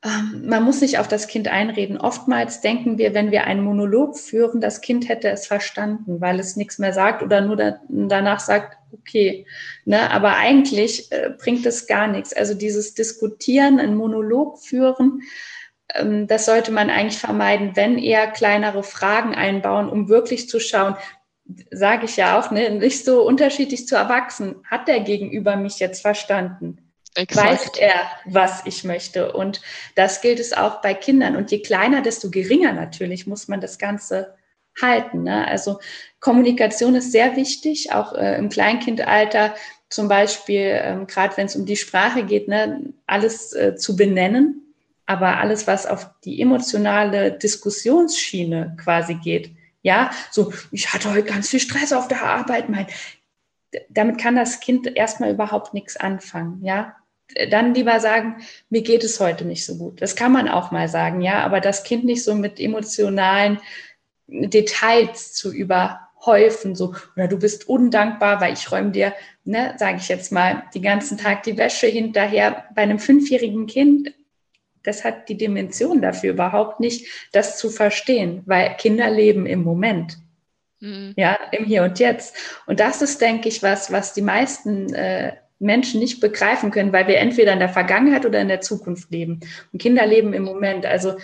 ähm, 0.05 0.45
man 0.47 0.63
muss 0.63 0.81
nicht 0.81 0.99
auf 0.99 1.09
das 1.09 1.27
Kind 1.27 1.49
einreden. 1.49 1.99
Oftmals 1.99 2.61
denken 2.61 2.99
wir, 2.99 3.15
wenn 3.15 3.31
wir 3.31 3.45
einen 3.45 3.63
Monolog 3.63 4.19
führen, 4.19 4.61
das 4.61 4.81
Kind 4.81 5.09
hätte 5.09 5.29
es 5.29 5.47
verstanden, 5.47 6.21
weil 6.21 6.41
es 6.41 6.57
nichts 6.57 6.79
mehr 6.79 6.93
sagt 6.93 7.23
oder 7.23 7.41
nur 7.41 7.57
da, 7.57 7.81
danach 7.89 8.41
sagt, 8.41 8.77
okay. 8.93 9.47
Ne? 9.85 10.11
Aber 10.11 10.37
eigentlich 10.37 11.11
äh, 11.13 11.31
bringt 11.39 11.67
es 11.67 11.87
gar 11.87 12.07
nichts. 12.07 12.33
Also 12.33 12.55
dieses 12.55 12.95
Diskutieren, 12.95 13.81
einen 13.81 13.97
Monolog 13.97 14.59
führen, 14.59 15.23
das 16.27 16.47
sollte 16.47 16.73
man 16.73 16.91
eigentlich 16.91 17.19
vermeiden, 17.19 17.77
wenn 17.77 17.99
eher 17.99 18.27
kleinere 18.27 18.83
Fragen 18.83 19.35
einbauen, 19.35 19.89
um 19.89 20.09
wirklich 20.09 20.49
zu 20.49 20.59
schauen, 20.59 20.97
sage 21.71 22.07
ich 22.07 22.17
ja 22.17 22.39
auch, 22.39 22.51
ne, 22.51 22.71
nicht 22.71 23.05
so 23.05 23.23
unterschiedlich 23.23 23.87
zu 23.87 23.95
erwachsen. 23.95 24.57
Hat 24.69 24.89
der 24.89 25.01
Gegenüber 25.01 25.57
mich 25.57 25.79
jetzt 25.79 26.03
verstanden? 26.03 26.93
Exakt. 27.15 27.49
Weiß 27.49 27.71
er, 27.79 28.11
was 28.27 28.67
ich 28.67 28.85
möchte? 28.85 29.33
Und 29.33 29.63
das 29.95 30.21
gilt 30.21 30.41
es 30.41 30.53
auch 30.53 30.83
bei 30.83 30.93
Kindern. 30.93 31.37
Und 31.37 31.51
je 31.51 31.61
kleiner, 31.61 32.03
desto 32.03 32.31
geringer 32.31 32.73
natürlich 32.73 33.27
muss 33.27 33.49
man 33.49 33.61
das 33.61 33.79
Ganze 33.79 34.35
halten. 34.83 35.23
Ne? 35.23 35.47
Also 35.47 35.79
Kommunikation 36.21 36.95
ist 36.97 37.13
sehr 37.13 37.37
wichtig, 37.37 37.93
auch 37.93 38.13
äh, 38.13 38.37
im 38.37 38.51
Kleinkindalter 38.51 39.55
zum 39.89 40.09
Beispiel, 40.09 40.81
ähm, 40.83 41.07
gerade 41.07 41.37
wenn 41.37 41.47
es 41.47 41.57
um 41.57 41.65
die 41.65 41.77
Sprache 41.77 42.25
geht, 42.25 42.49
ne, 42.49 42.93
alles 43.07 43.53
äh, 43.53 43.77
zu 43.77 43.97
benennen 43.97 44.66
aber 45.07 45.39
alles, 45.39 45.67
was 45.67 45.87
auf 45.87 46.11
die 46.25 46.41
emotionale 46.43 47.33
Diskussionsschiene 47.33 48.77
quasi 48.83 49.15
geht, 49.15 49.53
ja, 49.83 50.11
so, 50.33 50.53
ich 50.73 50.93
hatte 50.93 51.13
heute 51.13 51.23
ganz 51.23 51.49
viel 51.49 51.61
Stress 51.61 51.93
auf 51.93 52.09
der 52.09 52.25
Arbeit, 52.25 52.69
mein, 52.69 52.89
damit 53.89 54.19
kann 54.19 54.35
das 54.35 54.61
Kind 54.61 54.97
erstmal 54.97 55.31
überhaupt 55.31 55.75
nichts 55.75 55.97
anfangen, 55.97 56.65
ja. 56.65 56.97
Dann 57.51 57.75
lieber 57.75 57.99
sagen, 57.99 58.37
mir 58.71 58.83
geht 58.83 59.03
es 59.03 59.19
heute 59.19 59.45
nicht 59.45 59.67
so 59.67 59.77
gut. 59.79 60.01
Das 60.01 60.15
kann 60.15 60.31
man 60.31 60.49
auch 60.49 60.71
mal 60.71 60.89
sagen, 60.89 61.21
ja, 61.21 61.43
aber 61.45 61.61
das 61.61 61.83
Kind 61.83 62.05
nicht 62.05 62.23
so 62.23 62.37
mit 62.37 62.61
emotionalen 62.61 63.59
Details 64.29 65.33
zu 65.33 65.53
überhäufen, 65.53 66.77
so, 66.77 66.95
oder 67.17 67.27
du 67.27 67.39
bist 67.39 67.69
undankbar, 67.69 68.41
weil 68.41 68.53
ich 68.53 68.71
räume 68.71 68.93
dir, 68.93 69.13
ne, 69.45 69.75
sage 69.77 69.99
ich 69.99 70.09
jetzt 70.09 70.31
mal, 70.31 70.65
die 70.75 70.81
ganzen 70.81 71.19
Tag 71.19 71.43
die 71.43 71.59
Wäsche 71.59 71.89
hinterher. 71.89 72.65
Bei 72.75 72.83
einem 72.83 73.01
fünfjährigen 73.01 73.67
Kind 73.67 74.15
das 74.87 75.05
hat 75.05 75.29
die 75.29 75.37
Dimension 75.37 76.01
dafür 76.01 76.33
überhaupt 76.33 76.81
nicht, 76.81 77.07
das 77.33 77.59
zu 77.59 77.71
verstehen, 77.71 78.43
weil 78.47 78.77
Kinder 78.77 79.11
leben 79.11 79.47
im 79.47 79.63
Moment. 79.63 80.19
Mhm. 80.81 81.15
Ja, 81.17 81.39
im 81.53 81.65
Hier 81.65 81.83
und 81.83 81.99
Jetzt. 81.99 82.37
Und 82.67 82.81
das 82.81 83.03
ist, 83.03 83.21
denke 83.21 83.49
ich, 83.49 83.63
was, 83.63 83.91
was 83.91 84.13
die 84.13 84.23
meisten 84.23 84.93
äh, 84.95 85.33
Menschen 85.59 86.01
nicht 86.01 86.21
begreifen 86.21 86.71
können, 86.71 86.93
weil 86.93 87.09
wir 87.09 87.19
entweder 87.19 87.53
in 87.53 87.59
der 87.59 87.69
Vergangenheit 87.69 88.27
oder 88.27 88.41
in 88.41 88.49
der 88.49 88.61
Zukunft 88.61 89.11
leben. 89.11 89.41
Und 89.73 89.81
Kinder 89.81 90.07
leben 90.07 90.35
im 90.35 90.45
Moment. 90.45 90.85
Also 90.85 91.17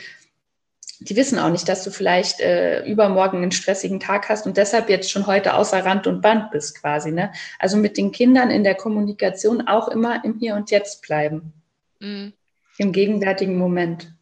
die 1.00 1.16
wissen 1.16 1.38
auch 1.38 1.50
nicht, 1.50 1.68
dass 1.68 1.84
du 1.84 1.90
vielleicht 1.90 2.40
äh, 2.40 2.84
übermorgen 2.84 3.38
einen 3.38 3.52
stressigen 3.52 4.00
Tag 4.00 4.28
hast 4.28 4.46
und 4.46 4.56
deshalb 4.56 4.88
jetzt 4.88 5.10
schon 5.10 5.26
heute 5.26 5.54
außer 5.54 5.84
Rand 5.84 6.06
und 6.06 6.22
Band 6.22 6.50
bist 6.50 6.80
quasi. 6.80 7.10
Ne? 7.10 7.32
Also 7.58 7.76
mit 7.76 7.96
den 7.96 8.12
Kindern 8.12 8.50
in 8.50 8.64
der 8.64 8.74
Kommunikation 8.74 9.66
auch 9.66 9.88
immer 9.88 10.24
im 10.24 10.38
Hier 10.38 10.54
und 10.54 10.70
Jetzt 10.70 11.02
bleiben. 11.02 11.52
Mhm. 12.00 12.32
Im 12.78 12.92
gegenwärtigen 12.92 13.56
Moment. 13.56 14.12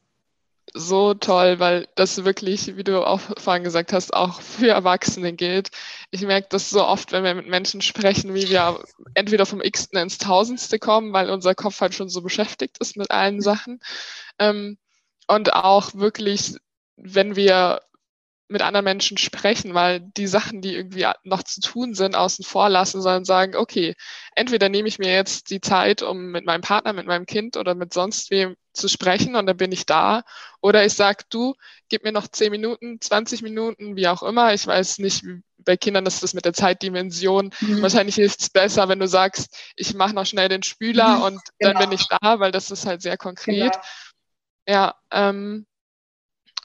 So 0.73 1.15
toll, 1.15 1.59
weil 1.59 1.89
das 1.97 2.25
wirklich, 2.25 2.77
wie 2.77 2.85
du 2.85 3.05
auch 3.05 3.21
vorhin 3.39 3.65
gesagt 3.65 3.93
hast, 3.93 4.15
auch 4.15 4.41
für 4.41 4.69
Erwachsene 4.69 5.33
gilt. 5.33 5.71
Ich 6.13 6.21
merke 6.21 6.47
das 6.51 6.71
so 6.71 6.85
oft, 6.85 7.11
wenn 7.11 7.25
wir 7.25 7.35
mit 7.35 7.49
Menschen 7.49 7.83
sprechen, 7.83 8.35
wie 8.35 8.49
wir 8.49 8.81
entweder 9.15 9.47
vom 9.47 9.61
Xten 9.61 9.99
ins 9.99 10.19
Tausendste 10.19 10.79
kommen, 10.79 11.13
weil 11.13 11.31
unser 11.31 11.57
Kopf 11.57 11.81
halt 11.81 11.95
schon 11.95 12.09
so 12.09 12.23
beschäftigt 12.23 12.79
ist 12.79 12.97
mit 12.97 13.11
allen 13.11 13.41
Sachen. 13.41 13.81
Ähm, 14.39 14.79
und 15.27 15.55
auch 15.55 15.95
wirklich 15.95 16.55
wenn 17.03 17.37
wir 17.37 17.81
mit 18.51 18.63
anderen 18.63 18.85
Menschen 18.85 19.17
sprechen, 19.17 19.75
weil 19.75 20.01
die 20.01 20.27
Sachen, 20.27 20.61
die 20.61 20.75
irgendwie 20.75 21.07
noch 21.23 21.45
zu 21.45 21.61
tun 21.61 21.95
sind, 21.95 22.17
außen 22.17 22.45
vor 22.45 22.69
lassen, 22.69 23.01
sondern 23.01 23.25
sagen, 23.25 23.55
okay, 23.55 23.95
entweder 24.35 24.69
nehme 24.69 24.89
ich 24.89 24.99
mir 24.99 25.13
jetzt 25.13 25.51
die 25.51 25.61
Zeit, 25.61 26.03
um 26.03 26.33
mit 26.33 26.45
meinem 26.45 26.61
Partner, 26.61 26.93
mit 26.93 27.07
meinem 27.07 27.27
Kind 27.27 27.57
oder 27.57 27.77
mit 27.77 27.95
sonst 27.95 28.31
wem 28.31 28.57
zu 28.73 28.89
sprechen 28.89 29.37
und 29.37 29.47
dann 29.47 29.57
bin 29.57 29.71
ich 29.71 29.87
da. 29.87 30.23
Oder 30.61 30.85
ich 30.85 30.95
sage, 30.95 31.25
du, 31.31 31.55
gib 31.89 32.03
mir 32.03 32.13
noch 32.13 32.27
10 32.27 32.51
Minuten, 32.51 33.01
20 33.01 33.43
Minuten, 33.43 33.95
wie 33.95 34.09
auch 34.09 34.23
immer. 34.23 34.53
Ich 34.53 34.67
weiß 34.67 34.99
nicht, 34.99 35.25
bei 35.59 35.77
Kindern 35.77 36.07
ist 36.07 36.23
das 36.23 36.35
mit 36.35 36.45
der 36.45 36.53
Zeitdimension. 36.53 37.51
Mhm. 37.61 37.83
Wahrscheinlich 37.83 38.17
hilft 38.17 38.41
es 38.41 38.51
besser, 38.51 38.89
wenn 38.89 38.99
du 38.99 39.07
sagst, 39.07 39.73
ich 39.77 39.95
mache 39.95 40.15
noch 40.15 40.27
schnell 40.27 40.49
den 40.49 40.65
Spüler 40.65 41.19
mhm, 41.19 41.23
und 41.23 41.41
genau. 41.59 41.73
dann 41.73 41.89
bin 41.89 41.93
ich 41.93 42.07
da, 42.09 42.41
weil 42.41 42.51
das 42.51 42.71
ist 42.71 42.87
halt 42.87 43.03
sehr 43.03 43.17
konkret. 43.17 43.73
Genau. 43.73 43.85
Ja, 44.67 44.95
ähm, 45.11 45.67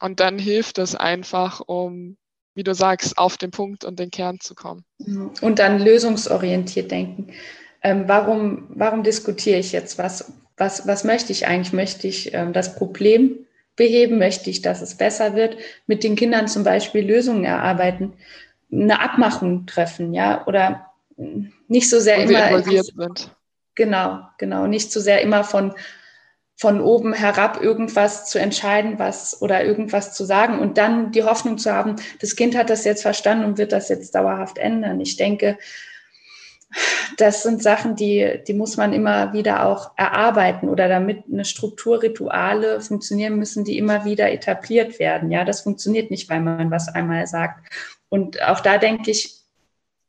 und 0.01 0.19
dann 0.19 0.37
hilft 0.37 0.77
es 0.77 0.95
einfach, 0.95 1.61
um, 1.61 2.17
wie 2.53 2.63
du 2.63 2.73
sagst, 2.73 3.17
auf 3.17 3.37
den 3.37 3.51
Punkt 3.51 3.85
und 3.85 3.99
den 3.99 4.11
Kern 4.11 4.39
zu 4.39 4.55
kommen. 4.55 4.83
Mhm. 4.99 5.31
Und 5.41 5.59
dann 5.59 5.79
lösungsorientiert 5.79 6.91
denken. 6.91 7.33
Ähm, 7.81 8.05
warum, 8.07 8.67
warum 8.69 9.03
diskutiere 9.03 9.59
ich 9.59 9.71
jetzt 9.71 9.97
was? 9.97 10.33
Was, 10.57 10.87
was 10.87 11.03
möchte 11.03 11.33
ich 11.33 11.47
eigentlich? 11.47 11.73
Möchte 11.73 12.07
ich 12.07 12.33
ähm, 12.33 12.53
das 12.53 12.75
Problem 12.75 13.45
beheben? 13.75 14.17
Möchte 14.17 14.49
ich, 14.49 14.61
dass 14.61 14.81
es 14.81 14.95
besser 14.95 15.35
wird? 15.35 15.57
Mit 15.85 16.03
den 16.03 16.15
Kindern 16.15 16.47
zum 16.47 16.63
Beispiel 16.63 17.05
Lösungen 17.05 17.43
erarbeiten, 17.43 18.13
eine 18.71 19.01
Abmachung 19.01 19.65
treffen, 19.65 20.13
ja? 20.13 20.45
Oder 20.47 20.91
nicht 21.67 21.89
so 21.89 21.99
sehr 21.99 22.17
immer. 22.23 22.49
Involviert 22.49 22.85
sind. 22.85 23.35
Genau, 23.75 24.21
genau. 24.37 24.67
Nicht 24.67 24.91
so 24.91 24.99
sehr 24.99 25.21
immer 25.21 25.43
von 25.43 25.73
von 26.57 26.79
oben 26.79 27.13
herab 27.13 27.61
irgendwas 27.61 28.29
zu 28.29 28.39
entscheiden, 28.39 28.97
was 28.97 29.41
oder 29.41 29.63
irgendwas 29.65 30.13
zu 30.13 30.23
sagen 30.23 30.59
und 30.59 30.77
dann 30.77 31.11
die 31.11 31.23
Hoffnung 31.23 31.57
zu 31.57 31.73
haben, 31.73 31.97
das 32.21 32.35
Kind 32.35 32.55
hat 32.55 32.69
das 32.69 32.85
jetzt 32.85 33.01
verstanden 33.01 33.45
und 33.45 33.57
wird 33.57 33.73
das 33.73 33.89
jetzt 33.89 34.15
dauerhaft 34.15 34.57
ändern. 34.57 35.01
Ich 35.01 35.17
denke, 35.17 35.57
das 37.17 37.43
sind 37.43 37.61
Sachen, 37.61 37.95
die, 37.95 38.41
die 38.47 38.53
muss 38.53 38.77
man 38.77 38.93
immer 38.93 39.33
wieder 39.33 39.65
auch 39.65 39.91
erarbeiten 39.97 40.69
oder 40.69 40.87
damit 40.87 41.23
eine 41.31 41.45
Struktur, 41.45 42.01
Rituale 42.01 42.81
funktionieren 42.81 43.37
müssen, 43.37 43.63
die 43.63 43.77
immer 43.77 44.05
wieder 44.05 44.31
etabliert 44.31 44.99
werden. 44.99 45.31
Ja, 45.31 45.45
das 45.45 45.61
funktioniert 45.61 46.11
nicht, 46.11 46.29
weil 46.29 46.41
man 46.41 46.71
was 46.71 46.89
einmal 46.89 47.27
sagt. 47.27 47.65
Und 48.09 48.41
auch 48.41 48.59
da 48.59 48.77
denke 48.77 49.11
ich, 49.11 49.41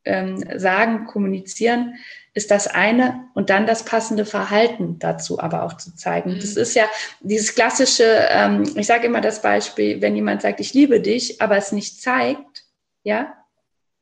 ähm, 0.04 0.44
sagen, 0.58 1.06
kommunizieren 1.06 1.96
ist 2.36 2.50
das 2.50 2.66
eine 2.66 3.24
und 3.32 3.48
dann 3.48 3.66
das 3.66 3.82
passende 3.82 4.26
Verhalten 4.26 4.98
dazu 4.98 5.40
aber 5.40 5.62
auch 5.62 5.72
zu 5.78 5.96
zeigen. 5.96 6.34
Mhm. 6.34 6.40
Das 6.40 6.54
ist 6.56 6.74
ja 6.74 6.84
dieses 7.20 7.54
klassische, 7.54 8.04
ähm, 8.28 8.70
ich 8.76 8.86
sage 8.86 9.06
immer 9.06 9.22
das 9.22 9.40
Beispiel, 9.40 10.02
wenn 10.02 10.14
jemand 10.14 10.42
sagt, 10.42 10.60
ich 10.60 10.74
liebe 10.74 11.00
dich, 11.00 11.40
aber 11.40 11.56
es 11.56 11.72
nicht 11.72 12.02
zeigt, 12.02 12.64
ja, 13.04 13.32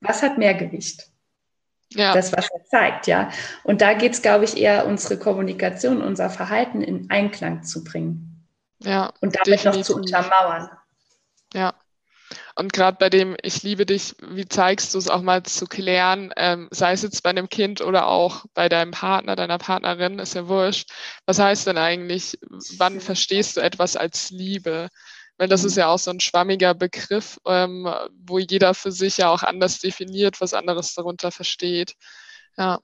was 0.00 0.24
hat 0.24 0.36
mehr 0.36 0.54
Gewicht? 0.54 1.06
Ja. 1.90 2.12
Das, 2.12 2.32
was 2.32 2.48
er 2.50 2.64
zeigt, 2.64 3.06
ja. 3.06 3.30
Und 3.62 3.80
da 3.80 3.94
geht 3.94 4.14
es, 4.14 4.22
glaube 4.22 4.44
ich, 4.44 4.56
eher 4.56 4.84
unsere 4.86 5.16
Kommunikation, 5.16 6.02
unser 6.02 6.28
Verhalten 6.28 6.82
in 6.82 7.08
Einklang 7.10 7.62
zu 7.62 7.84
bringen. 7.84 8.48
Ja. 8.80 9.12
Und 9.20 9.36
damit 9.36 9.60
definitiv. 9.60 9.78
noch 9.78 9.82
zu 9.82 9.94
untermauern. 9.94 10.70
Und 12.56 12.72
gerade 12.72 12.96
bei 13.00 13.10
dem 13.10 13.36
Ich 13.42 13.62
liebe 13.64 13.84
dich, 13.84 14.14
wie 14.20 14.46
zeigst 14.46 14.94
du 14.94 14.98
es 14.98 15.08
auch 15.08 15.22
mal 15.22 15.42
zu 15.42 15.66
klären, 15.66 16.32
ähm, 16.36 16.68
sei 16.70 16.92
es 16.92 17.02
jetzt 17.02 17.22
bei 17.22 17.30
einem 17.30 17.48
Kind 17.48 17.80
oder 17.80 18.06
auch 18.06 18.44
bei 18.54 18.68
deinem 18.68 18.92
Partner, 18.92 19.34
deiner 19.34 19.58
Partnerin, 19.58 20.20
ist 20.20 20.34
ja 20.34 20.46
wurscht. 20.46 20.90
Was 21.26 21.40
heißt 21.40 21.66
denn 21.66 21.78
eigentlich, 21.78 22.38
wann 22.78 23.00
verstehst 23.00 23.56
du 23.56 23.60
etwas 23.60 23.96
als 23.96 24.30
Liebe? 24.30 24.88
Weil 25.36 25.48
das 25.48 25.64
ist 25.64 25.76
ja 25.76 25.88
auch 25.88 25.98
so 25.98 26.12
ein 26.12 26.20
schwammiger 26.20 26.74
Begriff, 26.74 27.38
ähm, 27.44 27.92
wo 28.24 28.38
jeder 28.38 28.74
für 28.74 28.92
sich 28.92 29.16
ja 29.16 29.30
auch 29.30 29.42
anders 29.42 29.80
definiert, 29.80 30.40
was 30.40 30.54
anderes 30.54 30.94
darunter 30.94 31.32
versteht. 31.32 31.94
Ja. 32.56 32.78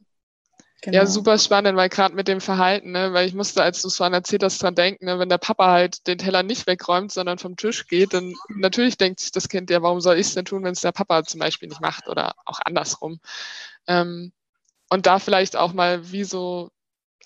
Genau. 0.83 0.97
Ja, 0.97 1.07
super 1.07 1.39
spannend, 1.39 1.77
weil 1.77 1.91
gerade 1.91 2.15
mit 2.15 2.27
dem 2.27 2.41
Verhalten, 2.41 2.93
ne, 2.93 3.13
weil 3.13 3.27
ich 3.27 3.35
musste, 3.35 3.63
als 3.63 3.83
du 3.83 3.89
es 3.89 3.97
vorhin 3.97 4.15
erzählt 4.15 4.43
hast, 4.43 4.63
dran 4.63 4.75
denken, 4.75 5.05
ne, 5.05 5.19
wenn 5.19 5.29
der 5.29 5.39
Papa 5.39 5.71
halt 5.71 6.07
den 6.07 6.17
Teller 6.17 6.43
nicht 6.43 6.67
wegräumt, 6.67 7.13
sondern 7.13 7.39
vom 7.39 7.57
Tisch 7.57 7.87
geht, 7.87 8.15
dann 8.15 8.35
natürlich 8.49 8.97
denkt 8.97 9.21
sich 9.21 9.31
das 9.31 9.49
Kind 9.49 9.69
ja, 9.69 9.83
warum 9.83 10.01
soll 10.01 10.17
ich 10.17 10.29
es 10.29 10.35
denn 10.35 10.47
tun, 10.47 10.65
wenn 10.65 10.73
es 10.73 10.81
der 10.81 10.93
Papa 10.93 11.25
zum 11.25 11.41
Beispiel 11.41 11.69
nicht 11.69 11.83
macht 11.83 12.09
oder 12.09 12.35
auch 12.47 12.61
andersrum. 12.65 13.21
Ähm, 13.87 14.33
und 14.89 15.07
da 15.07 15.19
vielleicht 15.19 15.57
auch 15.57 15.75
mal 15.75 16.11
wie 16.13 16.25
so 16.25 16.71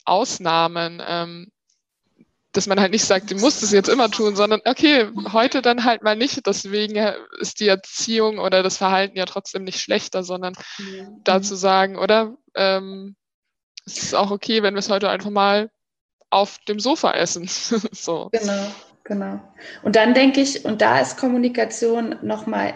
Ausnahmen, 0.05 1.01
ähm, 1.07 1.53
dass 2.53 2.67
man 2.67 2.81
halt 2.81 2.93
nicht 2.93 3.05
sagt, 3.05 3.31
du 3.31 3.37
musst 3.37 3.63
es 3.63 3.73
jetzt 3.73 3.89
immer 3.89 4.11
tun, 4.11 4.37
sondern 4.37 4.61
okay, 4.65 5.09
heute 5.33 5.61
dann 5.61 5.85
halt 5.85 6.03
mal 6.03 6.17
nicht. 6.17 6.47
Deswegen 6.47 6.97
ist 7.41 7.61
die 7.61 7.69
Erziehung 7.69 8.39
oder 8.39 8.63
das 8.63 8.77
Verhalten 8.79 9.17
ja 9.17 9.27
trotzdem 9.27 9.65
nicht 9.65 9.81
schlechter, 9.81 10.23
sondern 10.23 10.55
mhm. 10.79 11.21
da 11.25 11.43
zu 11.43 11.57
sagen, 11.57 11.97
oder 11.97 12.37
ähm, 12.55 13.17
es 13.87 14.03
ist 14.03 14.15
auch 14.15 14.31
okay, 14.31 14.63
wenn 14.63 14.75
wir 14.75 14.79
es 14.79 14.91
heute 14.91 15.11
einfach 15.11 15.31
mal 15.31 15.71
auf 16.31 16.59
dem 16.69 16.81
Sofa 16.81 17.13
essen. 17.13 17.47
so. 17.93 18.29
Genau, 18.33 18.67
genau. 19.05 19.41
Und 19.83 19.97
dann 19.97 20.15
denke 20.15 20.41
ich, 20.41 20.65
und 20.65 20.81
da 20.81 21.01
ist 21.01 21.17
Kommunikation 21.17 22.17
nochmal 22.23 22.75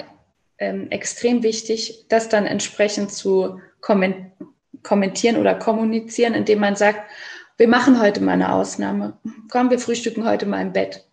ähm, 0.58 0.90
extrem 0.90 1.42
wichtig, 1.42 2.06
das 2.08 2.28
dann 2.28 2.46
entsprechend 2.46 3.12
zu 3.12 3.60
kommentieren 3.80 5.36
oder 5.36 5.54
kommunizieren, 5.54 6.34
indem 6.34 6.60
man 6.60 6.76
sagt, 6.76 7.00
wir 7.56 7.68
machen 7.68 8.00
heute 8.00 8.20
mal 8.20 8.32
eine 8.32 8.52
Ausnahme. 8.52 9.18
Komm, 9.50 9.70
wir 9.70 9.80
frühstücken 9.80 10.24
heute 10.24 10.46
mal 10.46 10.62
im 10.62 10.72
Bett. 10.72 11.07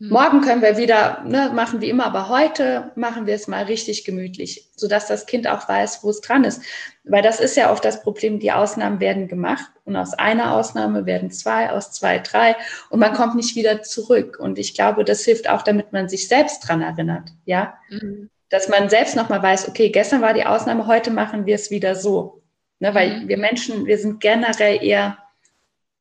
Hm. 0.00 0.10
Morgen 0.10 0.40
können 0.42 0.62
wir 0.62 0.76
wieder, 0.76 1.24
ne, 1.24 1.50
machen 1.52 1.80
wie 1.80 1.90
immer, 1.90 2.06
aber 2.06 2.28
heute 2.28 2.92
machen 2.94 3.26
wir 3.26 3.34
es 3.34 3.48
mal 3.48 3.64
richtig 3.64 4.04
gemütlich, 4.04 4.68
sodass 4.76 5.08
das 5.08 5.26
Kind 5.26 5.48
auch 5.48 5.68
weiß, 5.68 6.04
wo 6.04 6.10
es 6.10 6.20
dran 6.20 6.44
ist. 6.44 6.62
Weil 7.02 7.22
das 7.22 7.40
ist 7.40 7.56
ja 7.56 7.72
oft 7.72 7.84
das 7.84 8.02
Problem, 8.02 8.38
die 8.38 8.52
Ausnahmen 8.52 9.00
werden 9.00 9.26
gemacht 9.26 9.70
und 9.84 9.96
aus 9.96 10.14
einer 10.14 10.54
Ausnahme 10.54 11.04
werden 11.04 11.32
zwei, 11.32 11.70
aus 11.70 11.90
zwei 11.90 12.18
drei 12.18 12.54
und 12.90 13.00
man 13.00 13.12
kommt 13.12 13.34
nicht 13.34 13.56
wieder 13.56 13.82
zurück. 13.82 14.38
Und 14.38 14.58
ich 14.58 14.74
glaube, 14.74 15.04
das 15.04 15.24
hilft 15.24 15.48
auch, 15.48 15.62
damit 15.62 15.92
man 15.92 16.08
sich 16.08 16.28
selbst 16.28 16.60
dran 16.60 16.80
erinnert, 16.80 17.30
ja. 17.44 17.74
Mhm. 17.90 18.30
Dass 18.50 18.68
man 18.68 18.88
selbst 18.88 19.14
nochmal 19.14 19.42
weiß, 19.42 19.68
okay, 19.68 19.90
gestern 19.90 20.22
war 20.22 20.32
die 20.32 20.46
Ausnahme, 20.46 20.86
heute 20.86 21.10
machen 21.10 21.44
wir 21.44 21.56
es 21.56 21.70
wieder 21.70 21.94
so. 21.94 22.40
Ne, 22.78 22.94
weil 22.94 23.22
mhm. 23.22 23.28
wir 23.28 23.36
Menschen, 23.36 23.86
wir 23.86 23.98
sind 23.98 24.20
generell 24.20 24.82
eher 24.82 25.18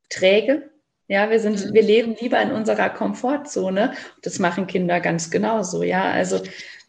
träge, 0.10 0.70
ja, 1.08 1.30
wir 1.30 1.40
sind, 1.40 1.66
mhm. 1.66 1.74
wir 1.74 1.82
leben 1.82 2.16
lieber 2.20 2.42
in 2.42 2.52
unserer 2.52 2.90
Komfortzone. 2.90 3.94
Das 4.22 4.40
machen 4.40 4.68
Kinder 4.68 5.00
ganz 5.00 5.32
genauso. 5.32 5.84
Ja, 5.84 6.04
also 6.04 6.42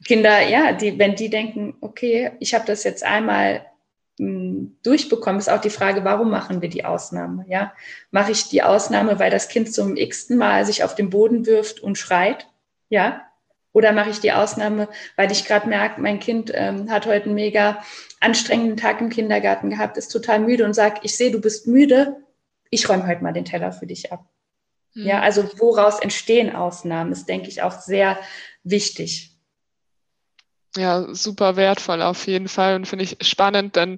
Kinder, 0.04 0.42
ja, 0.42 0.72
die, 0.72 0.98
wenn 0.98 1.14
die 1.14 1.30
denken, 1.30 1.76
okay, 1.80 2.32
ich 2.40 2.54
habe 2.54 2.66
das 2.66 2.84
jetzt 2.84 3.04
einmal 3.04 3.66
mh, 4.18 4.26
hm, 4.26 4.76
durchbekommen, 4.82 5.38
ist 5.38 5.50
auch 5.50 5.60
die 5.60 5.70
Frage, 5.70 6.04
warum 6.04 6.30
machen 6.30 6.62
wir 6.62 6.68
die 6.68 6.84
Ausnahme? 6.84 7.44
Ja, 7.48 7.72
mache 8.10 8.32
ich 8.32 8.48
die 8.48 8.62
Ausnahme, 8.62 9.18
weil 9.18 9.30
das 9.30 9.48
Kind 9.48 9.72
zum 9.72 9.96
x-ten 9.96 10.36
Mal 10.36 10.64
sich 10.66 10.82
auf 10.82 10.94
den 10.94 11.10
Boden 11.10 11.46
wirft 11.46 11.80
und 11.80 11.96
schreit? 11.96 12.48
Ja, 12.88 13.22
oder 13.72 13.92
mache 13.92 14.10
ich 14.10 14.18
die 14.18 14.32
Ausnahme, 14.32 14.88
weil 15.14 15.30
ich 15.30 15.44
gerade 15.44 15.68
merke, 15.68 16.00
mein 16.00 16.18
Kind 16.18 16.50
ähm, 16.54 16.90
hat 16.90 17.06
heute 17.06 17.26
einen 17.26 17.34
mega 17.34 17.84
anstrengenden 18.18 18.76
Tag 18.76 19.00
im 19.00 19.10
Kindergarten 19.10 19.70
gehabt, 19.70 19.96
ist 19.96 20.08
total 20.08 20.40
müde 20.40 20.64
und 20.64 20.74
sagt, 20.74 21.04
ich 21.04 21.16
sehe, 21.16 21.30
du 21.30 21.40
bist 21.40 21.68
müde, 21.68 22.16
ich 22.70 22.88
räume 22.88 23.06
heute 23.06 23.22
mal 23.22 23.32
den 23.32 23.44
Teller 23.44 23.72
für 23.72 23.86
dich 23.86 24.12
ab. 24.12 24.28
Mhm. 24.94 25.06
Ja, 25.06 25.20
also 25.20 25.48
woraus 25.58 26.00
entstehen 26.00 26.54
Ausnahmen, 26.54 27.12
ist, 27.12 27.28
denke 27.28 27.48
ich, 27.48 27.62
auch 27.62 27.80
sehr 27.80 28.18
wichtig. 28.62 29.34
Ja, 30.76 31.12
super 31.14 31.56
wertvoll 31.56 32.02
auf 32.02 32.26
jeden 32.26 32.46
Fall 32.46 32.76
und 32.76 32.86
finde 32.86 33.04
ich 33.04 33.16
spannend, 33.22 33.74
denn 33.74 33.96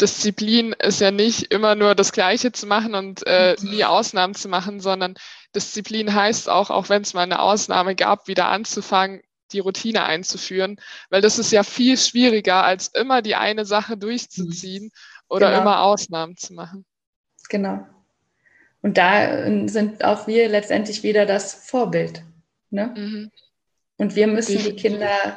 Disziplin 0.00 0.72
ist 0.72 1.00
ja 1.00 1.10
nicht 1.10 1.52
immer 1.52 1.74
nur 1.74 1.94
das 1.94 2.12
Gleiche 2.12 2.52
zu 2.52 2.66
machen 2.66 2.94
und 2.94 3.26
äh, 3.26 3.56
mhm. 3.60 3.70
nie 3.70 3.84
Ausnahmen 3.84 4.34
zu 4.34 4.48
machen, 4.48 4.80
sondern 4.80 5.14
Disziplin 5.54 6.14
heißt 6.14 6.48
auch, 6.48 6.70
auch 6.70 6.88
wenn 6.88 7.02
es 7.02 7.12
mal 7.12 7.22
eine 7.22 7.40
Ausnahme 7.40 7.96
gab, 7.96 8.28
wieder 8.28 8.48
anzufangen, 8.48 9.22
die 9.52 9.58
Routine 9.58 10.04
einzuführen, 10.04 10.76
weil 11.10 11.20
das 11.20 11.38
ist 11.38 11.52
ja 11.52 11.64
viel 11.64 11.98
schwieriger, 11.98 12.64
als 12.64 12.88
immer 12.88 13.20
die 13.20 13.34
eine 13.34 13.64
Sache 13.64 13.96
durchzuziehen 13.96 14.90
oder 15.28 15.50
genau. 15.50 15.60
immer 15.60 15.82
Ausnahmen 15.82 16.36
zu 16.36 16.54
machen. 16.54 16.86
Genau. 17.48 17.86
Und 18.82 18.98
da 18.98 19.44
äh, 19.44 19.68
sind 19.68 20.04
auch 20.04 20.26
wir 20.26 20.48
letztendlich 20.48 21.02
wieder 21.02 21.24
das 21.24 21.54
Vorbild. 21.54 22.22
Ne? 22.70 22.92
Mhm. 22.96 23.30
Und 23.96 24.16
wir 24.16 24.26
müssen 24.26 24.58
die 24.58 24.76
Kinder 24.76 25.36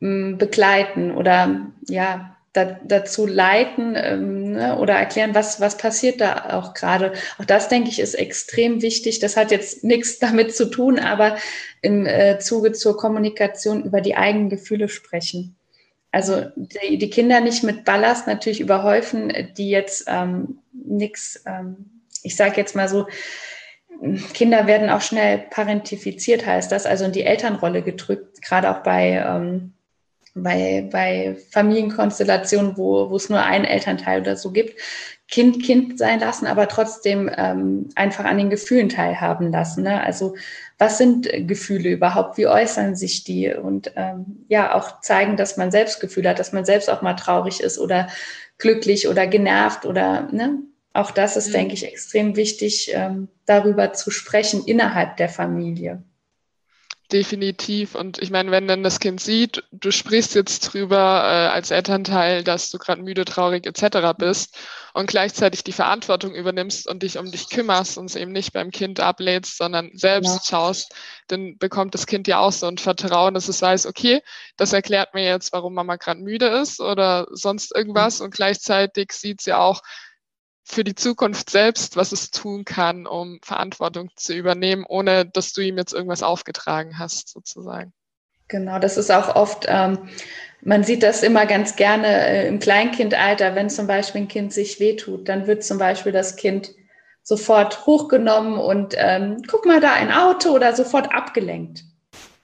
ähm, 0.00 0.38
begleiten 0.38 1.12
oder 1.12 1.66
ja, 1.88 2.36
da, 2.52 2.78
dazu 2.82 3.26
leiten 3.26 3.94
ähm, 3.96 4.52
ne, 4.52 4.78
oder 4.78 4.94
erklären, 4.94 5.34
was, 5.34 5.60
was 5.60 5.76
passiert 5.76 6.20
da 6.20 6.58
auch 6.58 6.74
gerade. 6.74 7.12
Auch 7.38 7.44
das, 7.44 7.68
denke 7.68 7.90
ich, 7.90 8.00
ist 8.00 8.14
extrem 8.14 8.82
wichtig. 8.82 9.18
Das 9.20 9.36
hat 9.36 9.50
jetzt 9.50 9.84
nichts 9.84 10.18
damit 10.20 10.54
zu 10.54 10.70
tun, 10.70 10.98
aber 10.98 11.36
im 11.82 12.06
äh, 12.06 12.38
Zuge 12.38 12.72
zur 12.72 12.96
Kommunikation 12.96 13.84
über 13.84 14.00
die 14.00 14.16
eigenen 14.16 14.48
Gefühle 14.48 14.88
sprechen. 14.88 15.56
Also 16.10 16.46
die, 16.56 16.96
die 16.96 17.10
Kinder 17.10 17.40
nicht 17.40 17.62
mit 17.62 17.84
Ballast 17.84 18.26
natürlich 18.26 18.60
überhäufen, 18.60 19.32
die 19.56 19.68
jetzt 19.68 20.06
ähm, 20.08 20.60
nichts, 20.72 21.44
ähm, 21.46 21.97
ich 22.28 22.36
sage 22.36 22.56
jetzt 22.56 22.76
mal 22.76 22.88
so, 22.88 23.06
Kinder 24.32 24.66
werden 24.66 24.90
auch 24.90 25.00
schnell 25.00 25.38
parentifiziert, 25.50 26.46
heißt 26.46 26.70
das, 26.70 26.86
also 26.86 27.04
in 27.04 27.12
die 27.12 27.24
Elternrolle 27.24 27.82
gedrückt, 27.82 28.42
gerade 28.42 28.70
auch 28.70 28.82
bei, 28.82 29.24
ähm, 29.26 29.72
bei, 30.34 30.88
bei 30.92 31.36
Familienkonstellationen, 31.50 32.76
wo, 32.76 33.10
wo 33.10 33.16
es 33.16 33.28
nur 33.28 33.42
einen 33.42 33.64
Elternteil 33.64 34.20
oder 34.20 34.36
so 34.36 34.52
gibt. 34.52 34.78
Kind 35.30 35.62
Kind 35.62 35.98
sein 35.98 36.20
lassen, 36.20 36.46
aber 36.46 36.68
trotzdem 36.68 37.30
ähm, 37.36 37.90
einfach 37.96 38.24
an 38.24 38.38
den 38.38 38.50
Gefühlen 38.50 38.88
teilhaben 38.88 39.50
lassen. 39.50 39.82
Ne? 39.82 40.00
Also 40.02 40.36
was 40.78 40.96
sind 40.96 41.28
Gefühle 41.46 41.90
überhaupt? 41.90 42.38
Wie 42.38 42.46
äußern 42.46 42.94
sich 42.94 43.24
die? 43.24 43.52
Und 43.52 43.92
ähm, 43.96 44.46
ja, 44.48 44.74
auch 44.74 45.00
zeigen, 45.00 45.36
dass 45.36 45.56
man 45.56 45.70
Selbstgefühle 45.70 46.30
hat, 46.30 46.38
dass 46.38 46.52
man 46.52 46.64
selbst 46.64 46.88
auch 46.88 47.02
mal 47.02 47.14
traurig 47.14 47.60
ist 47.60 47.78
oder 47.78 48.08
glücklich 48.58 49.08
oder 49.08 49.26
genervt 49.26 49.84
oder 49.84 50.28
ne? 50.32 50.60
Auch 50.98 51.12
das 51.12 51.36
ist, 51.36 51.50
mhm. 51.50 51.52
denke 51.52 51.74
ich, 51.74 51.84
extrem 51.84 52.34
wichtig, 52.34 52.90
ähm, 52.92 53.28
darüber 53.46 53.92
zu 53.92 54.10
sprechen 54.10 54.64
innerhalb 54.64 55.16
der 55.16 55.28
Familie. 55.28 56.02
Definitiv. 57.12 57.94
Und 57.94 58.18
ich 58.18 58.32
meine, 58.32 58.50
wenn 58.50 58.66
dann 58.66 58.82
das 58.82 58.98
Kind 58.98 59.20
sieht, 59.20 59.62
du 59.70 59.92
sprichst 59.92 60.34
jetzt 60.34 60.60
drüber 60.60 60.96
äh, 60.96 61.54
als 61.54 61.70
Elternteil, 61.70 62.42
dass 62.42 62.70
du 62.70 62.78
gerade 62.78 63.00
müde, 63.00 63.24
traurig 63.24 63.64
etc. 63.64 64.12
bist 64.18 64.58
und 64.92 65.06
gleichzeitig 65.06 65.62
die 65.62 65.72
Verantwortung 65.72 66.34
übernimmst 66.34 66.88
und 66.88 67.04
dich 67.04 67.16
um 67.16 67.30
dich 67.30 67.48
kümmerst 67.48 67.96
und 67.96 68.06
es 68.06 68.16
eben 68.16 68.32
nicht 68.32 68.52
beim 68.52 68.72
Kind 68.72 68.98
ablädst, 68.98 69.56
sondern 69.56 69.90
selbst 69.94 70.34
ja. 70.34 70.40
schaust, 70.44 70.92
dann 71.28 71.58
bekommt 71.58 71.94
das 71.94 72.06
Kind 72.06 72.26
ja 72.26 72.40
auch 72.40 72.52
so 72.52 72.66
ein 72.66 72.76
Vertrauen, 72.76 73.34
dass 73.34 73.46
es 73.46 73.62
weiß, 73.62 73.86
okay, 73.86 74.20
das 74.56 74.72
erklärt 74.72 75.14
mir 75.14 75.24
jetzt, 75.24 75.52
warum 75.52 75.74
Mama 75.74 75.94
gerade 75.94 76.20
müde 76.20 76.48
ist 76.48 76.80
oder 76.80 77.28
sonst 77.30 77.72
irgendwas. 77.72 78.18
Mhm. 78.18 78.24
Und 78.24 78.34
gleichzeitig 78.34 79.12
sieht 79.12 79.40
sie 79.40 79.52
auch, 79.52 79.80
für 80.68 80.84
die 80.84 80.94
Zukunft 80.94 81.48
selbst, 81.50 81.96
was 81.96 82.12
es 82.12 82.30
tun 82.30 82.64
kann, 82.64 83.06
um 83.06 83.40
Verantwortung 83.42 84.10
zu 84.16 84.34
übernehmen, 84.34 84.84
ohne 84.86 85.24
dass 85.24 85.52
du 85.52 85.62
ihm 85.62 85.78
jetzt 85.78 85.94
irgendwas 85.94 86.22
aufgetragen 86.22 86.98
hast, 86.98 87.30
sozusagen. 87.30 87.92
Genau, 88.48 88.78
das 88.78 88.96
ist 88.96 89.10
auch 89.10 89.34
oft, 89.34 89.66
ähm, 89.68 90.08
man 90.62 90.84
sieht 90.84 91.02
das 91.02 91.22
immer 91.22 91.46
ganz 91.46 91.76
gerne 91.76 92.06
äh, 92.06 92.48
im 92.48 92.58
Kleinkindalter, 92.58 93.54
wenn 93.54 93.70
zum 93.70 93.86
Beispiel 93.86 94.22
ein 94.22 94.28
Kind 94.28 94.52
sich 94.52 94.78
wehtut, 94.78 95.28
dann 95.28 95.46
wird 95.46 95.64
zum 95.64 95.78
Beispiel 95.78 96.12
das 96.12 96.36
Kind 96.36 96.70
sofort 97.22 97.86
hochgenommen 97.86 98.58
und 98.58 98.94
ähm, 98.96 99.42
guck 99.46 99.66
mal 99.66 99.80
da 99.80 99.92
ein 99.94 100.12
Auto 100.12 100.50
oder 100.50 100.74
sofort 100.74 101.12
abgelenkt. 101.12 101.84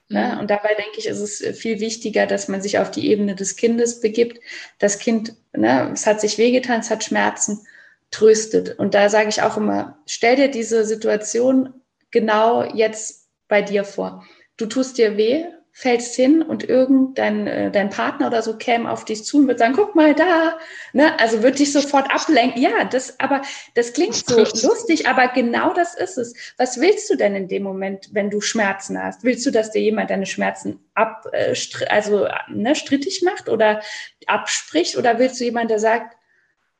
Ne? 0.09 0.33
Mhm. 0.35 0.41
Und 0.41 0.51
dabei 0.51 0.75
denke 0.75 0.99
ich, 0.99 1.07
ist 1.07 1.21
es 1.21 1.59
viel 1.59 1.81
wichtiger, 1.81 2.27
dass 2.27 2.49
man 2.49 2.63
sich 2.63 2.79
auf 2.79 2.91
die 2.91 3.09
Ebene 3.11 3.35
des 3.35 3.57
Kindes 3.57 4.01
begibt. 4.01 4.41
Das 4.79 4.99
Kind, 4.99 5.35
ne, 5.55 5.91
es 5.93 6.07
hat 6.07 6.21
sich 6.21 6.37
wehgetan, 6.39 6.81
es 6.81 6.91
hat 6.91 7.05
Schmerzen 7.05 7.67
tröstet. 8.15 8.79
Und 8.79 8.95
da 8.95 9.09
sage 9.09 9.29
ich 9.29 9.43
auch 9.43 9.57
immer, 9.57 9.99
stell 10.07 10.37
dir 10.37 10.49
diese 10.49 10.85
Situation 10.85 11.75
genau 12.11 12.63
jetzt 12.63 13.29
bei 13.49 13.61
dir 13.61 13.85
vor. 13.85 14.25
Du 14.57 14.67
tust 14.67 14.99
dir 14.99 15.17
weh, 15.17 15.45
fällst 15.73 16.15
hin 16.15 16.41
und 16.41 16.69
irgendein 16.69 17.49
äh, 17.49 17.71
dein 17.73 17.91
Partner 17.91 18.29
oder 18.29 18.43
so 18.43 18.57
käme 18.57 18.89
auf 18.89 19.05
dich 19.05 19.25
zu 19.25 19.39
und 19.39 19.49
würde 19.49 19.59
sagen, 19.59 19.75
guck 19.75 19.97
mal 19.97 20.15
da, 20.15 20.57
ne? 20.93 21.19
Also 21.19 21.43
würde 21.43 21.57
dich 21.57 21.73
sofort 21.73 22.09
ablenken. 22.15 22.63
Ja, 22.63 22.85
das, 22.85 23.19
aber 23.19 23.43
das 23.75 23.93
klingt 23.93 24.15
so 24.15 24.39
lustig, 24.69 25.09
aber 25.09 25.27
genau 25.27 25.73
das 25.75 25.97
ist 25.97 26.17
es. 26.17 26.35
Was 26.57 26.81
willst 26.81 27.11
du 27.11 27.17
denn 27.17 27.35
in 27.35 27.49
dem 27.49 27.65
Moment, 27.65 28.11
wenn 28.13 28.31
du 28.31 28.41
Schmerzen 28.41 29.03
hast? 29.03 29.25
Willst 29.25 29.45
du, 29.45 29.51
dass 29.51 29.73
dir 29.73 29.83
jemand 29.83 30.11
deine 30.11 30.27
Schmerzen 30.27 30.79
ab, 30.95 31.27
äh, 31.33 31.57
also 31.89 32.29
ne, 32.49 32.77
strittig 32.77 33.23
macht 33.25 33.49
oder 33.49 33.83
abspricht? 34.29 34.97
Oder 34.97 35.19
willst 35.19 35.41
du 35.41 35.45
jemand, 35.45 35.73
der 35.73 35.81
sagt, 35.81 36.17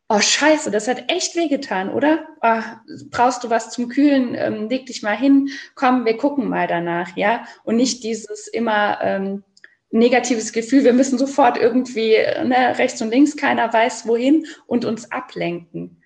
oh 0.09 0.21
scheiße, 0.21 0.71
das 0.71 0.89
hat 0.89 1.11
echt 1.11 1.35
wehgetan, 1.35 1.91
oder? 1.91 2.27
Oh, 2.43 2.61
brauchst 3.11 3.45
du 3.45 3.51
was 3.51 3.71
zum 3.71 3.89
Kühlen? 3.89 4.35
Ähm, 4.35 4.69
leg 4.69 4.87
dich 4.87 5.03
mal 5.03 5.17
hin, 5.17 5.49
komm, 5.75 6.05
wir 6.05 6.17
gucken 6.17 6.49
mal 6.49 6.67
danach, 6.67 7.17
ja? 7.17 7.47
Und 7.65 7.77
nicht 7.77 8.05
dieses 8.05 8.47
immer 8.49 8.99
ähm, 9.03 9.45
negatives 9.91 10.53
Gefühl, 10.53 10.85
wir 10.85 10.93
müssen 10.93 11.19
sofort 11.19 11.57
irgendwie 11.57 12.17
ne, 12.45 12.77
rechts 12.79 13.01
und 13.01 13.11
links, 13.11 13.37
keiner 13.37 13.73
weiß 13.73 14.07
wohin 14.07 14.47
und 14.67 14.85
uns 14.85 15.11
ablenken. 15.11 16.03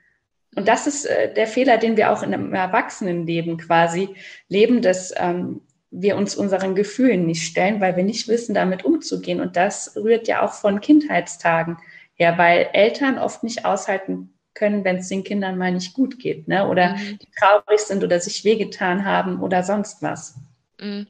Und 0.54 0.68
das 0.68 0.86
ist 0.86 1.06
äh, 1.06 1.32
der 1.32 1.46
Fehler, 1.46 1.78
den 1.78 1.96
wir 1.96 2.12
auch 2.12 2.22
in 2.22 2.34
einem 2.34 2.52
Erwachsenenleben 2.52 3.58
quasi 3.58 4.10
leben, 4.48 4.82
dass 4.82 5.12
ähm, 5.16 5.62
wir 5.90 6.16
uns 6.16 6.36
unseren 6.36 6.74
Gefühlen 6.74 7.26
nicht 7.26 7.44
stellen, 7.44 7.80
weil 7.80 7.96
wir 7.96 8.04
nicht 8.04 8.28
wissen, 8.28 8.54
damit 8.54 8.84
umzugehen. 8.84 9.40
Und 9.40 9.56
das 9.56 9.96
rührt 9.96 10.28
ja 10.28 10.42
auch 10.42 10.52
von 10.52 10.80
Kindheitstagen 10.80 11.78
ja, 12.18 12.36
weil 12.36 12.70
Eltern 12.72 13.18
oft 13.18 13.42
nicht 13.42 13.64
aushalten 13.64 14.34
können, 14.54 14.84
wenn 14.84 14.96
es 14.96 15.08
den 15.08 15.24
Kindern 15.24 15.56
mal 15.56 15.72
nicht 15.72 15.94
gut 15.94 16.18
geht, 16.18 16.48
ne? 16.48 16.66
Oder 16.66 16.96
mhm. 16.96 17.18
die 17.18 17.28
traurig 17.38 17.80
sind 17.80 18.02
oder 18.02 18.20
sich 18.20 18.44
wehgetan 18.44 19.04
haben 19.04 19.40
oder 19.40 19.62
sonst 19.62 20.02
was. 20.02 20.34
Mhm. 20.80 21.06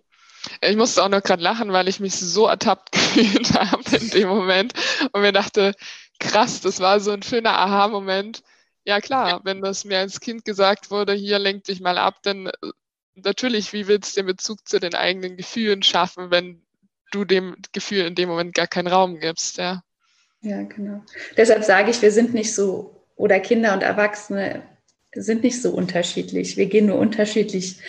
Ich 0.60 0.76
musste 0.76 1.02
auch 1.02 1.08
noch 1.08 1.22
gerade 1.22 1.42
lachen, 1.42 1.72
weil 1.72 1.88
ich 1.88 1.98
mich 1.98 2.14
so 2.14 2.46
ertappt 2.46 2.92
gefühlt 2.92 3.54
habe 3.54 3.96
in 3.96 4.10
dem 4.10 4.28
Moment 4.28 4.74
und 5.12 5.22
mir 5.22 5.32
dachte, 5.32 5.74
krass, 6.20 6.60
das 6.60 6.80
war 6.80 7.00
so 7.00 7.10
ein 7.10 7.22
schöner 7.22 7.56
Aha-Moment. 7.58 8.42
Ja 8.84 9.00
klar, 9.00 9.40
wenn 9.44 9.60
das 9.60 9.84
mir 9.84 9.98
als 9.98 10.20
Kind 10.20 10.44
gesagt 10.44 10.90
wurde, 10.90 11.12
hier 11.12 11.38
lenk 11.38 11.64
dich 11.64 11.80
mal 11.80 11.98
ab, 11.98 12.22
dann 12.22 12.46
äh, 12.46 12.52
natürlich, 13.14 13.72
wie 13.72 13.86
willst 13.86 14.16
du 14.16 14.20
den 14.20 14.26
Bezug 14.26 14.66
zu 14.66 14.78
den 14.78 14.94
eigenen 14.94 15.36
Gefühlen 15.36 15.82
schaffen, 15.82 16.30
wenn 16.30 16.62
du 17.10 17.24
dem 17.24 17.56
Gefühl 17.72 18.06
in 18.06 18.14
dem 18.14 18.28
Moment 18.28 18.54
gar 18.54 18.66
keinen 18.66 18.88
Raum 18.88 19.18
gibst, 19.18 19.58
ja. 19.58 19.82
Ja, 20.40 20.62
genau. 20.62 21.02
Deshalb 21.36 21.64
sage 21.64 21.90
ich, 21.90 22.00
wir 22.00 22.12
sind 22.12 22.34
nicht 22.34 22.54
so, 22.54 22.94
oder 23.16 23.40
Kinder 23.40 23.72
und 23.72 23.82
Erwachsene 23.82 24.62
sind 25.14 25.42
nicht 25.42 25.60
so 25.60 25.70
unterschiedlich. 25.72 26.56
Wir 26.56 26.66
gehen 26.66 26.86
nur 26.86 26.98
unterschiedlich 26.98 27.80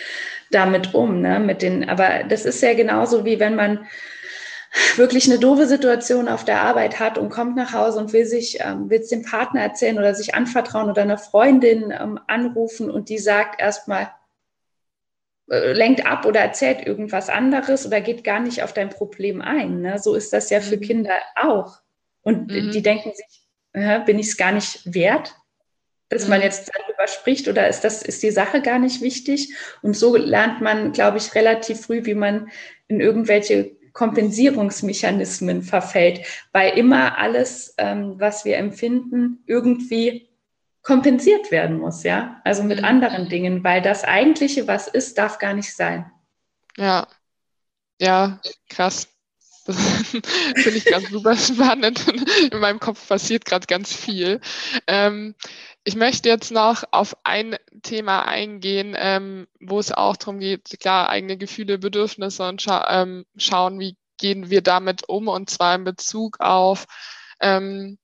damit 0.50 0.94
um. 0.94 1.20
Ne? 1.20 1.38
Mit 1.38 1.62
den, 1.62 1.88
aber 1.88 2.24
das 2.28 2.44
ist 2.44 2.62
ja 2.62 2.74
genauso 2.74 3.24
wie 3.24 3.38
wenn 3.38 3.54
man 3.54 3.86
wirklich 4.96 5.28
eine 5.28 5.40
doofe 5.40 5.66
Situation 5.66 6.28
auf 6.28 6.44
der 6.44 6.62
Arbeit 6.62 7.00
hat 7.00 7.18
und 7.18 7.30
kommt 7.30 7.56
nach 7.56 7.72
Hause 7.72 7.98
und 7.98 8.12
will 8.12 8.24
sich, 8.24 8.58
ähm, 8.60 8.88
will 8.88 9.00
es 9.00 9.08
dem 9.08 9.22
Partner 9.22 9.62
erzählen 9.62 9.98
oder 9.98 10.14
sich 10.14 10.34
anvertrauen 10.34 10.90
oder 10.90 11.02
einer 11.02 11.18
Freundin 11.18 11.92
ähm, 11.92 12.20
anrufen 12.28 12.90
und 12.90 13.08
die 13.08 13.18
sagt 13.18 13.60
erstmal, 13.60 14.10
äh, 15.50 15.72
lenkt 15.72 16.06
ab 16.06 16.24
oder 16.24 16.40
erzählt 16.40 16.86
irgendwas 16.86 17.28
anderes 17.28 17.84
oder 17.84 18.00
geht 18.00 18.22
gar 18.22 18.38
nicht 18.38 18.62
auf 18.62 18.72
dein 18.72 18.90
Problem 18.90 19.42
ein. 19.42 19.80
Ne? 19.80 19.98
So 19.98 20.14
ist 20.14 20.32
das 20.32 20.50
ja 20.50 20.60
für 20.60 20.76
mhm. 20.76 20.82
Kinder 20.82 21.14
auch. 21.34 21.80
Und 22.22 22.50
mhm. 22.50 22.70
die 22.70 22.82
denken 22.82 23.12
sich, 23.14 23.42
äh, 23.72 24.00
bin 24.00 24.18
ich 24.18 24.28
es 24.28 24.36
gar 24.36 24.52
nicht 24.52 24.94
wert, 24.94 25.34
dass 26.08 26.24
mhm. 26.24 26.30
man 26.30 26.42
jetzt 26.42 26.70
darüber 26.74 27.06
spricht 27.08 27.48
oder 27.48 27.68
ist 27.68 27.82
das, 27.82 28.02
ist 28.02 28.22
die 28.22 28.30
Sache 28.30 28.60
gar 28.60 28.78
nicht 28.78 29.00
wichtig? 29.00 29.54
Und 29.82 29.96
so 29.96 30.16
lernt 30.16 30.60
man, 30.60 30.92
glaube 30.92 31.18
ich, 31.18 31.34
relativ 31.34 31.82
früh, 31.82 32.04
wie 32.04 32.14
man 32.14 32.50
in 32.88 33.00
irgendwelche 33.00 33.76
Kompensierungsmechanismen 33.92 35.62
verfällt, 35.62 36.20
weil 36.52 36.76
immer 36.78 37.18
alles, 37.18 37.74
ähm, 37.78 38.14
was 38.18 38.44
wir 38.44 38.56
empfinden, 38.56 39.42
irgendwie 39.46 40.28
kompensiert 40.82 41.50
werden 41.50 41.78
muss, 41.78 42.02
ja? 42.04 42.40
Also 42.44 42.62
mit 42.62 42.78
mhm. 42.78 42.84
anderen 42.84 43.28
Dingen, 43.28 43.64
weil 43.64 43.82
das 43.82 44.04
eigentliche, 44.04 44.66
was 44.66 44.88
ist, 44.88 45.18
darf 45.18 45.38
gar 45.38 45.54
nicht 45.54 45.74
sein. 45.74 46.10
Ja, 46.76 47.06
ja, 48.00 48.40
krass. 48.68 49.09
Das 49.72 49.80
finde 50.62 50.78
ich 50.78 50.84
ganz 50.84 51.08
super 51.10 51.36
spannend. 51.36 52.06
In 52.52 52.60
meinem 52.60 52.80
Kopf 52.80 53.06
passiert 53.08 53.44
gerade 53.44 53.66
ganz 53.66 53.94
viel. 53.94 54.40
Ähm, 54.86 55.34
ich 55.84 55.96
möchte 55.96 56.28
jetzt 56.28 56.50
noch 56.50 56.84
auf 56.90 57.16
ein 57.24 57.56
Thema 57.82 58.26
eingehen, 58.26 58.94
ähm, 58.98 59.46
wo 59.60 59.78
es 59.78 59.92
auch 59.92 60.16
darum 60.16 60.38
geht, 60.38 60.78
klar, 60.80 61.08
eigene 61.08 61.36
Gefühle, 61.36 61.78
Bedürfnisse 61.78 62.46
und 62.46 62.60
scha 62.60 63.02
ähm, 63.02 63.24
schauen, 63.36 63.80
wie 63.80 63.96
gehen 64.18 64.50
wir 64.50 64.60
damit 64.60 65.08
um 65.08 65.28
und 65.28 65.48
zwar 65.48 65.74
in 65.74 65.84
Bezug 65.84 66.40
auf 66.40 66.84
ähm, 67.40 67.98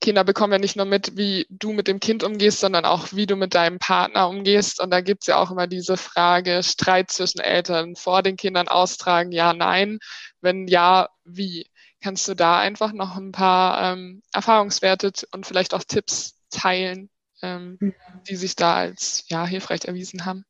Kinder 0.00 0.24
bekommen 0.24 0.52
ja 0.52 0.58
nicht 0.58 0.76
nur 0.76 0.86
mit, 0.86 1.16
wie 1.16 1.46
du 1.50 1.72
mit 1.72 1.88
dem 1.88 2.00
Kind 2.00 2.22
umgehst, 2.22 2.60
sondern 2.60 2.84
auch, 2.84 3.08
wie 3.12 3.26
du 3.26 3.36
mit 3.36 3.54
deinem 3.54 3.78
Partner 3.78 4.28
umgehst. 4.28 4.80
Und 4.80 4.90
da 4.90 5.00
gibt 5.00 5.22
es 5.22 5.26
ja 5.26 5.36
auch 5.36 5.50
immer 5.50 5.66
diese 5.66 5.96
Frage, 5.96 6.62
Streit 6.62 7.10
zwischen 7.10 7.40
Eltern 7.40 7.96
vor 7.96 8.22
den 8.22 8.36
Kindern 8.36 8.68
austragen, 8.68 9.32
ja, 9.32 9.52
nein. 9.52 9.98
Wenn 10.40 10.68
ja, 10.68 11.08
wie? 11.24 11.66
Kannst 12.00 12.28
du 12.28 12.34
da 12.34 12.60
einfach 12.60 12.92
noch 12.92 13.16
ein 13.16 13.32
paar 13.32 13.92
ähm, 13.92 14.22
Erfahrungswerte 14.32 15.10
und 15.32 15.46
vielleicht 15.46 15.74
auch 15.74 15.82
Tipps 15.82 16.36
teilen, 16.50 17.10
ähm, 17.42 17.76
mhm. 17.80 17.94
die 18.28 18.36
sich 18.36 18.54
da 18.54 18.76
als 18.76 19.24
ja, 19.28 19.44
hilfreich 19.44 19.84
erwiesen 19.84 20.24
haben? 20.24 20.44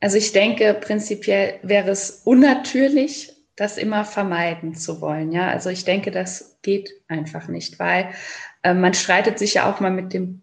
Also 0.00 0.16
ich 0.16 0.32
denke, 0.32 0.74
prinzipiell 0.74 1.58
wäre 1.62 1.90
es 1.90 2.22
unnatürlich, 2.24 3.32
das 3.60 3.76
immer 3.76 4.06
vermeiden 4.06 4.74
zu 4.74 5.02
wollen. 5.02 5.32
Ja, 5.32 5.48
also 5.48 5.68
ich 5.68 5.84
denke, 5.84 6.10
das 6.10 6.58
geht 6.62 6.94
einfach 7.08 7.46
nicht, 7.46 7.78
weil 7.78 8.08
äh, 8.62 8.72
man 8.72 8.94
streitet 8.94 9.38
sich 9.38 9.54
ja 9.54 9.70
auch 9.70 9.80
mal 9.80 9.90
mit 9.90 10.14
dem 10.14 10.40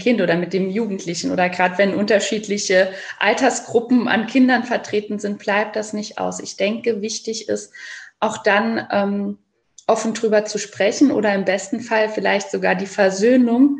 Kind 0.00 0.20
oder 0.20 0.36
mit 0.36 0.52
dem 0.52 0.68
Jugendlichen 0.68 1.30
oder 1.30 1.48
gerade 1.50 1.78
wenn 1.78 1.94
unterschiedliche 1.94 2.92
Altersgruppen 3.20 4.08
an 4.08 4.26
Kindern 4.26 4.64
vertreten 4.64 5.20
sind, 5.20 5.38
bleibt 5.38 5.76
das 5.76 5.92
nicht 5.92 6.18
aus. 6.18 6.40
Ich 6.40 6.56
denke, 6.56 7.00
wichtig 7.00 7.48
ist 7.48 7.72
auch 8.18 8.38
dann 8.38 8.88
ähm, 8.90 9.38
offen 9.86 10.14
drüber 10.14 10.44
zu 10.44 10.58
sprechen 10.58 11.12
oder 11.12 11.32
im 11.32 11.44
besten 11.44 11.78
Fall 11.78 12.08
vielleicht 12.08 12.50
sogar 12.50 12.74
die 12.74 12.86
Versöhnung 12.86 13.78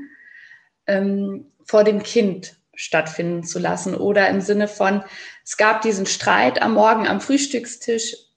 ähm, 0.87 1.47
vor 1.65 1.83
dem 1.83 2.05
Kind 2.05 2.55
stattfinden 2.77 3.43
zu 3.43 3.59
lassen 3.59 3.97
oder 3.97 4.29
im 4.29 4.41
Sinne 4.41 4.69
von, 4.69 5.03
es 5.45 5.57
gab 5.57 5.83
diesen 5.83 6.07
Streit 6.07 6.63
am 6.63 6.75
Morgen 6.75 7.09
am 7.09 7.21
Frühstückstisch, 7.21 8.28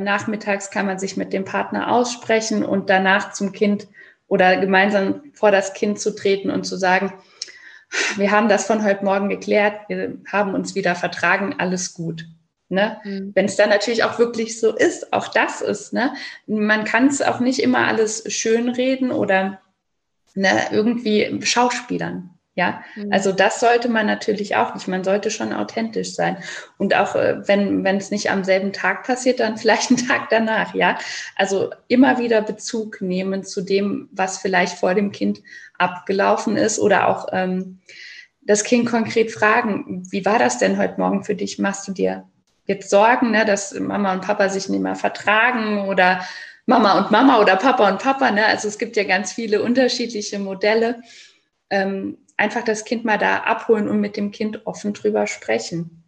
nachmittags 0.00 0.70
kann 0.70 0.86
man 0.86 0.98
sich 0.98 1.16
mit 1.16 1.32
dem 1.32 1.44
Partner 1.44 1.92
aussprechen 1.92 2.64
und 2.64 2.88
danach 2.90 3.32
zum 3.32 3.52
Kind 3.52 3.86
oder 4.26 4.56
gemeinsam 4.56 5.22
vor 5.32 5.50
das 5.50 5.74
Kind 5.74 6.00
zu 6.00 6.14
treten 6.14 6.50
und 6.50 6.64
zu 6.64 6.76
sagen, 6.76 7.12
wir 8.16 8.30
haben 8.30 8.48
das 8.48 8.66
von 8.66 8.84
heute 8.84 9.04
Morgen 9.04 9.28
geklärt, 9.28 9.88
wir 9.88 10.18
haben 10.30 10.54
uns 10.54 10.74
wieder 10.74 10.94
vertragen, 10.94 11.56
alles 11.58 11.94
gut. 11.94 12.26
Ne? 12.68 12.98
Mhm. 13.04 13.32
Wenn 13.34 13.44
es 13.44 13.56
dann 13.56 13.68
natürlich 13.68 14.04
auch 14.04 14.18
wirklich 14.18 14.58
so 14.58 14.74
ist, 14.74 15.12
auch 15.12 15.28
das 15.28 15.60
ist, 15.60 15.92
ne? 15.92 16.14
man 16.46 16.84
kann 16.84 17.06
es 17.06 17.22
auch 17.22 17.40
nicht 17.40 17.60
immer 17.60 17.86
alles 17.86 18.24
schönreden 18.32 19.12
oder 19.12 19.60
ne, 20.34 20.62
irgendwie 20.72 21.40
schauspielern. 21.42 22.30
Ja, 22.56 22.84
mhm. 22.94 23.12
also 23.12 23.32
das 23.32 23.58
sollte 23.58 23.88
man 23.88 24.06
natürlich 24.06 24.54
auch 24.54 24.74
nicht. 24.74 24.86
Man 24.86 25.02
sollte 25.02 25.32
schon 25.32 25.52
authentisch 25.52 26.14
sein. 26.14 26.36
Und 26.78 26.94
auch 26.94 27.16
äh, 27.16 27.46
wenn 27.48 27.82
wenn 27.82 27.96
es 27.96 28.12
nicht 28.12 28.30
am 28.30 28.44
selben 28.44 28.72
Tag 28.72 29.02
passiert, 29.04 29.40
dann 29.40 29.56
vielleicht 29.58 29.90
einen 29.90 30.06
Tag 30.06 30.28
danach. 30.30 30.74
Ja, 30.74 30.98
also 31.36 31.70
immer 31.88 32.18
wieder 32.18 32.42
Bezug 32.42 33.00
nehmen 33.00 33.42
zu 33.42 33.62
dem, 33.62 34.08
was 34.12 34.38
vielleicht 34.38 34.78
vor 34.78 34.94
dem 34.94 35.10
Kind 35.10 35.42
abgelaufen 35.78 36.56
ist 36.56 36.78
oder 36.78 37.08
auch 37.08 37.26
ähm, 37.32 37.80
das 38.42 38.62
Kind 38.62 38.88
konkret 38.88 39.32
fragen: 39.32 40.04
Wie 40.10 40.24
war 40.24 40.38
das 40.38 40.58
denn 40.58 40.78
heute 40.78 41.00
Morgen 41.00 41.24
für 41.24 41.34
dich? 41.34 41.58
Machst 41.58 41.88
du 41.88 41.92
dir 41.92 42.24
jetzt 42.66 42.88
Sorgen, 42.88 43.32
ne, 43.32 43.44
dass 43.44 43.74
Mama 43.74 44.12
und 44.12 44.22
Papa 44.22 44.48
sich 44.48 44.68
nicht 44.68 44.80
mehr 44.80 44.94
vertragen 44.94 45.88
oder 45.88 46.24
Mama 46.66 46.98
und 46.98 47.10
Mama 47.10 47.40
oder 47.40 47.56
Papa 47.56 47.88
und 47.88 48.00
Papa? 48.00 48.30
Ne? 48.30 48.46
Also 48.46 48.68
es 48.68 48.78
gibt 48.78 48.96
ja 48.96 49.02
ganz 49.02 49.32
viele 49.32 49.60
unterschiedliche 49.60 50.38
Modelle. 50.38 51.02
Ähm, 51.68 52.18
einfach 52.36 52.62
das 52.62 52.84
Kind 52.84 53.04
mal 53.04 53.18
da 53.18 53.38
abholen 53.38 53.88
und 53.88 54.00
mit 54.00 54.16
dem 54.16 54.30
Kind 54.30 54.66
offen 54.66 54.92
drüber 54.92 55.26
sprechen. 55.26 56.02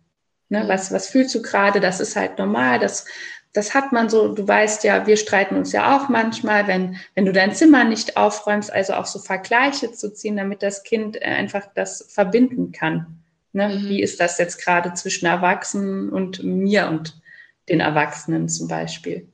Ne, 0.49 0.65
mhm. 0.65 0.69
was, 0.69 0.93
was 0.93 1.09
fühlst 1.09 1.35
du 1.35 1.43
gerade? 1.43 1.81
Das 1.81 2.01
ist 2.01 2.17
halt 2.17 2.39
normal. 2.39 2.79
Das, 2.79 3.07
das 3.53 3.75
hat 3.75 3.93
man 3.93 4.09
so. 4.09 4.35
Du 4.35 4.47
weißt 4.47 4.85
ja, 4.85 5.07
wir 5.07 5.17
streiten 5.17 5.57
uns 5.57 5.73
ja 5.73 5.97
auch 5.97 6.09
manchmal, 6.09 6.67
wenn, 6.67 6.97
wenn 7.15 7.25
du 7.25 7.33
dein 7.33 7.55
Zimmer 7.55 7.85
nicht 7.85 8.17
aufräumst, 8.17 8.73
also 8.73 8.95
auch 8.95 9.07
so 9.07 9.19
Vergleiche 9.19 9.93
zu 9.93 10.13
ziehen, 10.13 10.37
damit 10.37 10.63
das 10.63 10.83
Kind 10.83 11.17
äh, 11.17 11.25
einfach 11.25 11.67
das 11.75 12.13
verbinden 12.13 12.73
kann. 12.73 13.23
Ne? 13.53 13.69
Mhm. 13.69 13.89
Wie 13.89 14.03
ist 14.03 14.21
das 14.21 14.39
jetzt 14.39 14.63
gerade 14.63 14.93
zwischen 14.95 15.27
Erwachsenen 15.27 16.11
und 16.11 16.45
mir 16.45 16.89
und 16.89 17.21
den 17.69 17.81
Erwachsenen 17.81 18.49
zum 18.49 18.69
Beispiel? 18.69 19.29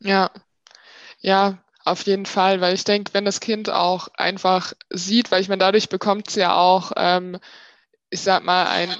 Ja, 0.00 0.30
ja, 1.20 1.58
auf 1.88 2.02
jeden 2.02 2.26
Fall, 2.26 2.60
weil 2.60 2.74
ich 2.74 2.84
denke, 2.84 3.14
wenn 3.14 3.24
das 3.24 3.40
Kind 3.40 3.70
auch 3.70 4.08
einfach 4.14 4.72
sieht, 4.90 5.30
weil 5.30 5.40
ich 5.40 5.48
meine, 5.48 5.60
dadurch 5.60 5.88
bekommt 5.88 6.28
es 6.28 6.34
ja 6.34 6.56
auch, 6.56 6.92
ähm, 6.96 7.38
ich 8.10 8.20
sag 8.20 8.44
mal, 8.44 8.66
ein 8.66 8.94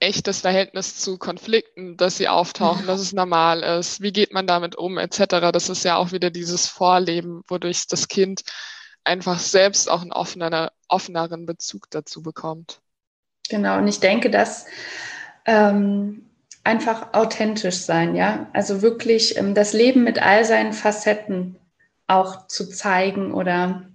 echtes 0.00 0.40
Verhältnis 0.40 0.96
zu 0.96 1.18
Konflikten, 1.18 1.96
dass 1.96 2.16
sie 2.16 2.28
auftauchen, 2.28 2.86
dass 2.86 3.00
es 3.00 3.12
normal 3.12 3.62
ist, 3.62 4.00
wie 4.00 4.12
geht 4.12 4.32
man 4.32 4.46
damit 4.46 4.76
um, 4.76 4.98
etc. 4.98 5.52
Das 5.52 5.68
ist 5.68 5.84
ja 5.84 5.96
auch 5.96 6.12
wieder 6.12 6.30
dieses 6.30 6.66
Vorleben, 6.66 7.42
wodurch 7.48 7.86
das 7.86 8.08
Kind 8.08 8.42
einfach 9.04 9.38
selbst 9.38 9.90
auch 9.90 10.00
einen 10.00 10.12
offener, 10.12 10.72
offeneren 10.88 11.46
Bezug 11.46 11.90
dazu 11.90 12.22
bekommt. 12.22 12.80
Genau, 13.48 13.78
und 13.78 13.88
ich 13.88 14.00
denke, 14.00 14.30
dass 14.30 14.66
ähm, 15.44 16.29
einfach 16.64 17.14
authentisch 17.14 17.78
sein, 17.78 18.14
ja. 18.14 18.48
Also 18.52 18.82
wirklich 18.82 19.36
ähm, 19.36 19.54
das 19.54 19.72
Leben 19.72 20.04
mit 20.04 20.20
all 20.22 20.44
seinen 20.44 20.72
Facetten 20.72 21.56
auch 22.06 22.46
zu 22.48 22.68
zeigen 22.68 23.32
oder 23.32 23.86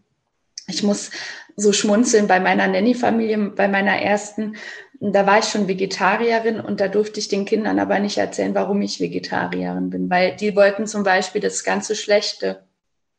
ich 0.67 0.83
muss 0.83 1.11
so 1.55 1.71
schmunzeln 1.71 2.27
bei 2.27 2.39
meiner 2.39 2.67
Nanny-Familie, 2.67 3.37
bei 3.55 3.67
meiner 3.67 4.01
ersten, 4.01 4.55
da 4.99 5.25
war 5.25 5.39
ich 5.39 5.45
schon 5.45 5.67
Vegetarierin 5.67 6.59
und 6.59 6.79
da 6.79 6.87
durfte 6.87 7.19
ich 7.19 7.27
den 7.27 7.45
Kindern 7.45 7.79
aber 7.79 7.99
nicht 7.99 8.17
erzählen, 8.17 8.55
warum 8.55 8.81
ich 8.81 8.99
Vegetarierin 8.99 9.89
bin, 9.89 10.09
weil 10.09 10.35
die 10.35 10.55
wollten 10.55 10.87
zum 10.87 11.03
Beispiel 11.03 11.41
das 11.41 11.63
ganze 11.63 11.95
Schlechte 11.95 12.63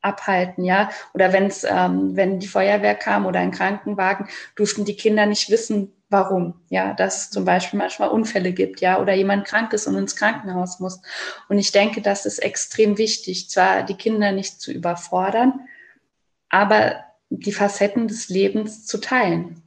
abhalten, 0.01 0.65
ja. 0.65 0.91
Oder 1.15 1.33
wenn's, 1.33 1.65
ähm, 1.65 2.17
wenn 2.17 2.39
die 2.39 2.47
Feuerwehr 2.47 2.95
kam 2.95 3.27
oder 3.27 3.41
ein 3.41 3.51
Krankenwagen, 3.51 4.29
durften 4.55 4.85
die 4.85 4.97
Kinder 4.97 5.27
nicht 5.27 5.51
wissen, 5.51 5.93
warum. 6.09 6.61
Ja, 6.69 6.95
dass 6.95 7.25
es 7.25 7.31
zum 7.31 7.45
Beispiel 7.45 7.79
manchmal 7.79 8.11
Unfälle 8.11 8.53
gibt, 8.53 8.81
ja, 8.81 9.01
oder 9.01 9.15
jemand 9.15 9.47
krank 9.47 9.73
ist 9.73 9.87
und 9.87 9.97
ins 9.97 10.17
Krankenhaus 10.17 10.81
muss. 10.81 11.01
Und 11.49 11.59
ich 11.59 11.73
denke, 11.73 12.01
das 12.01 12.27
ist 12.27 12.39
extrem 12.39 12.99
wichtig, 12.99 13.51
zwar 13.51 13.83
die 13.83 13.97
Kinder 13.97 14.33
nicht 14.33 14.61
zu 14.61 14.73
überfordern, 14.73 15.61
aber 16.49 17.05
die 17.29 17.53
Facetten 17.53 18.09
des 18.09 18.29
Lebens 18.29 18.87
zu 18.87 18.99
teilen. 18.99 19.63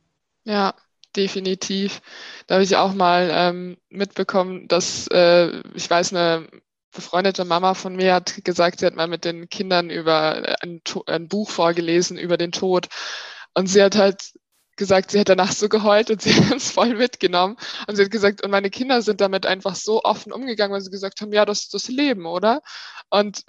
Ja, 0.45 0.73
definitiv. 1.15 2.01
Da 2.47 2.55
habe 2.55 2.63
ich 2.63 2.75
auch 2.77 2.93
mal 2.93 3.29
ähm, 3.31 3.77
mitbekommen, 3.89 4.67
dass 4.67 5.07
äh, 5.07 5.59
ich 5.73 5.89
weiß, 5.89 6.13
eine 6.13 6.47
befreundete 6.91 7.45
Mama 7.45 7.73
von 7.73 7.95
mir 7.95 8.13
hat 8.13 8.43
gesagt, 8.43 8.79
sie 8.79 8.85
hat 8.85 8.95
mal 8.95 9.07
mit 9.07 9.25
den 9.25 9.49
Kindern 9.49 9.89
über 9.89 10.57
ein, 10.61 10.81
ein 11.05 11.27
Buch 11.27 11.49
vorgelesen 11.49 12.17
über 12.17 12.37
den 12.37 12.51
Tod. 12.51 12.87
Und 13.53 13.67
sie 13.67 13.83
hat 13.83 13.95
halt 13.95 14.33
gesagt, 14.79 15.11
sie 15.11 15.19
hat 15.19 15.29
danach 15.29 15.51
so 15.51 15.69
geheult 15.69 16.09
und 16.09 16.23
sie 16.23 16.33
hat 16.49 16.57
es 16.57 16.71
voll 16.71 16.95
mitgenommen. 16.95 17.55
Und 17.87 17.95
sie 17.95 18.03
hat 18.03 18.11
gesagt, 18.11 18.43
und 18.43 18.49
meine 18.49 18.71
Kinder 18.71 19.03
sind 19.03 19.21
damit 19.21 19.45
einfach 19.45 19.75
so 19.75 20.01
offen 20.03 20.31
umgegangen, 20.31 20.73
weil 20.73 20.81
sie 20.81 20.89
gesagt 20.89 21.21
haben, 21.21 21.31
ja, 21.31 21.45
das 21.45 21.59
ist 21.59 21.73
das 21.75 21.87
Leben, 21.87 22.25
oder? 22.25 22.61
Und 23.11 23.43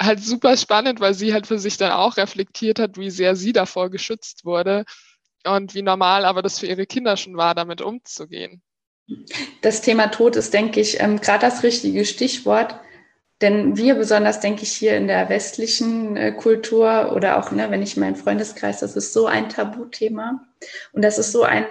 halt 0.00 0.20
super 0.20 0.56
spannend, 0.56 1.00
weil 1.00 1.12
sie 1.12 1.34
halt 1.34 1.46
für 1.46 1.58
sich 1.58 1.76
dann 1.76 1.92
auch 1.92 2.16
reflektiert 2.16 2.78
hat, 2.78 2.96
wie 2.96 3.10
sehr 3.10 3.36
sie 3.36 3.52
davor 3.52 3.90
geschützt 3.90 4.44
wurde 4.44 4.84
und 5.44 5.74
wie 5.74 5.82
normal 5.82 6.24
aber 6.24 6.42
das 6.42 6.58
für 6.58 6.66
ihre 6.66 6.86
Kinder 6.86 7.16
schon 7.16 7.36
war, 7.36 7.54
damit 7.54 7.80
umzugehen. 7.80 8.62
Das 9.62 9.82
Thema 9.82 10.08
Tod 10.08 10.36
ist, 10.36 10.52
denke 10.52 10.80
ich, 10.80 11.00
ähm, 11.00 11.20
gerade 11.20 11.46
das 11.46 11.62
richtige 11.62 12.04
Stichwort. 12.04 12.80
Denn 13.42 13.76
wir 13.76 13.96
besonders, 13.96 14.40
denke 14.40 14.62
ich, 14.62 14.72
hier 14.72 14.96
in 14.96 15.08
der 15.08 15.28
westlichen 15.28 16.16
äh, 16.16 16.32
Kultur 16.32 17.12
oder 17.14 17.38
auch, 17.38 17.50
ne, 17.50 17.70
wenn 17.70 17.82
ich 17.82 17.96
meinen 17.96 18.16
Freundeskreis, 18.16 18.80
das 18.80 18.96
ist 18.96 19.12
so 19.12 19.26
ein 19.26 19.50
Tabuthema. 19.50 20.46
Und 20.92 21.02
das 21.02 21.18
ist 21.18 21.32
so 21.32 21.42
ein, 21.42 21.66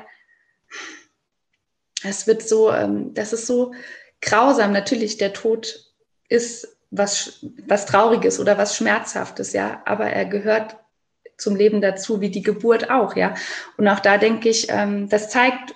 es 2.03 2.27
wird 2.27 2.47
so, 2.47 2.71
ähm, 2.71 3.13
das 3.15 3.33
ist 3.33 3.47
so 3.47 3.73
grausam. 4.21 4.73
Natürlich, 4.73 5.17
der 5.17 5.33
Tod 5.33 5.91
ist 6.29 6.77
was, 6.91 7.43
was 7.65 7.87
Trauriges 7.87 8.39
oder 8.39 8.57
was 8.59 8.75
Schmerzhaftes, 8.77 9.53
ja, 9.53 9.81
aber 9.85 10.05
er 10.05 10.25
gehört 10.25 10.77
zum 11.37 11.55
Leben 11.55 11.81
dazu, 11.81 12.21
wie 12.21 12.29
die 12.29 12.43
Geburt 12.43 12.89
auch, 12.91 13.15
ja. 13.15 13.33
Und 13.77 13.87
auch 13.87 13.99
da 13.99 14.17
denke 14.17 14.49
ich, 14.49 14.67
ähm, 14.69 15.09
das 15.09 15.29
zeigt 15.29 15.75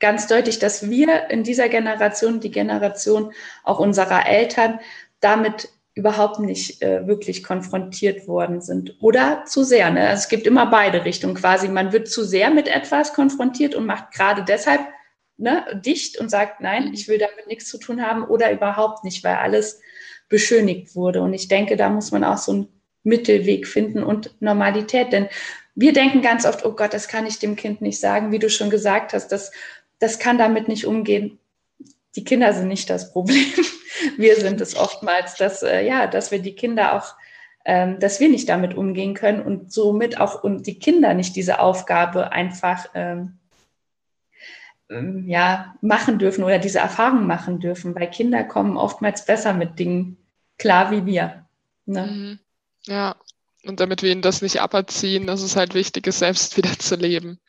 ganz 0.00 0.26
deutlich, 0.26 0.58
dass 0.58 0.90
wir 0.90 1.30
in 1.30 1.44
dieser 1.44 1.68
Generation, 1.68 2.40
die 2.40 2.50
Generation 2.50 3.32
auch 3.62 3.78
unserer 3.78 4.26
Eltern, 4.26 4.80
damit 5.20 5.68
überhaupt 5.94 6.40
nicht 6.40 6.82
äh, 6.82 7.06
wirklich 7.06 7.42
konfrontiert 7.42 8.26
worden 8.28 8.60
sind. 8.60 8.96
Oder 9.00 9.44
zu 9.44 9.64
sehr. 9.64 9.90
Ne? 9.90 10.08
Also 10.08 10.22
es 10.22 10.28
gibt 10.28 10.46
immer 10.46 10.66
beide 10.66 11.04
Richtungen 11.04 11.34
quasi. 11.34 11.68
Man 11.68 11.92
wird 11.92 12.08
zu 12.08 12.24
sehr 12.24 12.50
mit 12.50 12.68
etwas 12.68 13.12
konfrontiert 13.12 13.74
und 13.74 13.86
macht 13.86 14.12
gerade 14.12 14.44
deshalb 14.44 14.80
ne, 15.36 15.64
dicht 15.84 16.18
und 16.18 16.30
sagt, 16.30 16.60
nein, 16.60 16.92
ich 16.94 17.08
will 17.08 17.18
damit 17.18 17.46
nichts 17.48 17.68
zu 17.68 17.78
tun 17.78 18.02
haben 18.02 18.24
oder 18.24 18.52
überhaupt 18.52 19.04
nicht, 19.04 19.24
weil 19.24 19.36
alles 19.36 19.80
beschönigt 20.28 20.94
wurde. 20.94 21.22
Und 21.22 21.34
ich 21.34 21.48
denke, 21.48 21.76
da 21.76 21.88
muss 21.88 22.12
man 22.12 22.24
auch 22.24 22.38
so 22.38 22.52
einen 22.52 22.68
Mittelweg 23.02 23.66
finden 23.66 24.02
und 24.02 24.34
Normalität. 24.40 25.12
Denn 25.12 25.28
wir 25.74 25.92
denken 25.92 26.22
ganz 26.22 26.46
oft, 26.46 26.64
oh 26.64 26.72
Gott, 26.72 26.94
das 26.94 27.08
kann 27.08 27.26
ich 27.26 27.40
dem 27.40 27.56
Kind 27.56 27.80
nicht 27.80 27.98
sagen, 27.98 28.30
wie 28.30 28.38
du 28.38 28.48
schon 28.48 28.70
gesagt 28.70 29.12
hast, 29.12 29.28
das, 29.28 29.50
das 29.98 30.18
kann 30.18 30.38
damit 30.38 30.68
nicht 30.68 30.86
umgehen. 30.86 31.38
Die 32.14 32.24
Kinder 32.24 32.52
sind 32.52 32.68
nicht 32.68 32.88
das 32.88 33.12
Problem 33.12 33.44
wir 34.16 34.36
sind 34.36 34.60
es 34.60 34.76
oftmals, 34.76 35.34
dass, 35.34 35.62
äh, 35.62 35.84
ja, 35.86 36.06
dass 36.06 36.30
wir 36.30 36.40
die 36.40 36.54
Kinder 36.54 36.94
auch, 36.94 37.14
ähm, 37.64 37.98
dass 37.98 38.20
wir 38.20 38.28
nicht 38.28 38.48
damit 38.48 38.74
umgehen 38.74 39.14
können 39.14 39.42
und 39.42 39.72
somit 39.72 40.18
auch 40.18 40.42
und 40.42 40.66
die 40.66 40.78
Kinder 40.78 41.14
nicht 41.14 41.36
diese 41.36 41.60
Aufgabe 41.60 42.32
einfach 42.32 42.86
ähm, 42.94 43.38
ähm, 44.88 45.28
ja, 45.28 45.74
machen 45.80 46.18
dürfen 46.18 46.44
oder 46.44 46.58
diese 46.58 46.78
Erfahrung 46.78 47.26
machen 47.26 47.60
dürfen, 47.60 47.94
weil 47.94 48.10
Kinder 48.10 48.44
kommen 48.44 48.76
oftmals 48.76 49.24
besser 49.24 49.52
mit 49.52 49.78
Dingen 49.78 50.16
klar 50.58 50.90
wie 50.90 51.06
wir. 51.06 51.46
Ne? 51.86 52.06
Mhm. 52.06 52.38
Ja, 52.86 53.16
und 53.64 53.80
damit 53.80 54.02
wir 54.02 54.10
ihnen 54.10 54.22
das 54.22 54.42
nicht 54.42 54.60
aberziehen, 54.60 55.26
dass 55.26 55.42
es 55.42 55.56
halt 55.56 55.74
wichtig 55.74 56.06
ist, 56.06 56.20
selbst 56.20 56.56
wieder 56.56 56.78
zu 56.78 56.96
leben. 56.96 57.40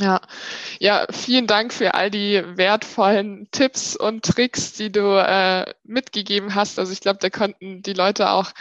Ja, 0.00 0.20
ja, 0.78 1.06
vielen 1.10 1.46
Dank 1.46 1.74
für 1.74 1.92
all 1.92 2.10
die 2.10 2.42
wertvollen 2.56 3.48
Tipps 3.50 3.96
und 3.96 4.24
Tricks, 4.24 4.72
die 4.72 4.90
du 4.90 5.18
äh, 5.22 5.74
mitgegeben 5.84 6.54
hast. 6.54 6.78
Also 6.78 6.90
ich 6.92 7.00
glaube, 7.00 7.18
da 7.20 7.28
konnten 7.28 7.82
die 7.82 7.92
Leute 7.92 8.30
auch 8.30 8.52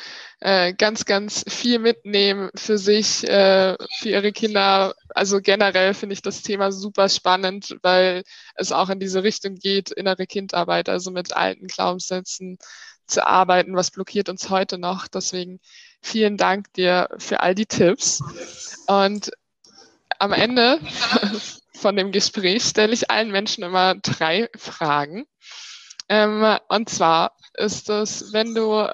äh, 0.41 0.73
ganz, 0.73 1.05
ganz 1.05 1.45
viel 1.47 1.79
mitnehmen 1.79 2.49
für 2.55 2.77
sich, 2.77 3.25
äh, 3.25 3.77
für 3.99 4.09
ihre 4.09 4.33
Kinder. 4.33 4.95
Also 5.15 5.39
generell 5.39 5.93
finde 5.93 6.13
ich 6.13 6.21
das 6.21 6.41
Thema 6.41 6.73
super 6.73 7.07
spannend, 7.07 7.77
weil 7.83 8.23
es 8.55 8.73
auch 8.73 8.89
in 8.89 8.99
diese 8.99 9.23
Richtung 9.23 9.55
geht, 9.55 9.91
innere 9.91 10.27
Kindarbeit, 10.27 10.89
also 10.89 11.09
mit 11.09 11.31
alten 11.33 11.67
Glaubenssätzen 11.67 12.57
zu 13.07 13.25
arbeiten. 13.25 13.77
Was 13.77 13.91
blockiert 13.91 14.27
uns 14.27 14.49
heute 14.49 14.77
noch? 14.77 15.07
Deswegen 15.07 15.61
vielen 16.01 16.35
Dank 16.35 16.73
dir 16.73 17.07
für 17.17 17.39
all 17.39 17.55
die 17.55 17.65
Tipps. 17.65 18.21
Und 18.87 19.31
am 20.17 20.33
Ende 20.33 20.79
von 21.73 21.95
dem 21.95 22.11
Gespräch 22.11 22.63
stelle 22.63 22.93
ich 22.93 23.09
allen 23.09 23.31
Menschen 23.31 23.63
immer 23.63 23.95
drei 23.95 24.49
Fragen. 24.57 25.25
Ähm, 26.09 26.57
und 26.67 26.89
zwar 26.89 27.37
ist 27.53 27.89
es, 27.89 28.33
wenn 28.33 28.55
du 28.55 28.87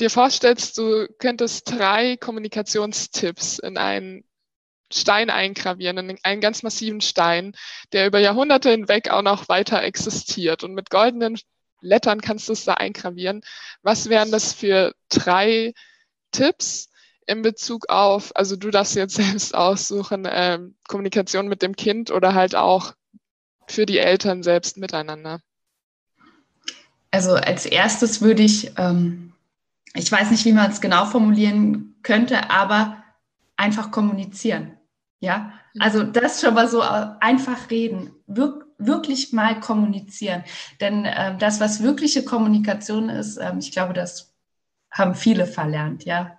dir 0.00 0.10
vorstellst, 0.10 0.78
du 0.78 1.08
könntest 1.18 1.70
drei 1.70 2.16
Kommunikationstipps 2.16 3.58
in 3.58 3.76
einen 3.76 4.24
Stein 4.92 5.28
eingravieren, 5.28 5.98
in 5.98 6.18
einen 6.22 6.40
ganz 6.40 6.62
massiven 6.62 7.00
Stein, 7.00 7.54
der 7.92 8.06
über 8.06 8.18
Jahrhunderte 8.18 8.70
hinweg 8.70 9.10
auch 9.10 9.22
noch 9.22 9.48
weiter 9.48 9.82
existiert. 9.82 10.64
Und 10.64 10.74
mit 10.74 10.88
goldenen 10.88 11.38
Lettern 11.80 12.20
kannst 12.20 12.48
du 12.48 12.54
es 12.54 12.64
da 12.64 12.74
eingravieren. 12.74 13.42
Was 13.82 14.08
wären 14.08 14.30
das 14.30 14.52
für 14.52 14.94
drei 15.10 15.74
Tipps, 16.32 16.90
in 17.28 17.42
Bezug 17.42 17.90
auf, 17.90 18.34
also 18.34 18.56
du 18.56 18.70
darfst 18.70 18.96
jetzt 18.96 19.14
selbst 19.16 19.54
aussuchen, 19.54 20.26
ähm, 20.28 20.74
Kommunikation 20.88 21.46
mit 21.46 21.62
dem 21.62 21.76
Kind 21.76 22.10
oder 22.10 22.34
halt 22.34 22.56
auch 22.56 22.94
für 23.68 23.86
die 23.86 23.98
Eltern 23.98 24.42
selbst 24.42 24.78
miteinander? 24.78 25.40
Also 27.10 27.34
als 27.34 27.66
erstes 27.66 28.22
würde 28.22 28.42
ich, 28.42 28.72
ähm, 28.78 29.34
ich 29.94 30.10
weiß 30.10 30.30
nicht, 30.30 30.44
wie 30.44 30.52
man 30.52 30.70
es 30.70 30.80
genau 30.80 31.04
formulieren 31.04 31.96
könnte, 32.02 32.50
aber 32.50 33.02
einfach 33.56 33.90
kommunizieren. 33.90 34.76
Ja, 35.20 35.52
mhm. 35.74 35.82
also 35.82 36.02
das 36.04 36.40
schon 36.40 36.54
mal 36.54 36.68
so 36.68 36.80
äh, 36.80 37.08
einfach 37.20 37.70
reden, 37.70 38.14
Wir 38.26 38.60
wirklich 38.78 39.32
mal 39.32 39.58
kommunizieren. 39.58 40.44
Denn 40.80 41.04
äh, 41.04 41.36
das, 41.36 41.60
was 41.60 41.82
wirkliche 41.82 42.24
Kommunikation 42.24 43.08
ist, 43.08 43.36
äh, 43.36 43.52
ich 43.58 43.72
glaube, 43.72 43.92
das 43.92 44.32
haben 44.90 45.14
viele 45.14 45.46
verlernt, 45.46 46.04
ja 46.04 46.37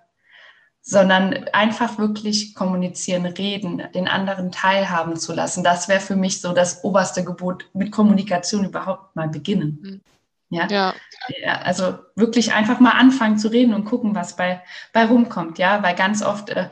sondern 0.82 1.48
einfach 1.52 1.98
wirklich 1.98 2.54
kommunizieren, 2.54 3.26
reden, 3.26 3.82
den 3.94 4.08
anderen 4.08 4.50
teilhaben 4.50 5.16
zu 5.16 5.34
lassen. 5.34 5.62
Das 5.62 5.88
wäre 5.88 6.00
für 6.00 6.16
mich 6.16 6.40
so 6.40 6.52
das 6.52 6.84
oberste 6.84 7.22
Gebot, 7.24 7.68
mit 7.74 7.92
Kommunikation 7.92 8.64
überhaupt 8.64 9.14
mal 9.14 9.28
beginnen. 9.28 9.78
Mhm. 9.82 10.00
Ja? 10.48 10.66
ja? 10.68 10.94
Ja. 11.44 11.60
also 11.60 11.98
wirklich 12.16 12.52
einfach 12.54 12.80
mal 12.80 12.92
anfangen 12.92 13.38
zu 13.38 13.48
reden 13.48 13.74
und 13.74 13.84
gucken, 13.84 14.14
was 14.14 14.36
bei, 14.36 14.62
bei 14.92 15.04
rumkommt, 15.04 15.58
ja, 15.58 15.82
weil 15.82 15.94
ganz 15.94 16.22
oft 16.22 16.50
äh, 16.50 16.70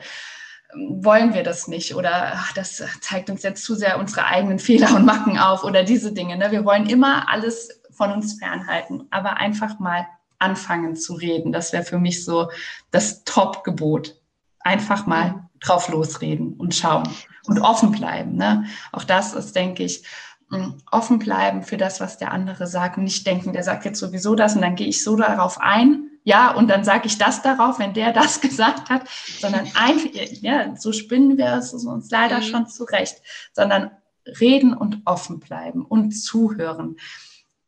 wollen 0.75 1.33
wir 1.33 1.43
das 1.43 1.67
nicht 1.67 1.95
oder 1.95 2.33
ach, 2.33 2.53
das 2.53 2.83
zeigt 3.01 3.29
uns 3.29 3.43
jetzt 3.43 3.63
zu 3.63 3.75
sehr 3.75 3.99
unsere 3.99 4.25
eigenen 4.25 4.59
Fehler 4.59 4.95
und 4.95 5.05
Macken 5.05 5.37
auf 5.39 5.63
oder 5.63 5.83
diese 5.83 6.13
Dinge. 6.13 6.37
Ne? 6.37 6.51
Wir 6.51 6.65
wollen 6.65 6.89
immer 6.89 7.29
alles 7.29 7.81
von 7.91 8.11
uns 8.11 8.37
fernhalten, 8.39 9.07
aber 9.11 9.37
einfach 9.37 9.79
mal 9.79 10.05
anfangen 10.39 10.95
zu 10.95 11.13
reden. 11.13 11.51
Das 11.51 11.73
wäre 11.73 11.83
für 11.83 11.99
mich 11.99 12.25
so 12.25 12.49
das 12.91 13.23
Top-Gebot. 13.23 14.15
Einfach 14.61 15.05
mal 15.05 15.31
mhm. 15.31 15.49
drauf 15.59 15.89
losreden 15.89 16.53
und 16.53 16.75
schauen 16.75 17.07
und 17.47 17.59
offen 17.59 17.91
bleiben. 17.91 18.35
Ne? 18.35 18.65
Auch 18.91 19.03
das 19.03 19.33
ist, 19.33 19.55
denke 19.55 19.83
ich, 19.83 20.03
mm, 20.49 20.71
offen 20.91 21.19
bleiben 21.19 21.63
für 21.63 21.77
das, 21.77 21.99
was 21.99 22.17
der 22.17 22.31
andere 22.31 22.67
sagt 22.67 22.97
und 22.97 23.03
nicht 23.03 23.25
denken, 23.25 23.53
der 23.53 23.63
sagt 23.63 23.85
jetzt 23.85 23.99
sowieso 23.99 24.35
das 24.35 24.55
und 24.55 24.61
dann 24.61 24.75
gehe 24.75 24.87
ich 24.87 25.03
so 25.03 25.15
darauf 25.15 25.59
ein. 25.59 26.05
Ja, 26.23 26.51
und 26.51 26.67
dann 26.67 26.83
sage 26.83 27.07
ich 27.07 27.17
das 27.17 27.41
darauf, 27.41 27.79
wenn 27.79 27.93
der 27.93 28.13
das 28.13 28.41
gesagt 28.41 28.89
hat, 28.89 29.07
sondern 29.39 29.67
einfach, 29.75 30.09
ja, 30.41 30.75
so 30.75 30.91
spinnen 30.91 31.37
wir 31.37 31.53
es 31.53 31.73
uns 31.73 32.09
leider 32.11 32.37
mhm. 32.37 32.43
schon 32.43 32.67
zurecht, 32.67 33.21
sondern 33.53 33.91
reden 34.39 34.73
und 34.73 35.01
offen 35.05 35.39
bleiben 35.39 35.85
und 35.85 36.11
zuhören. 36.11 36.97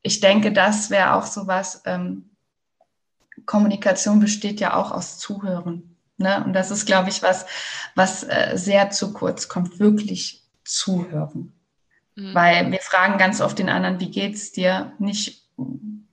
Ich 0.03 0.19
denke, 0.19 0.51
das 0.51 0.89
wäre 0.89 1.13
auch 1.13 1.26
so 1.26 1.47
was, 1.47 1.82
ähm, 1.86 2.30
Kommunikation 3.46 4.20
besteht 4.20 4.60
ja 4.60 4.76
auch 4.76 4.92
aus 4.92 5.20
Zuhören. 5.20 5.98
Ne? 6.18 6.44
Und 6.44 6.54
das 6.54 6.72
ist, 6.72 6.86
glaube 6.86 7.10
ich, 7.10 7.24
was, 7.24 7.46
was 7.96 8.24
äh, 8.24 8.52
sehr 8.56 8.92
zu 8.92 9.14
kurz 9.14 9.48
kommt, 9.48 9.80
wirklich 9.80 10.44
zuhören. 10.64 11.54
Mhm. 12.16 12.36
Weil 12.36 12.72
wir 12.72 12.80
fragen 12.80 13.18
ganz 13.18 13.42
oft 13.42 13.60
den 13.60 13.70
anderen, 13.70 14.00
wie 14.00 14.12
geht's 14.12 14.52
dir? 14.52 14.94
Nicht, 15.00 15.48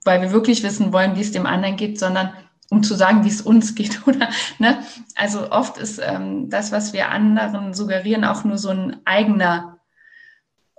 weil 0.03 0.21
wir 0.21 0.31
wirklich 0.31 0.63
wissen 0.63 0.91
wollen, 0.91 1.15
wie 1.15 1.21
es 1.21 1.31
dem 1.31 1.45
anderen 1.45 1.75
geht, 1.75 1.99
sondern 1.99 2.33
um 2.69 2.83
zu 2.83 2.95
sagen, 2.95 3.23
wie 3.23 3.29
es 3.29 3.41
uns 3.41 3.75
geht, 3.75 4.07
oder? 4.07 4.29
Ne? 4.57 4.83
Also 5.15 5.51
oft 5.51 5.77
ist 5.77 5.99
ähm, 6.03 6.49
das, 6.49 6.71
was 6.71 6.93
wir 6.93 7.09
anderen 7.09 7.73
suggerieren, 7.73 8.25
auch 8.25 8.43
nur 8.43 8.57
so 8.57 8.69
ein 8.69 8.97
eigener 9.05 9.78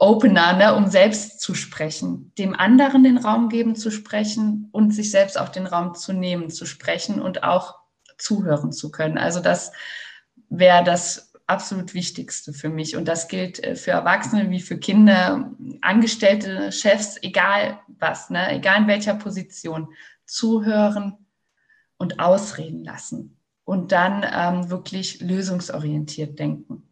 Opener, 0.01 0.55
ne, 0.55 0.75
um 0.75 0.87
selbst 0.87 1.41
zu 1.41 1.55
sprechen, 1.55 2.33
dem 2.39 2.55
anderen 2.55 3.05
den 3.05 3.19
Raum 3.19 3.51
geben 3.51 3.77
zu 3.77 3.91
sprechen 3.91 4.69
und 4.73 4.95
sich 4.95 5.11
selbst 5.11 5.39
auch 5.39 5.51
den 5.51 5.67
Raum 5.67 5.95
zu 5.95 6.15
nehmen, 6.15 6.49
zu 6.49 6.65
sprechen 6.65 7.21
und 7.21 7.45
auch 7.45 7.79
zuhören 8.17 8.73
zu 8.73 8.91
können. 8.91 9.19
Also 9.19 9.41
das 9.41 9.73
wäre 10.49 10.85
das 10.85 11.35
absolut 11.47 11.93
Wichtigste 11.93 12.55
für 12.55 12.71
mich. 12.71 12.97
Und 12.97 13.09
das 13.09 13.29
gilt 13.29 13.63
äh, 13.63 13.77
für 13.77 13.91
Erwachsene 13.91 14.49
wie 14.49 14.61
für 14.61 14.79
Kinder, 14.79 15.51
Angestellte, 15.83 16.73
Chefs, 16.73 17.19
egal 17.23 17.79
was, 17.99 18.31
ne, 18.31 18.53
egal 18.53 18.83
in 18.83 18.89
welcher 18.89 19.15
Position. 19.15 19.93
Zuhören 20.25 21.27
und 21.99 22.21
ausreden 22.21 22.85
lassen. 22.85 23.37
Und 23.65 23.93
dann 23.93 24.25
ähm, 24.33 24.71
wirklich 24.71 25.21
lösungsorientiert 25.21 26.39
denken. 26.39 26.90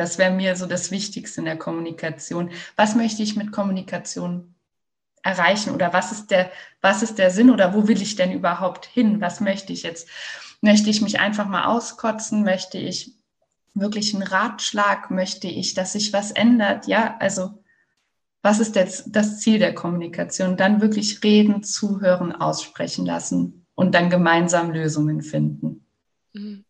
Das 0.00 0.16
wäre 0.16 0.32
mir 0.32 0.56
so 0.56 0.64
das 0.64 0.90
Wichtigste 0.90 1.42
in 1.42 1.44
der 1.44 1.58
Kommunikation. 1.58 2.52
Was 2.74 2.94
möchte 2.94 3.22
ich 3.22 3.36
mit 3.36 3.52
Kommunikation 3.52 4.54
erreichen 5.22 5.74
oder 5.74 5.92
was 5.92 6.10
ist 6.10 6.30
der, 6.30 6.50
was 6.80 7.02
ist 7.02 7.18
der 7.18 7.30
Sinn 7.30 7.50
oder 7.50 7.74
wo 7.74 7.86
will 7.86 8.00
ich 8.00 8.16
denn 8.16 8.32
überhaupt 8.32 8.86
hin? 8.86 9.20
Was 9.20 9.40
möchte 9.40 9.74
ich 9.74 9.82
jetzt? 9.82 10.08
Möchte 10.62 10.88
ich 10.88 11.02
mich 11.02 11.20
einfach 11.20 11.46
mal 11.46 11.66
auskotzen? 11.66 12.44
Möchte 12.44 12.78
ich 12.78 13.12
wirklich 13.74 14.14
einen 14.14 14.22
Ratschlag? 14.22 15.10
Möchte 15.10 15.48
ich, 15.48 15.74
dass 15.74 15.92
sich 15.92 16.14
was 16.14 16.30
ändert? 16.30 16.86
Ja, 16.86 17.18
also 17.18 17.62
was 18.40 18.58
ist 18.58 18.76
jetzt 18.76 19.04
das 19.08 19.40
Ziel 19.40 19.58
der 19.58 19.74
Kommunikation? 19.74 20.56
Dann 20.56 20.80
wirklich 20.80 21.22
reden, 21.22 21.62
zuhören, 21.62 22.32
aussprechen 22.32 23.04
lassen 23.04 23.66
und 23.74 23.94
dann 23.94 24.08
gemeinsam 24.08 24.70
Lösungen 24.70 25.20
finden. 25.20 25.84
Mhm. 26.32 26.64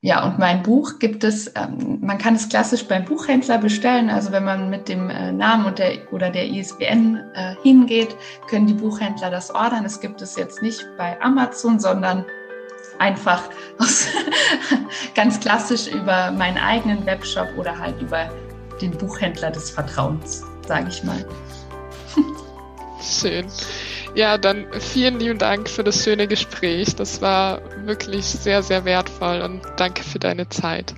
Ja, 0.00 0.24
und 0.24 0.38
mein 0.38 0.62
Buch 0.62 1.00
gibt 1.00 1.24
es, 1.24 1.48
ähm, 1.56 1.98
man 2.00 2.18
kann 2.18 2.36
es 2.36 2.48
klassisch 2.48 2.86
beim 2.86 3.04
Buchhändler 3.04 3.58
bestellen. 3.58 4.10
Also 4.10 4.30
wenn 4.30 4.44
man 4.44 4.70
mit 4.70 4.88
dem 4.88 5.10
äh, 5.10 5.32
Namen 5.32 5.66
und 5.66 5.80
der, 5.80 6.12
oder 6.12 6.30
der 6.30 6.48
ISBN 6.48 7.16
äh, 7.34 7.56
hingeht, 7.64 8.14
können 8.48 8.68
die 8.68 8.74
Buchhändler 8.74 9.30
das 9.30 9.52
ordern. 9.52 9.84
Es 9.84 10.00
gibt 10.00 10.22
es 10.22 10.36
jetzt 10.36 10.62
nicht 10.62 10.86
bei 10.96 11.20
Amazon, 11.20 11.80
sondern 11.80 12.24
einfach 12.98 13.44
aus, 13.78 14.06
ganz 15.14 15.40
klassisch 15.40 15.86
über 15.86 16.30
meinen 16.32 16.58
eigenen 16.58 17.04
Webshop 17.06 17.48
oder 17.56 17.78
halt 17.78 18.00
über 18.00 18.30
den 18.80 18.90
Buchhändler 18.92 19.50
des 19.50 19.70
Vertrauens, 19.70 20.44
sage 20.66 20.88
ich 20.88 21.02
mal. 21.04 21.24
Schön. 23.02 23.46
Ja, 24.14 24.38
dann 24.38 24.66
vielen 24.80 25.20
lieben 25.20 25.38
Dank 25.38 25.68
für 25.68 25.84
das 25.84 26.02
schöne 26.02 26.26
Gespräch. 26.26 26.96
Das 26.96 27.20
war 27.20 27.60
wirklich 27.84 28.24
sehr, 28.24 28.62
sehr 28.62 28.84
wertvoll 28.84 29.40
und 29.42 29.62
danke 29.76 30.02
für 30.02 30.18
deine 30.18 30.48
Zeit. 30.48 30.94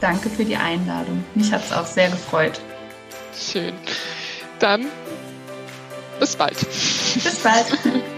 Danke 0.00 0.28
für 0.28 0.44
die 0.44 0.56
Einladung. 0.56 1.24
Mich 1.34 1.52
hat 1.52 1.64
es 1.64 1.72
auch 1.72 1.86
sehr 1.86 2.10
gefreut. 2.10 2.60
Schön. 3.34 3.72
Dann 4.58 4.86
bis 6.18 6.36
bald. 6.36 6.58
Bis 6.58 7.38
bald. 7.42 7.66